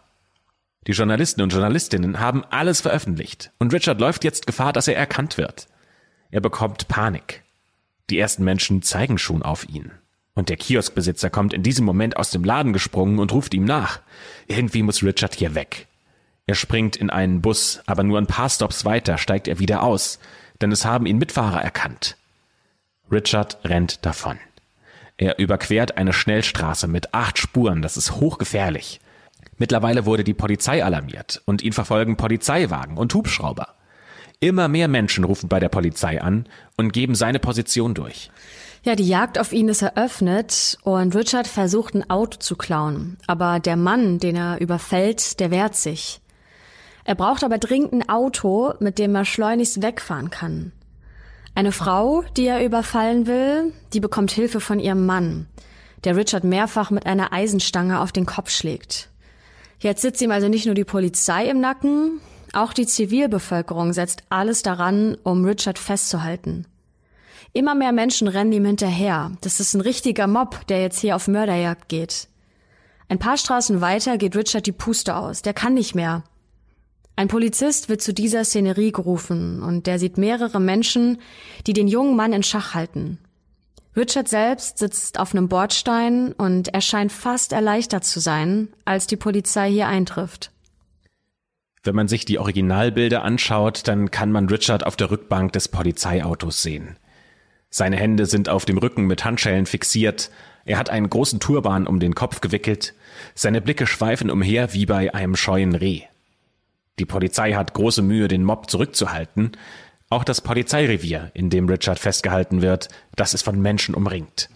Die 0.86 0.92
Journalisten 0.92 1.42
und 1.42 1.52
Journalistinnen 1.52 2.20
haben 2.20 2.44
alles 2.44 2.80
veröffentlicht 2.80 3.52
und 3.58 3.72
Richard 3.72 4.00
läuft 4.00 4.24
jetzt 4.24 4.46
Gefahr, 4.46 4.72
dass 4.72 4.88
er 4.88 4.96
erkannt 4.96 5.36
wird. 5.36 5.68
Er 6.30 6.40
bekommt 6.40 6.88
Panik. 6.88 7.42
Die 8.10 8.18
ersten 8.18 8.44
Menschen 8.44 8.82
zeigen 8.82 9.18
schon 9.18 9.42
auf 9.42 9.68
ihn. 9.68 9.92
Und 10.34 10.48
der 10.48 10.56
Kioskbesitzer 10.56 11.30
kommt 11.30 11.52
in 11.52 11.62
diesem 11.62 11.84
Moment 11.84 12.16
aus 12.16 12.30
dem 12.30 12.44
Laden 12.44 12.72
gesprungen 12.72 13.18
und 13.18 13.32
ruft 13.32 13.54
ihm 13.54 13.64
nach. 13.64 14.00
Irgendwie 14.46 14.82
muss 14.82 15.02
Richard 15.02 15.34
hier 15.34 15.54
weg. 15.54 15.88
Er 16.46 16.54
springt 16.54 16.96
in 16.96 17.10
einen 17.10 17.42
Bus, 17.42 17.82
aber 17.86 18.04
nur 18.04 18.18
ein 18.18 18.26
paar 18.26 18.48
Stops 18.48 18.84
weiter 18.84 19.18
steigt 19.18 19.48
er 19.48 19.58
wieder 19.58 19.82
aus, 19.82 20.18
denn 20.60 20.72
es 20.72 20.84
haben 20.84 21.06
ihn 21.06 21.18
Mitfahrer 21.18 21.60
erkannt. 21.60 22.16
Richard 23.10 23.58
rennt 23.64 24.06
davon. 24.06 24.38
Er 25.16 25.38
überquert 25.38 25.96
eine 25.96 26.12
Schnellstraße 26.12 26.86
mit 26.86 27.12
acht 27.12 27.38
Spuren, 27.38 27.82
das 27.82 27.96
ist 27.96 28.12
hochgefährlich. 28.12 29.00
Mittlerweile 29.58 30.06
wurde 30.06 30.24
die 30.24 30.34
Polizei 30.34 30.84
alarmiert 30.84 31.42
und 31.44 31.62
ihn 31.62 31.72
verfolgen 31.72 32.16
Polizeiwagen 32.16 32.96
und 32.96 33.12
Hubschrauber. 33.12 33.74
Immer 34.40 34.68
mehr 34.68 34.86
Menschen 34.86 35.24
rufen 35.24 35.48
bei 35.48 35.58
der 35.58 35.68
Polizei 35.68 36.22
an 36.22 36.46
und 36.76 36.92
geben 36.92 37.16
seine 37.16 37.40
Position 37.40 37.94
durch. 37.94 38.30
Ja, 38.84 38.94
die 38.94 39.08
Jagd 39.08 39.38
auf 39.38 39.52
ihn 39.52 39.68
ist 39.68 39.82
eröffnet 39.82 40.78
und 40.82 41.14
Richard 41.16 41.48
versucht 41.48 41.94
ein 41.94 42.08
Auto 42.08 42.38
zu 42.38 42.56
klauen. 42.56 43.18
Aber 43.26 43.58
der 43.58 43.76
Mann, 43.76 44.20
den 44.20 44.36
er 44.36 44.60
überfällt, 44.60 45.40
der 45.40 45.50
wehrt 45.50 45.74
sich. 45.74 46.20
Er 47.04 47.16
braucht 47.16 47.42
aber 47.42 47.58
dringend 47.58 47.92
ein 47.92 48.08
Auto, 48.08 48.74
mit 48.78 48.98
dem 48.98 49.14
er 49.16 49.24
schleunigst 49.24 49.82
wegfahren 49.82 50.30
kann. 50.30 50.72
Eine 51.56 51.72
Frau, 51.72 52.22
die 52.36 52.46
er 52.46 52.64
überfallen 52.64 53.26
will, 53.26 53.72
die 53.92 53.98
bekommt 53.98 54.30
Hilfe 54.30 54.60
von 54.60 54.78
ihrem 54.78 55.06
Mann, 55.06 55.48
der 56.04 56.14
Richard 56.14 56.44
mehrfach 56.44 56.90
mit 56.90 57.06
einer 57.06 57.32
Eisenstange 57.32 57.98
auf 57.98 58.12
den 58.12 58.26
Kopf 58.26 58.50
schlägt. 58.50 59.10
Jetzt 59.80 60.02
sitzt 60.02 60.20
ihm 60.20 60.30
also 60.30 60.48
nicht 60.48 60.66
nur 60.66 60.74
die 60.74 60.84
Polizei 60.84 61.48
im 61.48 61.60
Nacken, 61.60 62.20
auch 62.52 62.72
die 62.72 62.86
Zivilbevölkerung 62.86 63.92
setzt 63.92 64.22
alles 64.28 64.62
daran, 64.62 65.16
um 65.22 65.44
Richard 65.44 65.78
festzuhalten. 65.78 66.66
Immer 67.52 67.74
mehr 67.74 67.92
Menschen 67.92 68.28
rennen 68.28 68.52
ihm 68.52 68.64
hinterher. 68.64 69.32
Das 69.40 69.60
ist 69.60 69.74
ein 69.74 69.80
richtiger 69.80 70.26
Mob, 70.26 70.66
der 70.66 70.80
jetzt 70.80 71.00
hier 71.00 71.16
auf 71.16 71.28
Mörderjagd 71.28 71.88
geht. 71.88 72.28
Ein 73.08 73.18
paar 73.18 73.36
Straßen 73.36 73.80
weiter 73.80 74.18
geht 74.18 74.36
Richard 74.36 74.66
die 74.66 74.72
Puste 74.72 75.16
aus. 75.16 75.42
Der 75.42 75.54
kann 75.54 75.74
nicht 75.74 75.94
mehr. 75.94 76.24
Ein 77.16 77.28
Polizist 77.28 77.88
wird 77.88 78.02
zu 78.02 78.12
dieser 78.14 78.44
Szenerie 78.44 78.92
gerufen 78.92 79.62
und 79.62 79.86
der 79.86 79.98
sieht 79.98 80.18
mehrere 80.18 80.60
Menschen, 80.60 81.18
die 81.66 81.72
den 81.72 81.88
jungen 81.88 82.16
Mann 82.16 82.32
in 82.32 82.42
Schach 82.42 82.74
halten. 82.74 83.18
Richard 83.98 84.28
selbst 84.28 84.78
sitzt 84.78 85.18
auf 85.18 85.34
einem 85.34 85.48
Bordstein 85.48 86.32
und 86.32 86.68
er 86.68 86.80
scheint 86.80 87.10
fast 87.10 87.52
erleichtert 87.52 88.04
zu 88.04 88.20
sein, 88.20 88.68
als 88.84 89.08
die 89.08 89.16
Polizei 89.16 89.70
hier 89.70 89.88
eintrifft. 89.88 90.52
Wenn 91.82 91.96
man 91.96 92.06
sich 92.06 92.24
die 92.24 92.38
Originalbilder 92.38 93.24
anschaut, 93.24 93.88
dann 93.88 94.12
kann 94.12 94.30
man 94.30 94.48
Richard 94.48 94.86
auf 94.86 94.94
der 94.94 95.10
Rückbank 95.10 95.52
des 95.52 95.66
Polizeiautos 95.66 96.62
sehen. 96.62 96.96
Seine 97.70 97.96
Hände 97.96 98.26
sind 98.26 98.48
auf 98.48 98.64
dem 98.64 98.78
Rücken 98.78 99.06
mit 99.06 99.24
Handschellen 99.24 99.66
fixiert, 99.66 100.30
er 100.64 100.78
hat 100.78 100.90
einen 100.90 101.08
großen 101.08 101.40
Turban 101.40 101.86
um 101.86 101.98
den 101.98 102.14
Kopf 102.14 102.40
gewickelt, 102.40 102.94
seine 103.34 103.60
Blicke 103.60 103.86
schweifen 103.86 104.30
umher 104.30 104.74
wie 104.74 104.86
bei 104.86 105.12
einem 105.12 105.34
scheuen 105.34 105.74
Reh. 105.74 106.02
Die 106.98 107.06
Polizei 107.06 107.54
hat 107.54 107.74
große 107.74 108.02
Mühe, 108.02 108.28
den 108.28 108.44
Mob 108.44 108.70
zurückzuhalten, 108.70 109.52
auch 110.10 110.24
das 110.24 110.40
Polizeirevier, 110.40 111.30
in 111.34 111.50
dem 111.50 111.68
Richard 111.68 111.98
festgehalten 111.98 112.62
wird, 112.62 112.88
das 113.14 113.34
ist 113.34 113.42
von 113.42 113.60
Menschen 113.60 113.94
umringt. 113.94 114.48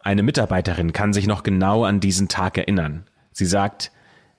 Eine 0.00 0.22
Mitarbeiterin 0.22 0.92
kann 0.92 1.12
sich 1.12 1.26
noch 1.26 1.42
genau 1.42 1.84
an 1.84 2.00
diesen 2.00 2.28
Tag 2.28 2.58
erinnern. 2.58 3.06
Sie 3.32 3.46
sagt, 3.46 3.90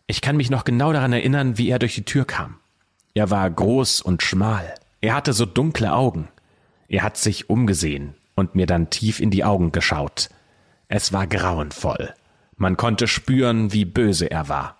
ich 0.05 0.21
kann 0.21 0.38
mich 0.38 0.49
noch 0.49 0.63
genau 0.63 0.93
daran 0.93 1.13
erinnern, 1.13 1.57
wie 1.57 1.69
er 1.69 1.80
durch 1.80 1.95
die 1.95 2.05
Tür 2.05 2.25
kam. 2.25 2.57
Er 3.13 3.30
war 3.30 3.49
groß 3.49 4.01
und 4.01 4.23
schmal. 4.23 4.75
Er 5.01 5.15
hatte 5.15 5.34
so 5.34 5.45
dunkle 5.45 5.93
Augen. 5.93 6.30
Er 6.88 7.03
hat 7.03 7.17
sich 7.17 7.49
umgesehen 7.49 8.15
und 8.36 8.55
mir 8.55 8.65
dann 8.65 8.89
tief 8.89 9.19
in 9.19 9.32
die 9.32 9.43
Augen 9.43 9.71
geschaut. 9.71 10.30
Es 10.88 11.11
war 11.11 11.28
grauenvoll. 11.28 12.13
Man 12.55 12.78
konnte 12.78 13.07
spüren, 13.07 13.73
wie 13.73 13.86
böse 13.86 14.32
er 14.32 14.47
war. 14.49 14.78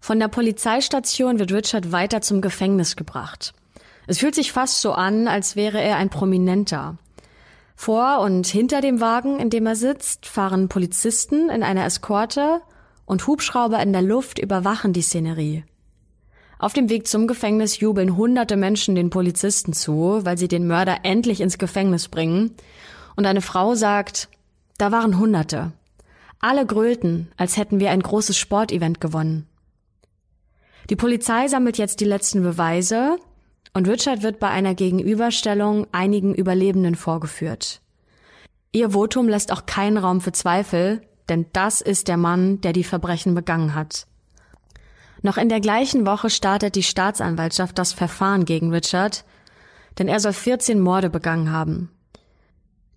Von 0.00 0.18
der 0.18 0.28
Polizeistation 0.28 1.38
wird 1.38 1.52
Richard 1.52 1.92
weiter 1.92 2.22
zum 2.22 2.40
Gefängnis 2.40 2.96
gebracht. 2.96 3.54
Es 4.06 4.18
fühlt 4.18 4.34
sich 4.34 4.52
fast 4.52 4.80
so 4.80 4.92
an, 4.92 5.28
als 5.28 5.56
wäre 5.56 5.80
er 5.80 5.96
ein 5.96 6.10
Prominenter. 6.10 6.98
Vor 7.76 8.20
und 8.20 8.46
hinter 8.46 8.80
dem 8.80 9.00
Wagen, 9.00 9.38
in 9.38 9.50
dem 9.50 9.66
er 9.66 9.76
sitzt, 9.76 10.26
fahren 10.26 10.68
Polizisten 10.68 11.48
in 11.50 11.62
einer 11.62 11.84
Eskorte 11.84 12.62
und 13.06 13.26
Hubschrauber 13.26 13.80
in 13.80 13.92
der 13.92 14.02
Luft 14.02 14.38
überwachen 14.38 14.92
die 14.92 15.02
Szenerie. 15.02 15.64
Auf 16.58 16.72
dem 16.72 16.88
Weg 16.88 17.08
zum 17.08 17.26
Gefängnis 17.26 17.80
jubeln 17.80 18.16
hunderte 18.16 18.56
Menschen 18.56 18.94
den 18.94 19.10
Polizisten 19.10 19.72
zu, 19.72 20.20
weil 20.22 20.38
sie 20.38 20.46
den 20.46 20.68
Mörder 20.68 20.98
endlich 21.02 21.40
ins 21.40 21.58
Gefängnis 21.58 22.06
bringen. 22.06 22.54
Und 23.16 23.26
eine 23.26 23.40
Frau 23.40 23.74
sagt, 23.74 24.28
da 24.78 24.92
waren 24.92 25.18
Hunderte. 25.18 25.72
Alle 26.38 26.64
grölten, 26.64 27.32
als 27.36 27.56
hätten 27.56 27.80
wir 27.80 27.90
ein 27.90 28.00
großes 28.00 28.36
Sportevent 28.36 29.00
gewonnen. 29.00 29.48
Die 30.88 30.96
Polizei 30.96 31.48
sammelt 31.48 31.78
jetzt 31.78 31.98
die 32.00 32.04
letzten 32.04 32.42
Beweise 32.42 33.18
und 33.74 33.88
Richard 33.88 34.22
wird 34.22 34.38
bei 34.38 34.48
einer 34.48 34.74
Gegenüberstellung 34.74 35.86
einigen 35.92 36.34
Überlebenden 36.34 36.94
vorgeführt. 36.94 37.80
Ihr 38.72 38.90
Votum 38.90 39.28
lässt 39.28 39.52
auch 39.52 39.66
keinen 39.66 39.98
Raum 39.98 40.20
für 40.20 40.32
Zweifel, 40.32 41.02
denn 41.28 41.46
das 41.52 41.80
ist 41.80 42.08
der 42.08 42.16
Mann, 42.16 42.60
der 42.60 42.72
die 42.72 42.84
Verbrechen 42.84 43.34
begangen 43.34 43.74
hat. 43.74 44.06
Noch 45.22 45.36
in 45.36 45.48
der 45.48 45.60
gleichen 45.60 46.04
Woche 46.04 46.30
startet 46.30 46.74
die 46.74 46.82
Staatsanwaltschaft 46.82 47.78
das 47.78 47.92
Verfahren 47.92 48.44
gegen 48.44 48.72
Richard, 48.72 49.24
denn 49.98 50.08
er 50.08 50.20
soll 50.20 50.32
14 50.32 50.80
Morde 50.80 51.10
begangen 51.10 51.52
haben. 51.52 51.90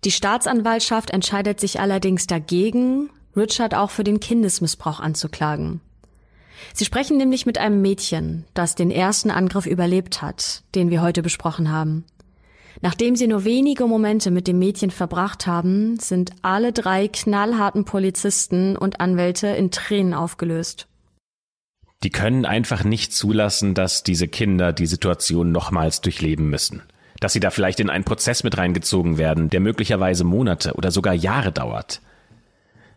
Die 0.04 0.10
Staatsanwaltschaft 0.10 1.10
entscheidet 1.10 1.60
sich 1.60 1.80
allerdings 1.80 2.26
dagegen, 2.26 3.10
Richard 3.36 3.74
auch 3.74 3.90
für 3.90 4.04
den 4.04 4.18
Kindesmissbrauch 4.18 4.98
anzuklagen. 4.98 5.80
Sie 6.74 6.84
sprechen 6.84 7.16
nämlich 7.16 7.46
mit 7.46 7.58
einem 7.58 7.82
Mädchen, 7.82 8.44
das 8.54 8.74
den 8.74 8.90
ersten 8.90 9.30
Angriff 9.30 9.66
überlebt 9.66 10.22
hat, 10.22 10.62
den 10.74 10.90
wir 10.90 11.02
heute 11.02 11.22
besprochen 11.22 11.70
haben. 11.70 12.04
Nachdem 12.82 13.16
sie 13.16 13.26
nur 13.26 13.44
wenige 13.44 13.86
Momente 13.86 14.30
mit 14.30 14.46
dem 14.46 14.58
Mädchen 14.58 14.90
verbracht 14.90 15.46
haben, 15.46 15.98
sind 15.98 16.32
alle 16.42 16.72
drei 16.72 17.08
knallharten 17.08 17.84
Polizisten 17.84 18.76
und 18.76 19.00
Anwälte 19.00 19.48
in 19.48 19.70
Tränen 19.70 20.14
aufgelöst. 20.14 20.86
Die 22.02 22.10
können 22.10 22.44
einfach 22.44 22.84
nicht 22.84 23.14
zulassen, 23.14 23.74
dass 23.74 24.02
diese 24.02 24.28
Kinder 24.28 24.72
die 24.72 24.86
Situation 24.86 25.50
nochmals 25.50 26.02
durchleben 26.02 26.50
müssen. 26.50 26.82
Dass 27.20 27.32
sie 27.32 27.40
da 27.40 27.50
vielleicht 27.50 27.80
in 27.80 27.88
einen 27.88 28.04
Prozess 28.04 28.44
mit 28.44 28.58
reingezogen 28.58 29.16
werden, 29.16 29.48
der 29.48 29.60
möglicherweise 29.60 30.24
Monate 30.24 30.74
oder 30.74 30.90
sogar 30.90 31.14
Jahre 31.14 31.52
dauert. 31.52 32.02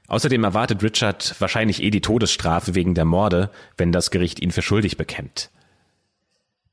Außerdem 0.10 0.44
erwartet 0.44 0.84
Richard 0.84 1.36
wahrscheinlich 1.40 1.84
eh 1.84 1.92
die 1.92 2.02
Todesstrafe 2.02 2.76
wegen 2.76 2.96
der 2.96 3.06
Morde, 3.06 3.52
wenn 3.78 3.92
das 3.92 4.12
Gericht 4.12 4.42
ihn 4.42 4.52
für 4.52 4.64
schuldig 4.64 4.98
bekennt. 4.98 5.52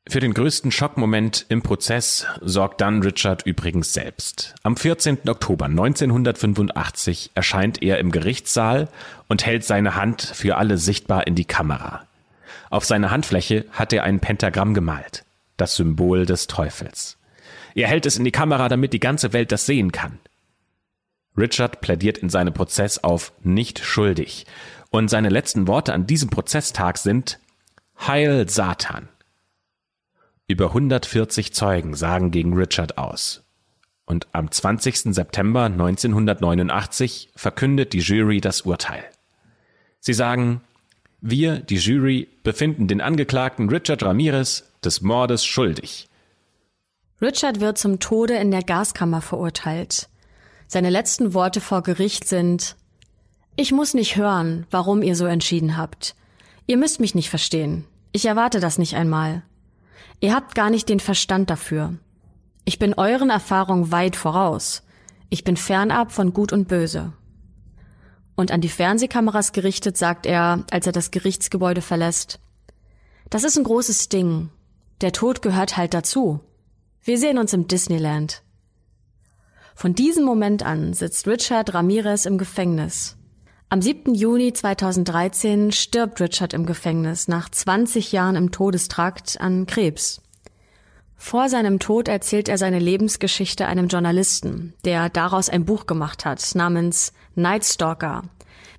Für 0.09 0.21
den 0.21 0.35
größten 0.35 0.71
Schockmoment 0.71 1.47
im 1.49 1.63
Prozess 1.63 2.27
sorgt 2.41 2.81
dann 2.81 3.03
Richard 3.03 3.45
übrigens 3.45 3.93
selbst. 3.93 4.55
Am 4.63 4.77
14. 4.77 5.29
Oktober 5.29 5.67
1985 5.67 7.33
erscheint 7.35 7.83
er 7.83 7.99
im 7.99 8.13
Gerichtssaal 8.13 8.89
und 9.29 9.45
hält 9.45 9.65
seine 9.65 9.97
Hand 9.97 10.23
für 10.23 10.57
alle 10.57 10.79
sichtbar 10.79 11.27
in 11.27 11.35
die 11.35 11.45
Kamera. 11.45 12.07
Auf 12.71 12.85
seiner 12.85 13.11
Handfläche 13.11 13.65
hat 13.73 13.93
er 13.93 14.05
ein 14.05 14.21
Pentagramm 14.21 14.75
gemalt, 14.75 15.25
das 15.57 15.75
Symbol 15.75 16.25
des 16.25 16.47
Teufels. 16.47 17.19
Er 17.75 17.89
hält 17.89 18.07
es 18.07 18.17
in 18.17 18.25
die 18.25 18.33
Kamera, 18.33 18.69
damit 18.69 18.93
die 18.93 19.01
ganze 19.01 19.33
Welt 19.33 19.53
das 19.53 19.67
sehen 19.67 19.93
kann. 19.93 20.21
Richard 21.37 21.81
plädiert 21.81 22.19
in 22.19 22.29
seinem 22.29 22.55
Prozess 22.55 22.99
auf 22.99 23.33
nicht 23.43 23.81
schuldig 23.81 24.47
und 24.91 25.09
seine 25.09 25.29
letzten 25.29 25.69
Worte 25.69 25.93
an 25.93 26.07
diesem 26.07 26.31
Prozesstag 26.31 26.99
sind 26.99 27.39
Heil 27.99 28.49
Satan. 28.49 29.09
Über 30.49 30.67
140 30.67 31.53
Zeugen 31.53 31.95
sagen 31.95 32.31
gegen 32.31 32.55
Richard 32.55 32.99
aus. 32.99 33.43
Und 34.05 34.29
am 34.33 34.51
20. 34.51 35.15
September 35.15 35.65
1989 35.65 37.31
verkündet 37.35 37.93
die 37.93 37.99
Jury 37.99 38.41
das 38.41 38.63
Urteil. 38.63 39.05
Sie 39.99 40.15
sagen, 40.15 40.61
wir, 41.21 41.59
die 41.59 41.77
Jury, 41.77 42.29
befinden 42.45 42.87
den 42.87 43.01
Angeklagten 43.01 43.69
Richard 43.69 44.05
Ramirez 44.05 44.71
des 44.85 45.01
Mordes 45.01 45.45
schuldig. 45.45 46.09
Richard 47.21 47.61
wird 47.61 47.79
zum 47.79 47.99
Tode 47.99 48.35
in 48.35 48.53
der 48.53 48.63
Gaskammer 48.63 49.23
verurteilt. 49.23 50.09
Seine 50.69 50.91
letzten 50.91 51.33
Worte 51.33 51.61
vor 51.61 51.83
Gericht 51.83 52.27
sind 52.27 52.77
Ich 53.55 53.73
muss 53.73 53.95
nicht 53.95 54.17
hören, 54.17 54.67
warum 54.71 55.03
ihr 55.03 55.15
so 55.15 55.27
entschieden 55.27 55.77
habt. 55.77 56.17
Ihr 56.67 56.77
müsst 56.77 56.99
mich 56.99 57.15
nicht 57.15 57.31
verstehen. 57.31 57.85
Ich 58.13 58.27
erwarte 58.27 58.59
das 58.59 58.77
nicht 58.77 58.95
einmal. 58.95 59.43
Ihr 60.21 60.35
habt 60.35 60.55
gar 60.55 60.71
nicht 60.71 60.89
den 60.89 61.01
Verstand 61.01 61.51
dafür. 61.51 61.95
Ich 62.65 62.79
bin 62.79 62.95
euren 62.95 63.31
Erfahrungen 63.31 63.93
weit 63.93 64.17
voraus. 64.17 64.83
Ich 65.31 65.45
bin 65.45 65.57
fernab 65.57 66.11
von 66.11 66.33
Gut 66.33 66.53
und 66.53 66.67
Böse. 66.67 67.13
Und 68.35 68.51
an 68.51 68.61
die 68.61 68.69
Fernsehkameras 68.69 69.53
gerichtet 69.53 69.97
sagt 69.97 70.27
er, 70.27 70.65
als 70.71 70.87
er 70.87 70.93
das 70.93 71.11
Gerichtsgebäude 71.11 71.81
verlässt, 71.81 72.41
das 73.31 73.45
ist 73.45 73.57
ein 73.57 73.65
großes 73.65 74.09
Ding. 74.09 74.51
Der 75.01 75.13
Tod 75.13 75.43
gehört 75.43 75.77
halt 75.77 75.95
dazu. 75.95 76.41
Wir 77.03 77.19
sehen 77.19 77.39
uns 77.39 77.53
im 77.53 77.69
Disneyland. 77.69 78.43
Von 79.79 79.95
diesem 79.95 80.25
Moment 80.25 80.65
an 80.65 80.95
sitzt 80.95 81.29
Richard 81.29 81.75
Ramirez 81.75 82.25
im 82.25 82.39
Gefängnis. 82.39 83.19
Am 83.69 83.83
7. 83.83 84.15
Juni 84.15 84.55
2013 84.55 85.71
stirbt 85.71 86.19
Richard 86.19 86.55
im 86.55 86.65
Gefängnis 86.65 87.29
nach 87.29 87.51
20 87.51 88.11
Jahren 88.11 88.37
im 88.37 88.53
Todestrakt 88.53 89.39
an 89.39 89.67
Krebs. 89.67 90.23
Vor 91.15 91.51
seinem 91.51 91.79
Tod 91.79 92.09
erzählt 92.09 92.49
er 92.49 92.57
seine 92.57 92.79
Lebensgeschichte 92.79 93.67
einem 93.67 93.89
Journalisten, 93.89 94.73
der 94.87 95.11
daraus 95.11 95.51
ein 95.51 95.67
Buch 95.67 95.85
gemacht 95.85 96.25
hat, 96.25 96.55
namens 96.55 97.13
Night 97.35 97.67
Stalker, 97.67 98.23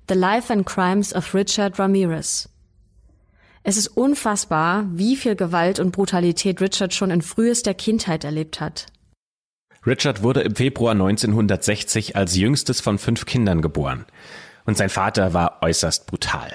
The 0.08 0.16
Life 0.16 0.52
and 0.52 0.66
Crimes 0.66 1.14
of 1.14 1.32
Richard 1.32 1.78
Ramirez. 1.78 2.48
Es 3.62 3.76
ist 3.76 3.86
unfassbar, 3.86 4.84
wie 4.90 5.14
viel 5.14 5.36
Gewalt 5.36 5.78
und 5.78 5.92
Brutalität 5.92 6.60
Richard 6.60 6.92
schon 6.92 7.12
in 7.12 7.22
frühester 7.22 7.72
Kindheit 7.72 8.24
erlebt 8.24 8.60
hat. 8.60 8.86
Richard 9.88 10.22
wurde 10.22 10.42
im 10.42 10.54
Februar 10.54 10.92
1960 10.92 12.14
als 12.14 12.36
jüngstes 12.36 12.82
von 12.82 12.98
fünf 12.98 13.24
Kindern 13.24 13.62
geboren 13.62 14.04
und 14.66 14.76
sein 14.76 14.90
Vater 14.90 15.32
war 15.32 15.62
äußerst 15.62 16.06
brutal. 16.06 16.52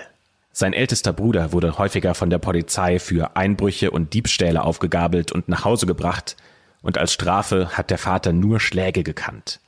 Sein 0.51 0.73
ältester 0.73 1.13
Bruder 1.13 1.51
wurde 1.51 1.79
häufiger 1.79 2.13
von 2.13 2.29
der 2.29 2.38
Polizei 2.38 2.99
für 2.99 3.36
Einbrüche 3.36 3.89
und 3.89 4.13
Diebstähle 4.13 4.63
aufgegabelt 4.63 5.31
und 5.31 5.49
nach 5.49 5.65
Hause 5.65 5.88
gebracht, 5.88 6.38
und 6.84 6.99
als 6.99 7.11
Strafe 7.11 7.69
hat 7.75 7.89
der 7.89 7.97
Vater 7.97 8.34
nur 8.34 8.59
Schläge 8.59 9.01
gekannt. 9.01 9.59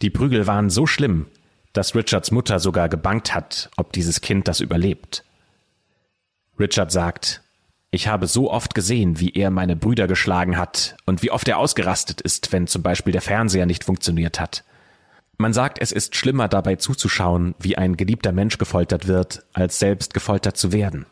Die 0.00 0.10
Prügel 0.10 0.46
waren 0.46 0.70
so 0.70 0.86
schlimm, 0.86 1.26
dass 1.72 1.96
Richards 1.96 2.30
Mutter 2.30 2.60
sogar 2.60 2.88
gebangt 2.88 3.34
hat, 3.34 3.68
ob 3.76 3.92
dieses 3.92 4.20
Kind 4.20 4.46
das 4.46 4.60
überlebt. 4.60 5.24
Richard 6.56 6.92
sagt, 6.92 7.42
ich 7.90 8.06
habe 8.06 8.26
so 8.28 8.50
oft 8.50 8.74
gesehen, 8.74 9.18
wie 9.18 9.30
er 9.30 9.50
meine 9.50 9.74
Brüder 9.74 10.06
geschlagen 10.06 10.56
hat 10.56 10.96
und 11.06 11.22
wie 11.22 11.30
oft 11.30 11.48
er 11.48 11.58
ausgerastet 11.58 12.20
ist, 12.20 12.52
wenn 12.52 12.66
zum 12.66 12.82
Beispiel 12.82 13.12
der 13.12 13.22
Fernseher 13.22 13.66
nicht 13.66 13.84
funktioniert 13.84 14.38
hat. 14.38 14.64
Man 15.38 15.52
sagt, 15.52 15.80
es 15.80 15.90
ist 15.90 16.14
schlimmer 16.14 16.48
dabei 16.48 16.76
zuzuschauen, 16.76 17.54
wie 17.58 17.78
ein 17.78 17.96
geliebter 17.96 18.30
Mensch 18.30 18.58
gefoltert 18.58 19.08
wird, 19.08 19.42
als 19.52 19.78
selbst 19.78 20.14
gefoltert 20.14 20.56
zu 20.56 20.70
werden. 20.72 21.06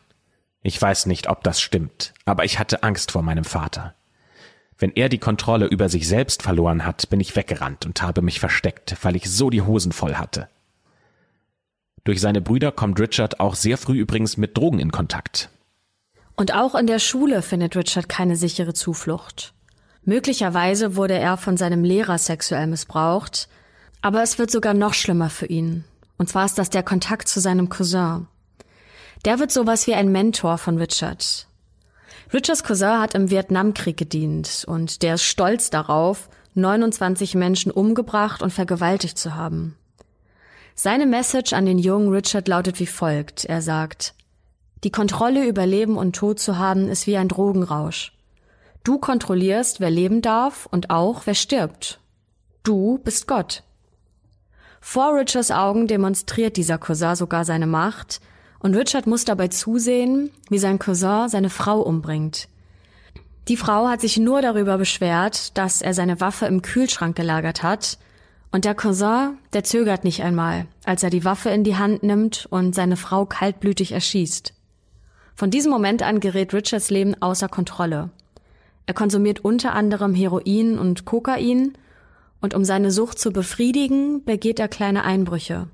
Ich 0.61 0.81
weiß 0.81 1.07
nicht, 1.07 1.29
ob 1.29 1.43
das 1.43 1.59
stimmt, 1.59 2.13
aber 2.25 2.45
ich 2.45 2.59
hatte 2.59 2.83
Angst 2.83 3.11
vor 3.11 3.23
meinem 3.23 3.43
Vater. 3.43 3.95
Wenn 4.77 4.91
er 4.91 5.09
die 5.09 5.17
Kontrolle 5.17 5.65
über 5.65 5.89
sich 5.89 6.07
selbst 6.07 6.43
verloren 6.43 6.85
hat, 6.85 7.09
bin 7.09 7.19
ich 7.19 7.35
weggerannt 7.35 7.85
und 7.85 8.01
habe 8.01 8.21
mich 8.21 8.39
versteckt, 8.39 8.95
weil 9.01 9.17
ich 9.17 9.29
so 9.29 9.49
die 9.49 9.61
Hosen 9.61 9.91
voll 9.91 10.15
hatte. 10.15 10.47
Durch 12.05 12.21
seine 12.21 12.39
Brüder 12.39 12.71
kommt 12.71 12.99
Richard 12.99 13.41
auch 13.41 13.55
sehr 13.55 13.77
früh 13.77 13.99
übrigens 13.99 14.37
mit 14.37 14.57
Drogen 14.57 14.79
in 14.79 14.91
Kontakt. 14.91 15.49
Und 16.39 16.53
auch 16.53 16.73
in 16.73 16.87
der 16.87 16.99
Schule 16.99 17.41
findet 17.41 17.75
Richard 17.75 18.07
keine 18.07 18.37
sichere 18.37 18.73
Zuflucht. 18.73 19.51
Möglicherweise 20.05 20.95
wurde 20.95 21.15
er 21.19 21.35
von 21.35 21.57
seinem 21.57 21.83
Lehrer 21.83 22.17
sexuell 22.17 22.65
missbraucht, 22.65 23.49
aber 24.01 24.23
es 24.23 24.39
wird 24.39 24.49
sogar 24.49 24.73
noch 24.73 24.93
schlimmer 24.93 25.29
für 25.29 25.47
ihn. 25.47 25.83
Und 26.17 26.29
zwar 26.29 26.45
ist 26.45 26.57
das 26.57 26.69
der 26.69 26.81
Kontakt 26.81 27.27
zu 27.27 27.41
seinem 27.41 27.67
Cousin. 27.67 28.27
Der 29.25 29.39
wird 29.39 29.51
sowas 29.51 29.85
wie 29.85 29.95
ein 29.95 30.13
Mentor 30.13 30.57
von 30.57 30.77
Richard. 30.77 31.45
Richards 32.31 32.63
Cousin 32.63 33.01
hat 33.01 33.15
im 33.15 33.29
Vietnamkrieg 33.29 33.97
gedient 33.97 34.63
und 34.65 35.01
der 35.01 35.15
ist 35.15 35.23
stolz 35.23 35.69
darauf, 35.71 36.29
29 36.53 37.35
Menschen 37.35 37.69
umgebracht 37.69 38.41
und 38.41 38.53
vergewaltigt 38.53 39.17
zu 39.17 39.35
haben. 39.35 39.75
Seine 40.73 41.05
Message 41.05 41.51
an 41.51 41.65
den 41.65 41.79
jungen 41.79 42.13
Richard 42.13 42.47
lautet 42.47 42.79
wie 42.79 42.87
folgt. 42.87 43.43
Er 43.43 43.61
sagt, 43.61 44.13
die 44.83 44.91
Kontrolle 44.91 45.47
über 45.47 45.65
Leben 45.65 45.97
und 45.97 46.15
Tod 46.15 46.39
zu 46.39 46.57
haben, 46.57 46.87
ist 46.87 47.07
wie 47.07 47.17
ein 47.17 47.27
Drogenrausch. 47.27 48.13
Du 48.83 48.97
kontrollierst, 48.97 49.79
wer 49.79 49.89
leben 49.89 50.21
darf 50.21 50.67
und 50.71 50.89
auch, 50.89 51.23
wer 51.25 51.35
stirbt. 51.35 51.99
Du 52.63 52.99
bist 52.99 53.27
Gott. 53.27 53.63
Vor 54.81 55.15
Richards 55.15 55.51
Augen 55.51 55.87
demonstriert 55.87 56.55
dieser 56.55 56.77
Cousin 56.77 57.15
sogar 57.15 57.45
seine 57.45 57.67
Macht, 57.67 58.21
und 58.61 58.75
Richard 58.75 59.07
muss 59.07 59.23
dabei 59.23 59.47
zusehen, 59.47 60.31
wie 60.49 60.59
sein 60.59 60.79
Cousin 60.79 61.29
seine 61.29 61.49
Frau 61.49 61.81
umbringt. 61.81 62.49
Die 63.47 63.57
Frau 63.57 63.87
hat 63.87 64.01
sich 64.01 64.17
nur 64.17 64.41
darüber 64.41 64.77
beschwert, 64.77 65.57
dass 65.57 65.81
er 65.81 65.93
seine 65.93 66.19
Waffe 66.21 66.45
im 66.45 66.61
Kühlschrank 66.61 67.15
gelagert 67.15 67.63
hat, 67.63 67.97
und 68.51 68.65
der 68.65 68.75
Cousin, 68.75 69.37
der 69.53 69.63
zögert 69.63 70.03
nicht 70.03 70.23
einmal, 70.23 70.65
als 70.83 71.03
er 71.03 71.09
die 71.09 71.23
Waffe 71.23 71.49
in 71.49 71.63
die 71.63 71.77
Hand 71.77 72.03
nimmt 72.03 72.47
und 72.49 72.73
seine 72.73 72.97
Frau 72.97 73.25
kaltblütig 73.25 73.91
erschießt. 73.91 74.53
Von 75.39 75.51
diesem 75.51 75.71
Moment 75.71 76.03
an 76.03 76.19
gerät 76.19 76.53
Richards 76.53 76.89
Leben 76.89 77.15
außer 77.21 77.47
Kontrolle. 77.47 78.09
Er 78.87 78.93
konsumiert 78.93 79.45
unter 79.45 79.73
anderem 79.73 80.13
Heroin 80.13 80.77
und 80.77 81.05
Kokain 81.05 81.77
und 82.41 82.53
um 82.53 82.65
seine 82.65 82.91
Sucht 82.91 83.19
zu 83.19 83.31
befriedigen, 83.31 84.25
begeht 84.25 84.59
er 84.59 84.67
kleine 84.67 85.05
Einbrüche. 85.05 85.69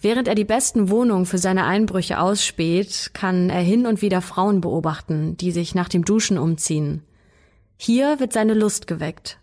Während 0.00 0.28
er 0.28 0.36
die 0.36 0.44
besten 0.44 0.90
Wohnungen 0.90 1.26
für 1.26 1.38
seine 1.38 1.64
Einbrüche 1.64 2.20
ausspäht, 2.20 3.10
kann 3.14 3.50
er 3.50 3.62
hin 3.62 3.84
und 3.84 4.00
wieder 4.00 4.20
Frauen 4.20 4.60
beobachten, 4.60 5.36
die 5.36 5.50
sich 5.50 5.74
nach 5.74 5.88
dem 5.88 6.04
Duschen 6.04 6.38
umziehen. 6.38 7.02
Hier 7.76 8.20
wird 8.20 8.32
seine 8.32 8.54
Lust 8.54 8.86
geweckt. 8.86 9.40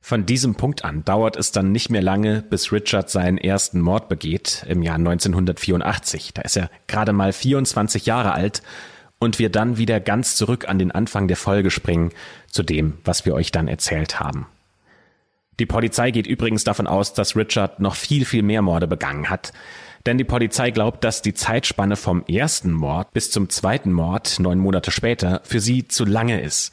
Von 0.00 0.24
diesem 0.24 0.54
Punkt 0.54 0.84
an 0.84 1.04
dauert 1.04 1.36
es 1.36 1.50
dann 1.50 1.72
nicht 1.72 1.90
mehr 1.90 2.02
lange, 2.02 2.42
bis 2.42 2.70
Richard 2.70 3.10
seinen 3.10 3.38
ersten 3.38 3.80
Mord 3.80 4.08
begeht, 4.08 4.64
im 4.68 4.82
Jahr 4.82 4.96
1984. 4.96 6.32
Da 6.34 6.42
ist 6.42 6.56
er 6.56 6.70
gerade 6.86 7.12
mal 7.12 7.32
24 7.32 8.06
Jahre 8.06 8.32
alt 8.32 8.62
und 9.18 9.38
wir 9.38 9.50
dann 9.50 9.78
wieder 9.78 9.98
ganz 10.00 10.36
zurück 10.36 10.68
an 10.68 10.78
den 10.78 10.92
Anfang 10.92 11.26
der 11.28 11.36
Folge 11.36 11.70
springen, 11.70 12.12
zu 12.48 12.62
dem, 12.62 12.98
was 13.04 13.24
wir 13.26 13.34
euch 13.34 13.50
dann 13.50 13.68
erzählt 13.68 14.20
haben. 14.20 14.46
Die 15.58 15.66
Polizei 15.66 16.10
geht 16.10 16.26
übrigens 16.26 16.64
davon 16.64 16.86
aus, 16.86 17.14
dass 17.14 17.34
Richard 17.34 17.80
noch 17.80 17.94
viel, 17.94 18.24
viel 18.24 18.42
mehr 18.42 18.62
Morde 18.62 18.86
begangen 18.86 19.30
hat. 19.30 19.52
Denn 20.04 20.18
die 20.18 20.24
Polizei 20.24 20.70
glaubt, 20.70 21.02
dass 21.02 21.22
die 21.22 21.34
Zeitspanne 21.34 21.96
vom 21.96 22.24
ersten 22.26 22.72
Mord 22.72 23.12
bis 23.12 23.30
zum 23.30 23.48
zweiten 23.48 23.92
Mord, 23.92 24.38
neun 24.38 24.58
Monate 24.58 24.90
später, 24.90 25.40
für 25.44 25.60
sie 25.60 25.88
zu 25.88 26.04
lange 26.04 26.40
ist. 26.40 26.72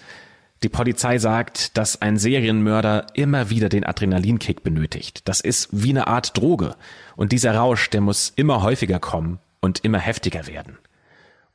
Die 0.64 0.70
Polizei 0.70 1.18
sagt, 1.18 1.78
dass 1.78 2.02
ein 2.02 2.18
Serienmörder 2.18 3.08
immer 3.16 3.50
wieder 3.50 3.68
den 3.68 3.84
Adrenalinkick 3.84 4.64
benötigt. 4.64 5.28
Das 5.28 5.42
ist 5.42 5.68
wie 5.74 5.90
eine 5.90 6.08
Art 6.08 6.38
Droge. 6.38 6.78
Und 7.18 7.34
dieser 7.34 7.54
Rausch, 7.56 7.90
der 7.90 8.00
muss 8.00 8.32
immer 8.38 8.64
häufiger 8.64 9.00
kommen 9.00 9.40
und 9.60 9.84
immer 9.84 10.00
heftiger 10.00 10.48
werden. 10.48 10.78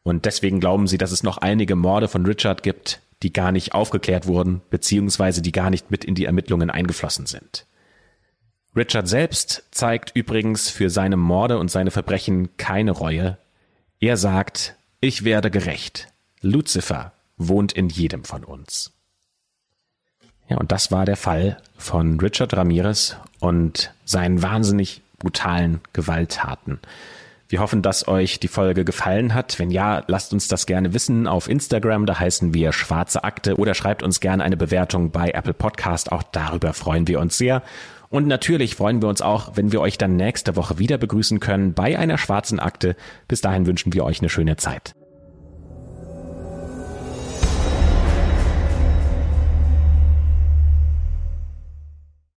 Und 0.02 0.26
deswegen 0.26 0.60
glauben 0.60 0.86
sie, 0.86 0.98
dass 0.98 1.10
es 1.10 1.22
noch 1.22 1.38
einige 1.38 1.74
Morde 1.74 2.06
von 2.06 2.26
Richard 2.26 2.62
gibt, 2.62 3.00
die 3.22 3.32
gar 3.32 3.50
nicht 3.50 3.72
aufgeklärt 3.72 4.26
wurden, 4.26 4.60
beziehungsweise 4.68 5.40
die 5.40 5.52
gar 5.52 5.70
nicht 5.70 5.90
mit 5.90 6.04
in 6.04 6.14
die 6.14 6.26
Ermittlungen 6.26 6.68
eingeflossen 6.68 7.24
sind. 7.24 7.66
Richard 8.76 9.08
selbst 9.08 9.64
zeigt 9.70 10.14
übrigens 10.14 10.68
für 10.68 10.90
seine 10.90 11.16
Morde 11.16 11.58
und 11.58 11.70
seine 11.70 11.90
Verbrechen 11.90 12.56
keine 12.58 12.90
Reue. 12.90 13.38
Er 14.00 14.18
sagt, 14.18 14.76
ich 15.00 15.24
werde 15.24 15.50
gerecht. 15.50 16.08
Lucifer 16.42 17.12
wohnt 17.38 17.72
in 17.72 17.88
jedem 17.88 18.24
von 18.24 18.44
uns. 18.44 18.92
Ja, 20.48 20.56
und 20.56 20.72
das 20.72 20.90
war 20.90 21.04
der 21.04 21.16
Fall 21.16 21.58
von 21.76 22.18
Richard 22.20 22.56
Ramirez 22.56 23.16
und 23.40 23.92
seinen 24.04 24.42
wahnsinnig 24.42 25.02
brutalen 25.18 25.80
Gewalttaten. 25.92 26.80
Wir 27.50 27.60
hoffen, 27.60 27.80
dass 27.80 28.06
euch 28.06 28.40
die 28.40 28.48
Folge 28.48 28.84
gefallen 28.84 29.32
hat. 29.32 29.58
Wenn 29.58 29.70
ja, 29.70 30.02
lasst 30.06 30.34
uns 30.34 30.48
das 30.48 30.66
gerne 30.66 30.92
wissen 30.92 31.26
auf 31.26 31.48
Instagram, 31.48 32.04
da 32.04 32.18
heißen 32.18 32.52
wir 32.52 32.72
Schwarze 32.72 33.24
Akte 33.24 33.56
oder 33.56 33.74
schreibt 33.74 34.02
uns 34.02 34.20
gerne 34.20 34.44
eine 34.44 34.58
Bewertung 34.58 35.10
bei 35.10 35.30
Apple 35.30 35.54
Podcast. 35.54 36.12
Auch 36.12 36.22
darüber 36.22 36.74
freuen 36.74 37.08
wir 37.08 37.20
uns 37.20 37.38
sehr. 37.38 37.62
Und 38.10 38.26
natürlich 38.26 38.74
freuen 38.74 39.02
wir 39.02 39.08
uns 39.08 39.22
auch, 39.22 39.52
wenn 39.54 39.72
wir 39.72 39.80
euch 39.80 39.96
dann 39.96 40.16
nächste 40.16 40.56
Woche 40.56 40.78
wieder 40.78 40.98
begrüßen 40.98 41.40
können 41.40 41.72
bei 41.72 41.98
einer 41.98 42.18
schwarzen 42.18 42.60
Akte. 42.60 42.96
Bis 43.28 43.40
dahin 43.40 43.66
wünschen 43.66 43.94
wir 43.94 44.04
euch 44.04 44.20
eine 44.20 44.28
schöne 44.28 44.56
Zeit. 44.56 44.94